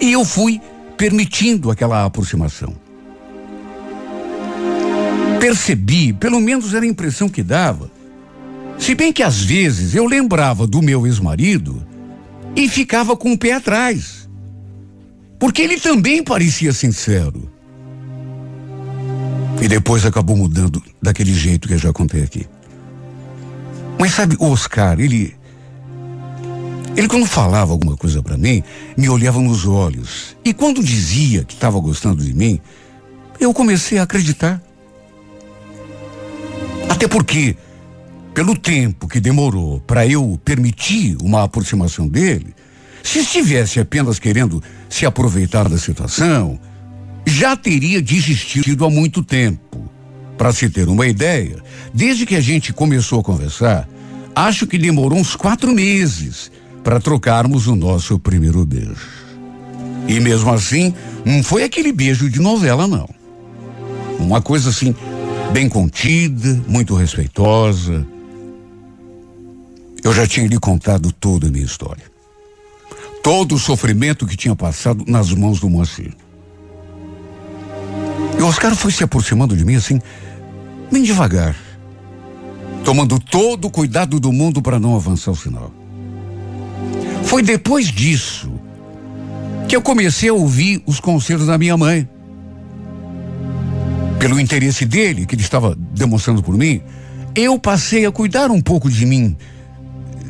E 0.00 0.10
eu 0.10 0.24
fui 0.24 0.60
permitindo 0.96 1.70
aquela 1.70 2.04
aproximação. 2.04 2.81
Percebi, 5.42 6.12
pelo 6.12 6.40
menos 6.40 6.72
era 6.72 6.84
a 6.84 6.88
impressão 6.88 7.28
que 7.28 7.42
dava, 7.42 7.90
se 8.78 8.94
bem 8.94 9.12
que 9.12 9.24
às 9.24 9.40
vezes 9.40 9.92
eu 9.92 10.06
lembrava 10.06 10.68
do 10.68 10.80
meu 10.80 11.04
ex-marido 11.04 11.84
e 12.54 12.68
ficava 12.68 13.16
com 13.16 13.32
o 13.32 13.36
pé 13.36 13.54
atrás. 13.54 14.28
Porque 15.40 15.60
ele 15.60 15.80
também 15.80 16.22
parecia 16.22 16.72
sincero. 16.72 17.50
E 19.60 19.66
depois 19.66 20.06
acabou 20.06 20.36
mudando 20.36 20.80
daquele 21.02 21.34
jeito 21.34 21.66
que 21.66 21.74
eu 21.74 21.78
já 21.78 21.92
contei 21.92 22.22
aqui. 22.22 22.46
Mas 23.98 24.12
sabe, 24.12 24.36
o 24.38 24.46
Oscar, 24.48 25.00
ele 25.00 25.34
ele, 26.96 27.08
quando 27.08 27.26
falava 27.26 27.72
alguma 27.72 27.96
coisa 27.96 28.22
para 28.22 28.36
mim, 28.36 28.62
me 28.96 29.08
olhava 29.08 29.40
nos 29.40 29.66
olhos. 29.66 30.36
E 30.44 30.54
quando 30.54 30.84
dizia 30.84 31.42
que 31.42 31.54
estava 31.54 31.80
gostando 31.80 32.22
de 32.22 32.32
mim, 32.32 32.60
eu 33.40 33.52
comecei 33.52 33.98
a 33.98 34.04
acreditar. 34.04 34.62
Até 37.02 37.08
porque, 37.08 37.56
pelo 38.32 38.56
tempo 38.56 39.08
que 39.08 39.18
demorou 39.18 39.80
para 39.80 40.06
eu 40.06 40.40
permitir 40.44 41.16
uma 41.20 41.42
aproximação 41.42 42.06
dele, 42.06 42.54
se 43.02 43.18
estivesse 43.18 43.80
apenas 43.80 44.20
querendo 44.20 44.62
se 44.88 45.04
aproveitar 45.04 45.68
da 45.68 45.76
situação, 45.76 46.60
já 47.26 47.56
teria 47.56 48.00
desistido 48.00 48.84
há 48.84 48.88
muito 48.88 49.20
tempo. 49.20 49.90
Para 50.38 50.52
se 50.52 50.70
ter 50.70 50.88
uma 50.88 51.04
ideia, 51.04 51.56
desde 51.92 52.24
que 52.24 52.36
a 52.36 52.40
gente 52.40 52.72
começou 52.72 53.18
a 53.18 53.24
conversar, 53.24 53.88
acho 54.32 54.64
que 54.64 54.78
demorou 54.78 55.18
uns 55.18 55.34
quatro 55.34 55.74
meses 55.74 56.52
para 56.84 57.00
trocarmos 57.00 57.66
o 57.66 57.74
nosso 57.74 58.16
primeiro 58.16 58.64
beijo. 58.64 59.08
E 60.06 60.20
mesmo 60.20 60.52
assim, 60.52 60.94
não 61.24 61.42
foi 61.42 61.64
aquele 61.64 61.90
beijo 61.90 62.30
de 62.30 62.38
novela, 62.38 62.86
não. 62.86 63.08
Uma 64.20 64.40
coisa 64.40 64.70
assim, 64.70 64.94
bem 65.52 65.68
contida, 65.68 66.62
muito 66.66 66.94
respeitosa. 66.94 68.06
Eu 70.02 70.12
já 70.12 70.26
tinha 70.26 70.46
lhe 70.46 70.58
contado 70.58 71.12
toda 71.12 71.48
a 71.48 71.50
minha 71.50 71.64
história. 71.64 72.10
Todo 73.22 73.54
o 73.54 73.58
sofrimento 73.58 74.26
que 74.26 74.36
tinha 74.36 74.56
passado 74.56 75.04
nas 75.06 75.30
mãos 75.30 75.60
do 75.60 75.68
Moacir. 75.68 76.12
E 78.38 78.42
o 78.42 78.46
Oscar 78.46 78.74
foi 78.74 78.90
se 78.90 79.04
aproximando 79.04 79.56
de 79.56 79.64
mim 79.64 79.76
assim, 79.76 80.00
bem 80.90 81.02
devagar, 81.02 81.54
tomando 82.82 83.20
todo 83.20 83.66
o 83.66 83.70
cuidado 83.70 84.18
do 84.18 84.32
mundo 84.32 84.62
para 84.62 84.80
não 84.80 84.96
avançar 84.96 85.30
o 85.30 85.36
sinal. 85.36 85.70
Foi 87.24 87.42
depois 87.42 87.88
disso 87.92 88.50
que 89.68 89.76
eu 89.76 89.82
comecei 89.82 90.30
a 90.30 90.34
ouvir 90.34 90.82
os 90.86 90.98
conselhos 90.98 91.46
da 91.46 91.58
minha 91.58 91.76
mãe. 91.76 92.08
Pelo 94.22 94.38
interesse 94.38 94.86
dele, 94.86 95.26
que 95.26 95.34
ele 95.34 95.42
estava 95.42 95.74
demonstrando 95.76 96.44
por 96.44 96.56
mim, 96.56 96.80
eu 97.34 97.58
passei 97.58 98.06
a 98.06 98.12
cuidar 98.12 98.52
um 98.52 98.60
pouco 98.60 98.88
de 98.88 99.04
mim. 99.04 99.36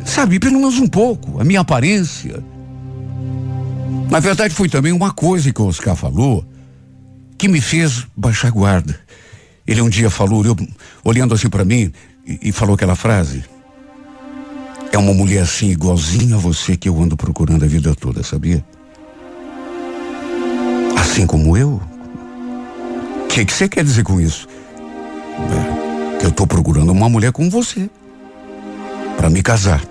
Sabe, 0.03 0.41
pelo 0.41 0.55
menos 0.55 0.79
um 0.79 0.87
pouco, 0.87 1.39
a 1.39 1.45
minha 1.45 1.61
aparência. 1.61 2.43
Na 4.11 4.19
verdade, 4.19 4.55
foi 4.55 4.71
também 4.71 4.93
uma 4.93 5.13
coisa 5.13 5.53
que 5.53 5.61
o 5.61 5.67
Oscar 5.67 5.95
falou 5.95 6.43
que 7.37 7.47
me 7.49 7.61
fez 7.61 8.07
baixar 8.17 8.51
guarda. 8.51 8.99
Ele 9.67 9.83
um 9.83 9.91
dia 9.91 10.09
falou, 10.09 10.43
eu, 10.43 10.57
olhando 11.05 11.35
assim 11.35 11.51
para 11.51 11.63
mim, 11.63 11.93
e, 12.27 12.49
e 12.49 12.51
falou 12.51 12.77
aquela 12.77 12.97
frase: 12.97 13.45
É 14.91 14.97
uma 14.97 15.13
mulher 15.13 15.43
assim, 15.43 15.69
igualzinha 15.69 16.37
a 16.37 16.39
você 16.39 16.79
que 16.79 16.89
eu 16.89 16.99
ando 16.99 17.15
procurando 17.15 17.63
a 17.63 17.69
vida 17.69 17.95
toda, 17.95 18.23
sabia? 18.23 18.65
Assim 20.97 21.27
como 21.27 21.59
eu? 21.59 21.92
Que, 23.33 23.47
que 23.47 23.53
você 23.55 23.67
quer 23.67 23.83
dizer 23.83 24.05
com 24.05 24.21
isso? 24.21 24.47
É, 25.49 26.19
que 26.19 26.27
eu 26.27 26.31
tô 26.31 26.47
procurando 26.47 26.93
uma 26.93 27.09
mulher 27.09 27.33
como 27.33 27.49
você. 27.49 27.89
para 29.17 29.31
me 29.31 29.43
casar. 29.43 29.83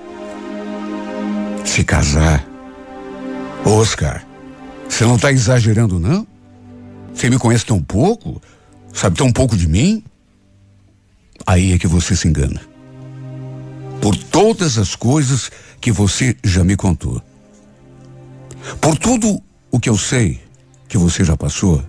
Se 1.66 1.84
casar. 1.84 2.46
Oscar, 3.66 4.24
você 4.88 5.06
não 5.06 5.18
tá 5.18 5.32
exagerando, 5.32 6.00
não? 6.00 6.28
Você 7.16 7.32
me 7.32 7.40
conhece 7.40 7.66
tão 7.66 7.82
pouco? 7.82 8.40
Sabe 8.94 9.18
tão 9.18 9.32
pouco 9.32 9.58
de 9.58 9.68
mim? 9.68 10.04
Aí 11.48 11.74
é 11.74 11.80
que 11.80 11.88
você 11.88 12.16
se 12.16 12.28
engana. 12.28 12.62
Por 14.00 14.16
todas 14.16 14.78
as 14.78 14.94
coisas 14.94 15.50
que 15.80 15.92
você 15.92 16.38
já 16.44 16.64
me 16.64 16.76
contou. 16.76 17.20
Por 18.80 18.96
tudo 19.00 19.42
o 19.72 19.80
que 19.80 19.90
eu 19.90 19.98
sei 19.98 20.40
que 20.88 20.98
você 20.98 21.24
já 21.24 21.36
passou, 21.36 21.84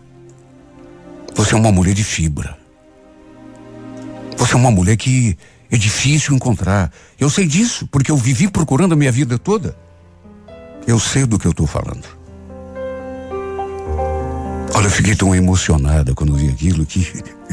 você 1.34 1.54
é 1.54 1.58
uma 1.58 1.72
mulher 1.72 1.94
de 1.94 2.04
fibra. 2.04 2.56
Você 4.36 4.54
é 4.54 4.56
uma 4.56 4.70
mulher 4.70 4.96
que 4.96 5.36
é 5.70 5.76
difícil 5.76 6.34
encontrar. 6.34 6.92
Eu 7.18 7.30
sei 7.30 7.46
disso, 7.46 7.86
porque 7.90 8.10
eu 8.10 8.16
vivi 8.16 8.48
procurando 8.48 8.92
a 8.92 8.96
minha 8.96 9.12
vida 9.12 9.38
toda. 9.38 9.76
Eu 10.86 10.98
sei 10.98 11.24
do 11.24 11.38
que 11.38 11.46
eu 11.46 11.52
estou 11.52 11.66
falando. 11.66 12.04
Olha, 14.74 14.86
eu 14.86 14.90
fiquei 14.90 15.14
tão 15.14 15.34
emocionada 15.34 16.14
quando 16.14 16.34
vi 16.34 16.48
aquilo 16.48 16.84
que 16.84 17.06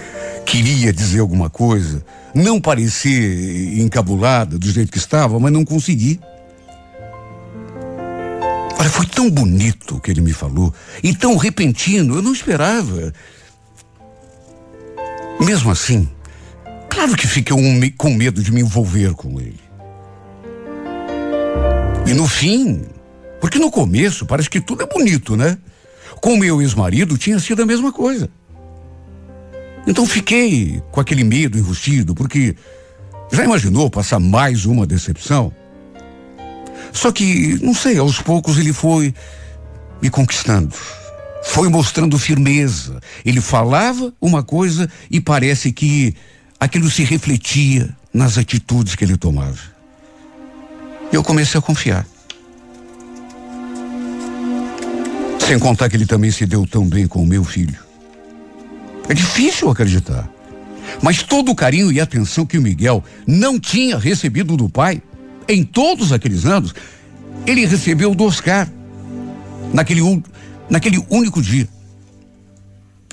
queria 0.45 0.91
dizer 0.91 1.19
alguma 1.19 1.49
coisa, 1.49 2.03
não 2.33 2.59
parecer 2.59 3.79
encabulada 3.79 4.57
do 4.57 4.69
jeito 4.69 4.91
que 4.91 4.97
estava, 4.97 5.39
mas 5.39 5.51
não 5.51 5.63
consegui. 5.63 6.19
Olha, 8.79 8.89
foi 8.89 9.05
tão 9.05 9.29
bonito 9.29 9.97
o 9.97 9.99
que 9.99 10.09
ele 10.09 10.21
me 10.21 10.33
falou 10.33 10.73
e 11.03 11.13
tão 11.13 11.35
repentino, 11.37 12.15
eu 12.15 12.21
não 12.21 12.33
esperava. 12.33 13.13
Mesmo 15.39 15.71
assim, 15.71 16.07
claro 16.89 17.15
que 17.15 17.27
fiquei 17.27 17.55
um, 17.55 17.79
com 17.97 18.13
medo 18.13 18.43
de 18.43 18.51
me 18.51 18.61
envolver 18.61 19.13
com 19.13 19.39
ele. 19.39 19.59
E 22.05 22.13
no 22.13 22.27
fim, 22.27 22.81
porque 23.39 23.57
no 23.57 23.71
começo 23.71 24.25
parece 24.25 24.49
que 24.49 24.59
tudo 24.59 24.83
é 24.83 24.85
bonito, 24.85 25.37
né? 25.37 25.57
Com 26.21 26.37
meu 26.37 26.61
ex-marido 26.61 27.17
tinha 27.17 27.39
sido 27.39 27.61
a 27.61 27.65
mesma 27.65 27.91
coisa. 27.91 28.29
Então 29.87 30.05
fiquei 30.05 30.81
com 30.91 30.99
aquele 30.99 31.23
medo 31.23 31.57
enrustido, 31.57 32.13
porque 32.13 32.55
já 33.31 33.43
imaginou 33.43 33.89
passar 33.89 34.19
mais 34.19 34.65
uma 34.65 34.85
decepção? 34.85 35.53
Só 36.91 37.11
que, 37.11 37.57
não 37.63 37.73
sei, 37.73 37.97
aos 37.97 38.19
poucos 38.19 38.57
ele 38.57 38.73
foi 38.73 39.13
me 40.01 40.09
conquistando. 40.09 40.75
Foi 41.43 41.69
mostrando 41.69 42.17
firmeza. 42.17 42.99
Ele 43.25 43.41
falava 43.41 44.13
uma 44.21 44.43
coisa 44.43 44.89
e 45.09 45.19
parece 45.19 45.71
que 45.71 46.15
aquilo 46.59 46.89
se 46.89 47.03
refletia 47.03 47.89
nas 48.13 48.37
atitudes 48.37 48.95
que 48.95 49.03
ele 49.03 49.17
tomava. 49.17 49.59
E 51.11 51.15
eu 51.15 51.23
comecei 51.23 51.57
a 51.57 51.61
confiar. 51.61 52.05
Sem 55.39 55.57
contar 55.57 55.89
que 55.89 55.95
ele 55.95 56.05
também 56.05 56.29
se 56.29 56.45
deu 56.45 56.67
tão 56.67 56.87
bem 56.87 57.07
com 57.07 57.23
o 57.23 57.25
meu 57.25 57.43
filho. 57.43 57.79
É 59.07 59.13
difícil 59.13 59.69
acreditar. 59.69 60.29
Mas 61.01 61.23
todo 61.23 61.51
o 61.51 61.55
carinho 61.55 61.91
e 61.91 61.99
atenção 61.99 62.45
que 62.45 62.57
o 62.57 62.61
Miguel 62.61 63.03
não 63.25 63.59
tinha 63.59 63.97
recebido 63.97 64.55
do 64.55 64.69
pai, 64.69 65.01
em 65.47 65.63
todos 65.63 66.11
aqueles 66.11 66.45
anos, 66.45 66.75
ele 67.45 67.65
recebeu 67.65 68.13
do 68.13 68.25
Oscar, 68.25 68.69
naquele, 69.73 70.01
naquele 70.69 71.03
único 71.09 71.41
dia. 71.41 71.67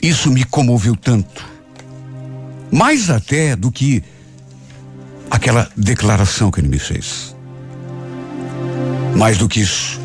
Isso 0.02 0.30
me 0.30 0.44
comoveu 0.44 0.94
tanto. 0.94 1.44
Mais 2.70 3.10
até 3.10 3.56
do 3.56 3.72
que 3.72 4.02
aquela 5.30 5.68
declaração 5.76 6.50
que 6.50 6.60
ele 6.60 6.68
me 6.68 6.78
fez. 6.78 7.34
Mais 9.16 9.38
do 9.38 9.48
que 9.48 9.60
isso, 9.60 9.98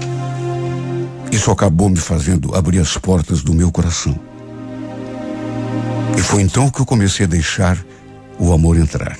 isso 1.31 1.51
acabou 1.51 1.89
me 1.89 1.97
fazendo 1.97 2.55
abrir 2.55 2.79
as 2.79 2.97
portas 2.97 3.41
do 3.41 3.53
meu 3.53 3.71
coração. 3.71 4.17
E 6.17 6.21
foi 6.21 6.41
então 6.41 6.69
que 6.69 6.79
eu 6.79 6.85
comecei 6.85 7.25
a 7.25 7.29
deixar 7.29 7.77
o 8.39 8.53
amor 8.53 8.77
entrar. 8.77 9.17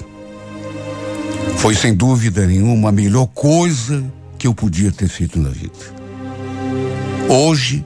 Foi 1.57 1.75
sem 1.75 1.93
dúvida 1.93 2.45
nenhuma 2.47 2.89
a 2.89 2.91
melhor 2.91 3.27
coisa 3.27 4.03
que 4.37 4.47
eu 4.47 4.53
podia 4.53 4.91
ter 4.91 5.07
feito 5.07 5.39
na 5.39 5.49
vida. 5.49 5.71
Hoje, 7.29 7.85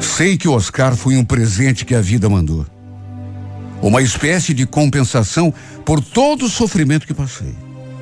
sei 0.00 0.36
que 0.36 0.48
o 0.48 0.52
Oscar 0.52 0.94
foi 0.96 1.16
um 1.16 1.24
presente 1.24 1.84
que 1.84 1.94
a 1.94 2.00
vida 2.00 2.28
mandou. 2.28 2.66
Uma 3.82 4.02
espécie 4.02 4.54
de 4.54 4.66
compensação 4.66 5.52
por 5.84 6.02
todo 6.02 6.46
o 6.46 6.48
sofrimento 6.48 7.06
que 7.06 7.14
passei. 7.14 7.54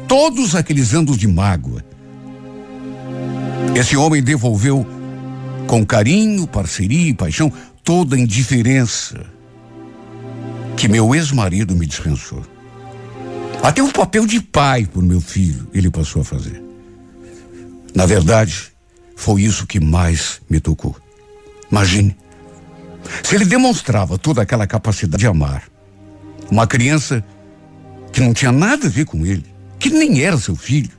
Todos 0.06 0.54
aqueles 0.54 0.94
anos 0.94 1.16
de 1.16 1.26
mágoa. 1.26 1.84
Esse 3.74 3.96
homem 3.96 4.22
devolveu 4.22 4.86
com 5.66 5.84
carinho, 5.84 6.46
parceria 6.46 7.10
e 7.10 7.14
paixão, 7.14 7.52
toda 7.82 8.16
a 8.16 8.18
indiferença 8.18 9.26
que 10.76 10.88
meu 10.88 11.14
ex-marido 11.14 11.74
me 11.74 11.86
dispensou. 11.86 12.44
Até 13.62 13.82
o 13.82 13.92
papel 13.92 14.26
de 14.26 14.40
pai 14.40 14.86
por 14.86 15.02
meu 15.02 15.20
filho 15.20 15.66
ele 15.72 15.90
passou 15.90 16.22
a 16.22 16.24
fazer. 16.24 16.62
Na 17.94 18.06
verdade, 18.06 18.72
foi 19.16 19.42
isso 19.42 19.66
que 19.66 19.80
mais 19.80 20.40
me 20.50 20.60
tocou. 20.60 20.96
Imagine, 21.74 22.16
se 23.24 23.34
ele 23.34 23.44
demonstrava 23.44 24.16
toda 24.16 24.40
aquela 24.40 24.64
capacidade 24.64 25.20
de 25.20 25.26
amar, 25.26 25.64
uma 26.48 26.68
criança 26.68 27.24
que 28.12 28.20
não 28.20 28.32
tinha 28.32 28.52
nada 28.52 28.86
a 28.86 28.88
ver 28.88 29.04
com 29.04 29.26
ele, 29.26 29.44
que 29.76 29.90
nem 29.90 30.22
era 30.22 30.38
seu 30.38 30.54
filho. 30.54 30.92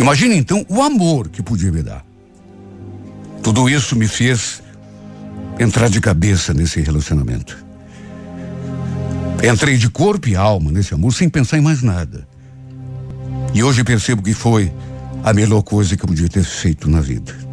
Imagine 0.00 0.38
então 0.38 0.64
o 0.70 0.80
amor 0.80 1.28
que 1.28 1.42
podia 1.42 1.70
me 1.70 1.82
dar. 1.82 2.02
Tudo 3.42 3.68
isso 3.68 3.94
me 3.94 4.08
fez 4.08 4.62
entrar 5.60 5.90
de 5.90 6.00
cabeça 6.00 6.54
nesse 6.54 6.80
relacionamento. 6.80 7.62
Entrei 9.46 9.76
de 9.76 9.90
corpo 9.90 10.30
e 10.30 10.34
alma 10.34 10.72
nesse 10.72 10.94
amor 10.94 11.12
sem 11.12 11.28
pensar 11.28 11.58
em 11.58 11.62
mais 11.62 11.82
nada. 11.82 12.26
E 13.52 13.62
hoje 13.62 13.84
percebo 13.84 14.22
que 14.22 14.32
foi 14.32 14.72
a 15.22 15.34
melhor 15.34 15.60
coisa 15.60 15.94
que 15.94 16.02
eu 16.02 16.08
podia 16.08 16.28
ter 16.30 16.42
feito 16.42 16.88
na 16.88 17.02
vida. 17.02 17.47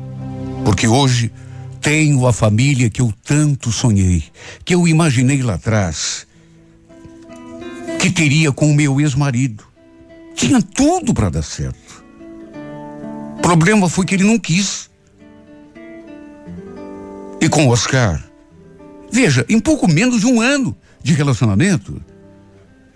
Porque 0.65 0.87
hoje 0.87 1.31
tenho 1.79 2.25
a 2.25 2.33
família 2.33 2.89
que 2.89 2.99
eu 2.99 3.13
tanto 3.23 3.71
sonhei, 3.71 4.23
que 4.65 4.73
eu 4.73 4.87
imaginei 4.87 5.43
lá 5.43 5.53
atrás, 5.53 6.25
que 7.99 8.09
teria 8.09 8.51
com 8.51 8.71
o 8.71 8.73
meu 8.73 8.99
ex-marido. 8.99 9.63
Tinha 10.33 10.59
tudo 10.61 11.13
para 11.13 11.29
dar 11.29 11.43
certo. 11.43 12.03
O 13.37 13.41
problema 13.41 13.87
foi 13.87 14.05
que 14.05 14.15
ele 14.15 14.23
não 14.23 14.39
quis. 14.39 14.89
E 17.39 17.47
com 17.47 17.67
o 17.67 17.69
Oscar, 17.69 18.23
veja, 19.11 19.45
em 19.47 19.59
pouco 19.59 19.87
menos 19.87 20.21
de 20.21 20.25
um 20.25 20.41
ano 20.41 20.75
de 21.03 21.13
relacionamento, 21.13 22.01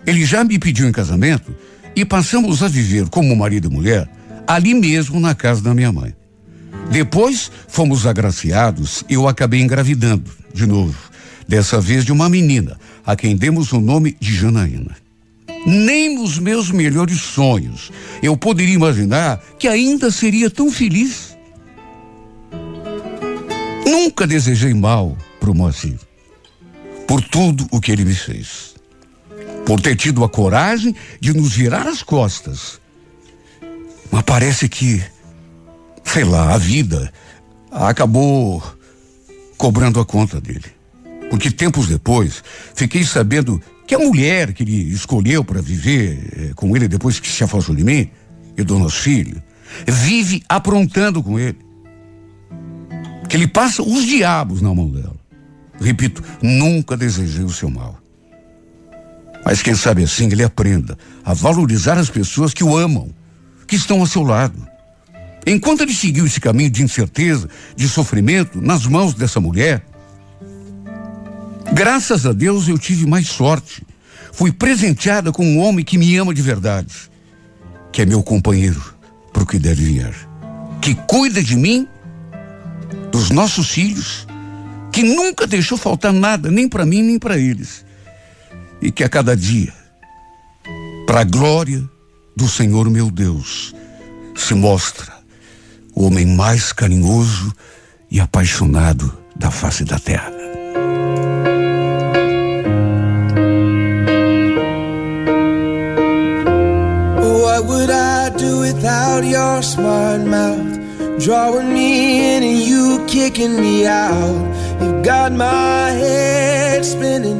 ele 0.04 0.24
já 0.24 0.42
me 0.42 0.58
pediu 0.58 0.88
em 0.88 0.92
casamento 0.92 1.54
e 1.94 2.04
passamos 2.04 2.64
a 2.64 2.68
viver 2.68 3.08
como 3.08 3.36
marido 3.36 3.68
e 3.68 3.72
mulher 3.72 4.10
ali 4.44 4.74
mesmo 4.74 5.20
na 5.20 5.36
casa 5.36 5.62
da 5.62 5.72
minha 5.72 5.92
mãe. 5.92 6.19
Depois 6.90 7.50
fomos 7.68 8.06
agraciados 8.06 9.04
e 9.08 9.14
eu 9.14 9.28
acabei 9.28 9.60
engravidando, 9.60 10.30
de 10.52 10.66
novo, 10.66 10.96
dessa 11.46 11.80
vez 11.80 12.04
de 12.04 12.12
uma 12.12 12.28
menina, 12.28 12.78
a 13.04 13.14
quem 13.16 13.36
demos 13.36 13.72
o 13.72 13.80
nome 13.80 14.16
de 14.20 14.34
Janaína. 14.34 14.96
Nem 15.66 16.14
nos 16.14 16.38
meus 16.38 16.70
melhores 16.70 17.20
sonhos 17.20 17.90
eu 18.22 18.36
poderia 18.36 18.74
imaginar 18.74 19.42
que 19.58 19.68
ainda 19.68 20.10
seria 20.10 20.48
tão 20.48 20.70
feliz. 20.70 21.36
Nunca 23.84 24.26
desejei 24.26 24.72
mal 24.72 25.16
pro 25.38 25.54
Moacir. 25.54 25.98
por 27.06 27.20
tudo 27.22 27.66
o 27.72 27.80
que 27.80 27.90
ele 27.90 28.04
me 28.04 28.14
fez. 28.14 28.74
Por 29.66 29.80
ter 29.80 29.96
tido 29.96 30.22
a 30.22 30.28
coragem 30.28 30.94
de 31.20 31.34
nos 31.34 31.52
virar 31.52 31.88
as 31.88 32.04
costas. 32.04 32.80
Mas 34.12 34.22
parece 34.22 34.68
que, 34.68 35.02
sei 36.04 36.24
lá, 36.24 36.54
a 36.54 36.58
vida 36.58 37.12
acabou 37.70 38.62
cobrando 39.56 40.00
a 40.00 40.04
conta 40.04 40.40
dele. 40.40 40.64
Porque 41.28 41.50
tempos 41.50 41.86
depois, 41.86 42.42
fiquei 42.74 43.04
sabendo 43.04 43.60
que 43.86 43.94
a 43.94 43.98
mulher 43.98 44.52
que 44.52 44.62
ele 44.62 44.92
escolheu 44.92 45.44
para 45.44 45.60
viver 45.60 46.32
eh, 46.32 46.52
com 46.54 46.76
ele 46.76 46.88
depois 46.88 47.20
que 47.20 47.28
se 47.28 47.44
afastou 47.44 47.74
de 47.74 47.84
mim 47.84 48.10
e 48.56 48.62
do 48.62 48.78
nosso 48.78 49.00
filho, 49.00 49.42
vive 49.86 50.42
aprontando 50.48 51.22
com 51.22 51.38
ele. 51.38 51.58
Que 53.28 53.36
ele 53.36 53.46
passa 53.46 53.82
os 53.82 54.04
diabos 54.04 54.60
na 54.60 54.74
mão 54.74 54.88
dela. 54.88 55.16
Repito, 55.80 56.22
nunca 56.42 56.96
desejei 56.96 57.44
o 57.44 57.50
seu 57.50 57.70
mal. 57.70 57.98
Mas 59.44 59.62
quem 59.62 59.74
sabe 59.74 60.02
assim 60.02 60.26
ele 60.26 60.42
aprenda 60.42 60.98
a 61.24 61.32
valorizar 61.32 61.96
as 61.96 62.10
pessoas 62.10 62.52
que 62.52 62.62
o 62.62 62.76
amam, 62.76 63.10
que 63.66 63.76
estão 63.76 64.00
ao 64.00 64.06
seu 64.06 64.22
lado. 64.22 64.69
Enquanto 65.46 65.82
ele 65.82 65.94
seguiu 65.94 66.26
esse 66.26 66.40
caminho 66.40 66.70
de 66.70 66.82
incerteza, 66.82 67.48
de 67.74 67.88
sofrimento, 67.88 68.60
nas 68.60 68.86
mãos 68.86 69.14
dessa 69.14 69.40
mulher, 69.40 69.82
graças 71.72 72.26
a 72.26 72.32
Deus 72.32 72.68
eu 72.68 72.78
tive 72.78 73.06
mais 73.06 73.28
sorte. 73.28 73.82
Fui 74.32 74.52
presenteada 74.52 75.32
com 75.32 75.44
um 75.44 75.58
homem 75.58 75.84
que 75.84 75.98
me 75.98 76.16
ama 76.16 76.32
de 76.34 76.42
verdade, 76.42 76.94
que 77.92 78.02
é 78.02 78.06
meu 78.06 78.22
companheiro 78.22 78.94
para 79.32 79.42
o 79.42 79.46
que 79.46 79.58
deve 79.58 79.84
vir, 79.84 80.14
que 80.80 80.94
cuida 80.94 81.42
de 81.42 81.56
mim, 81.56 81.88
dos 83.10 83.30
nossos 83.30 83.70
filhos, 83.70 84.26
que 84.92 85.02
nunca 85.02 85.46
deixou 85.46 85.76
faltar 85.76 86.12
nada, 86.12 86.50
nem 86.50 86.68
para 86.68 86.86
mim, 86.86 87.02
nem 87.02 87.18
para 87.18 87.38
eles. 87.38 87.84
E 88.80 88.90
que 88.90 89.04
a 89.04 89.08
cada 89.08 89.36
dia, 89.36 89.72
para 91.06 91.20
a 91.20 91.24
glória 91.24 91.82
do 92.36 92.48
Senhor 92.48 92.88
meu 92.88 93.10
Deus, 93.10 93.74
se 94.36 94.54
mostra 94.54 95.19
o 95.94 96.06
homem 96.06 96.26
mais 96.26 96.72
carinhoso 96.72 97.52
e 98.10 98.20
apaixonado 98.20 99.12
da 99.36 99.50
face 99.50 99.84
da 99.84 99.98
terra. 99.98 100.32
What 107.20 107.66
would 107.66 107.90
I 107.90 108.30
do 108.36 108.60
without 108.60 109.24
your 109.24 109.62
smart 109.62 110.24
mouth? 110.24 110.78
Drawing 111.18 111.72
me 111.72 112.36
in 112.36 112.42
and 112.42 112.58
you 112.62 113.04
kicking 113.06 113.60
me 113.60 113.86
out. 113.86 114.48
You 114.80 115.02
got 115.02 115.32
my 115.32 115.90
head 115.90 116.84
spinning, 116.84 117.38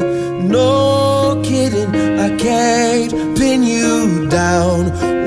no 0.48 1.40
kidding. 1.42 1.88
I 2.18 2.36
can't 2.36 3.10
pin 3.38 3.62
you 3.62 4.28
down. 4.28 4.79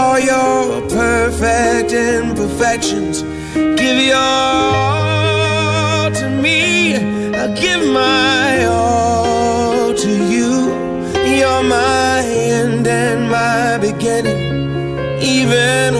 all 0.00 0.18
your 0.18 0.80
perfect 0.88 1.92
imperfections. 1.92 3.22
Give 3.80 3.98
your 4.10 4.16
all 4.16 6.10
to 6.20 6.26
me. 6.44 6.96
I'll 7.40 7.54
give 7.64 7.82
my 8.02 8.64
all 8.64 9.94
to 10.04 10.12
you. 10.34 10.50
You're 11.38 11.64
my 11.78 12.22
end 12.24 12.86
and 12.86 13.20
my 13.30 13.78
beginning. 13.78 14.40
Even 15.36 15.99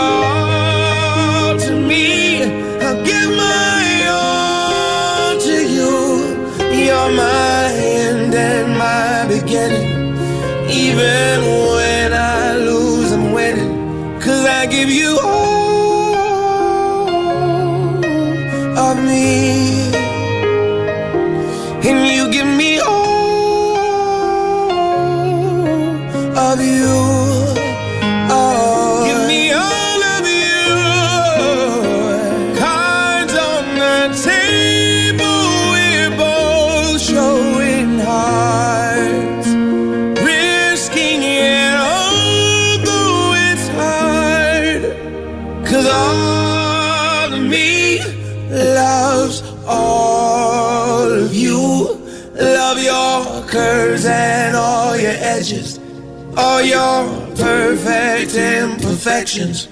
imperfections. 59.01 59.67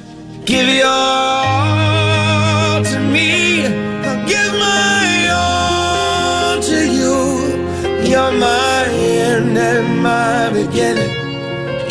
Give 0.46 0.68
your 0.68 0.88
all 0.88 2.84
to 2.84 3.00
me. 3.00 3.66
I'll 3.66 4.28
give 4.28 4.54
my 4.54 5.30
all 5.32 6.62
to 6.62 6.80
you. 6.98 8.10
You're 8.10 8.32
my 8.32 8.86
end 8.90 9.58
and 9.58 10.02
my 10.02 10.50
beginning. 10.52 11.12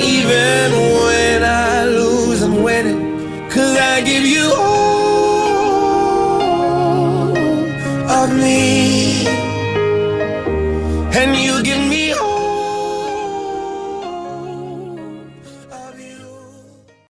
Even 0.00 0.72
when 0.72 1.42
I 1.44 1.67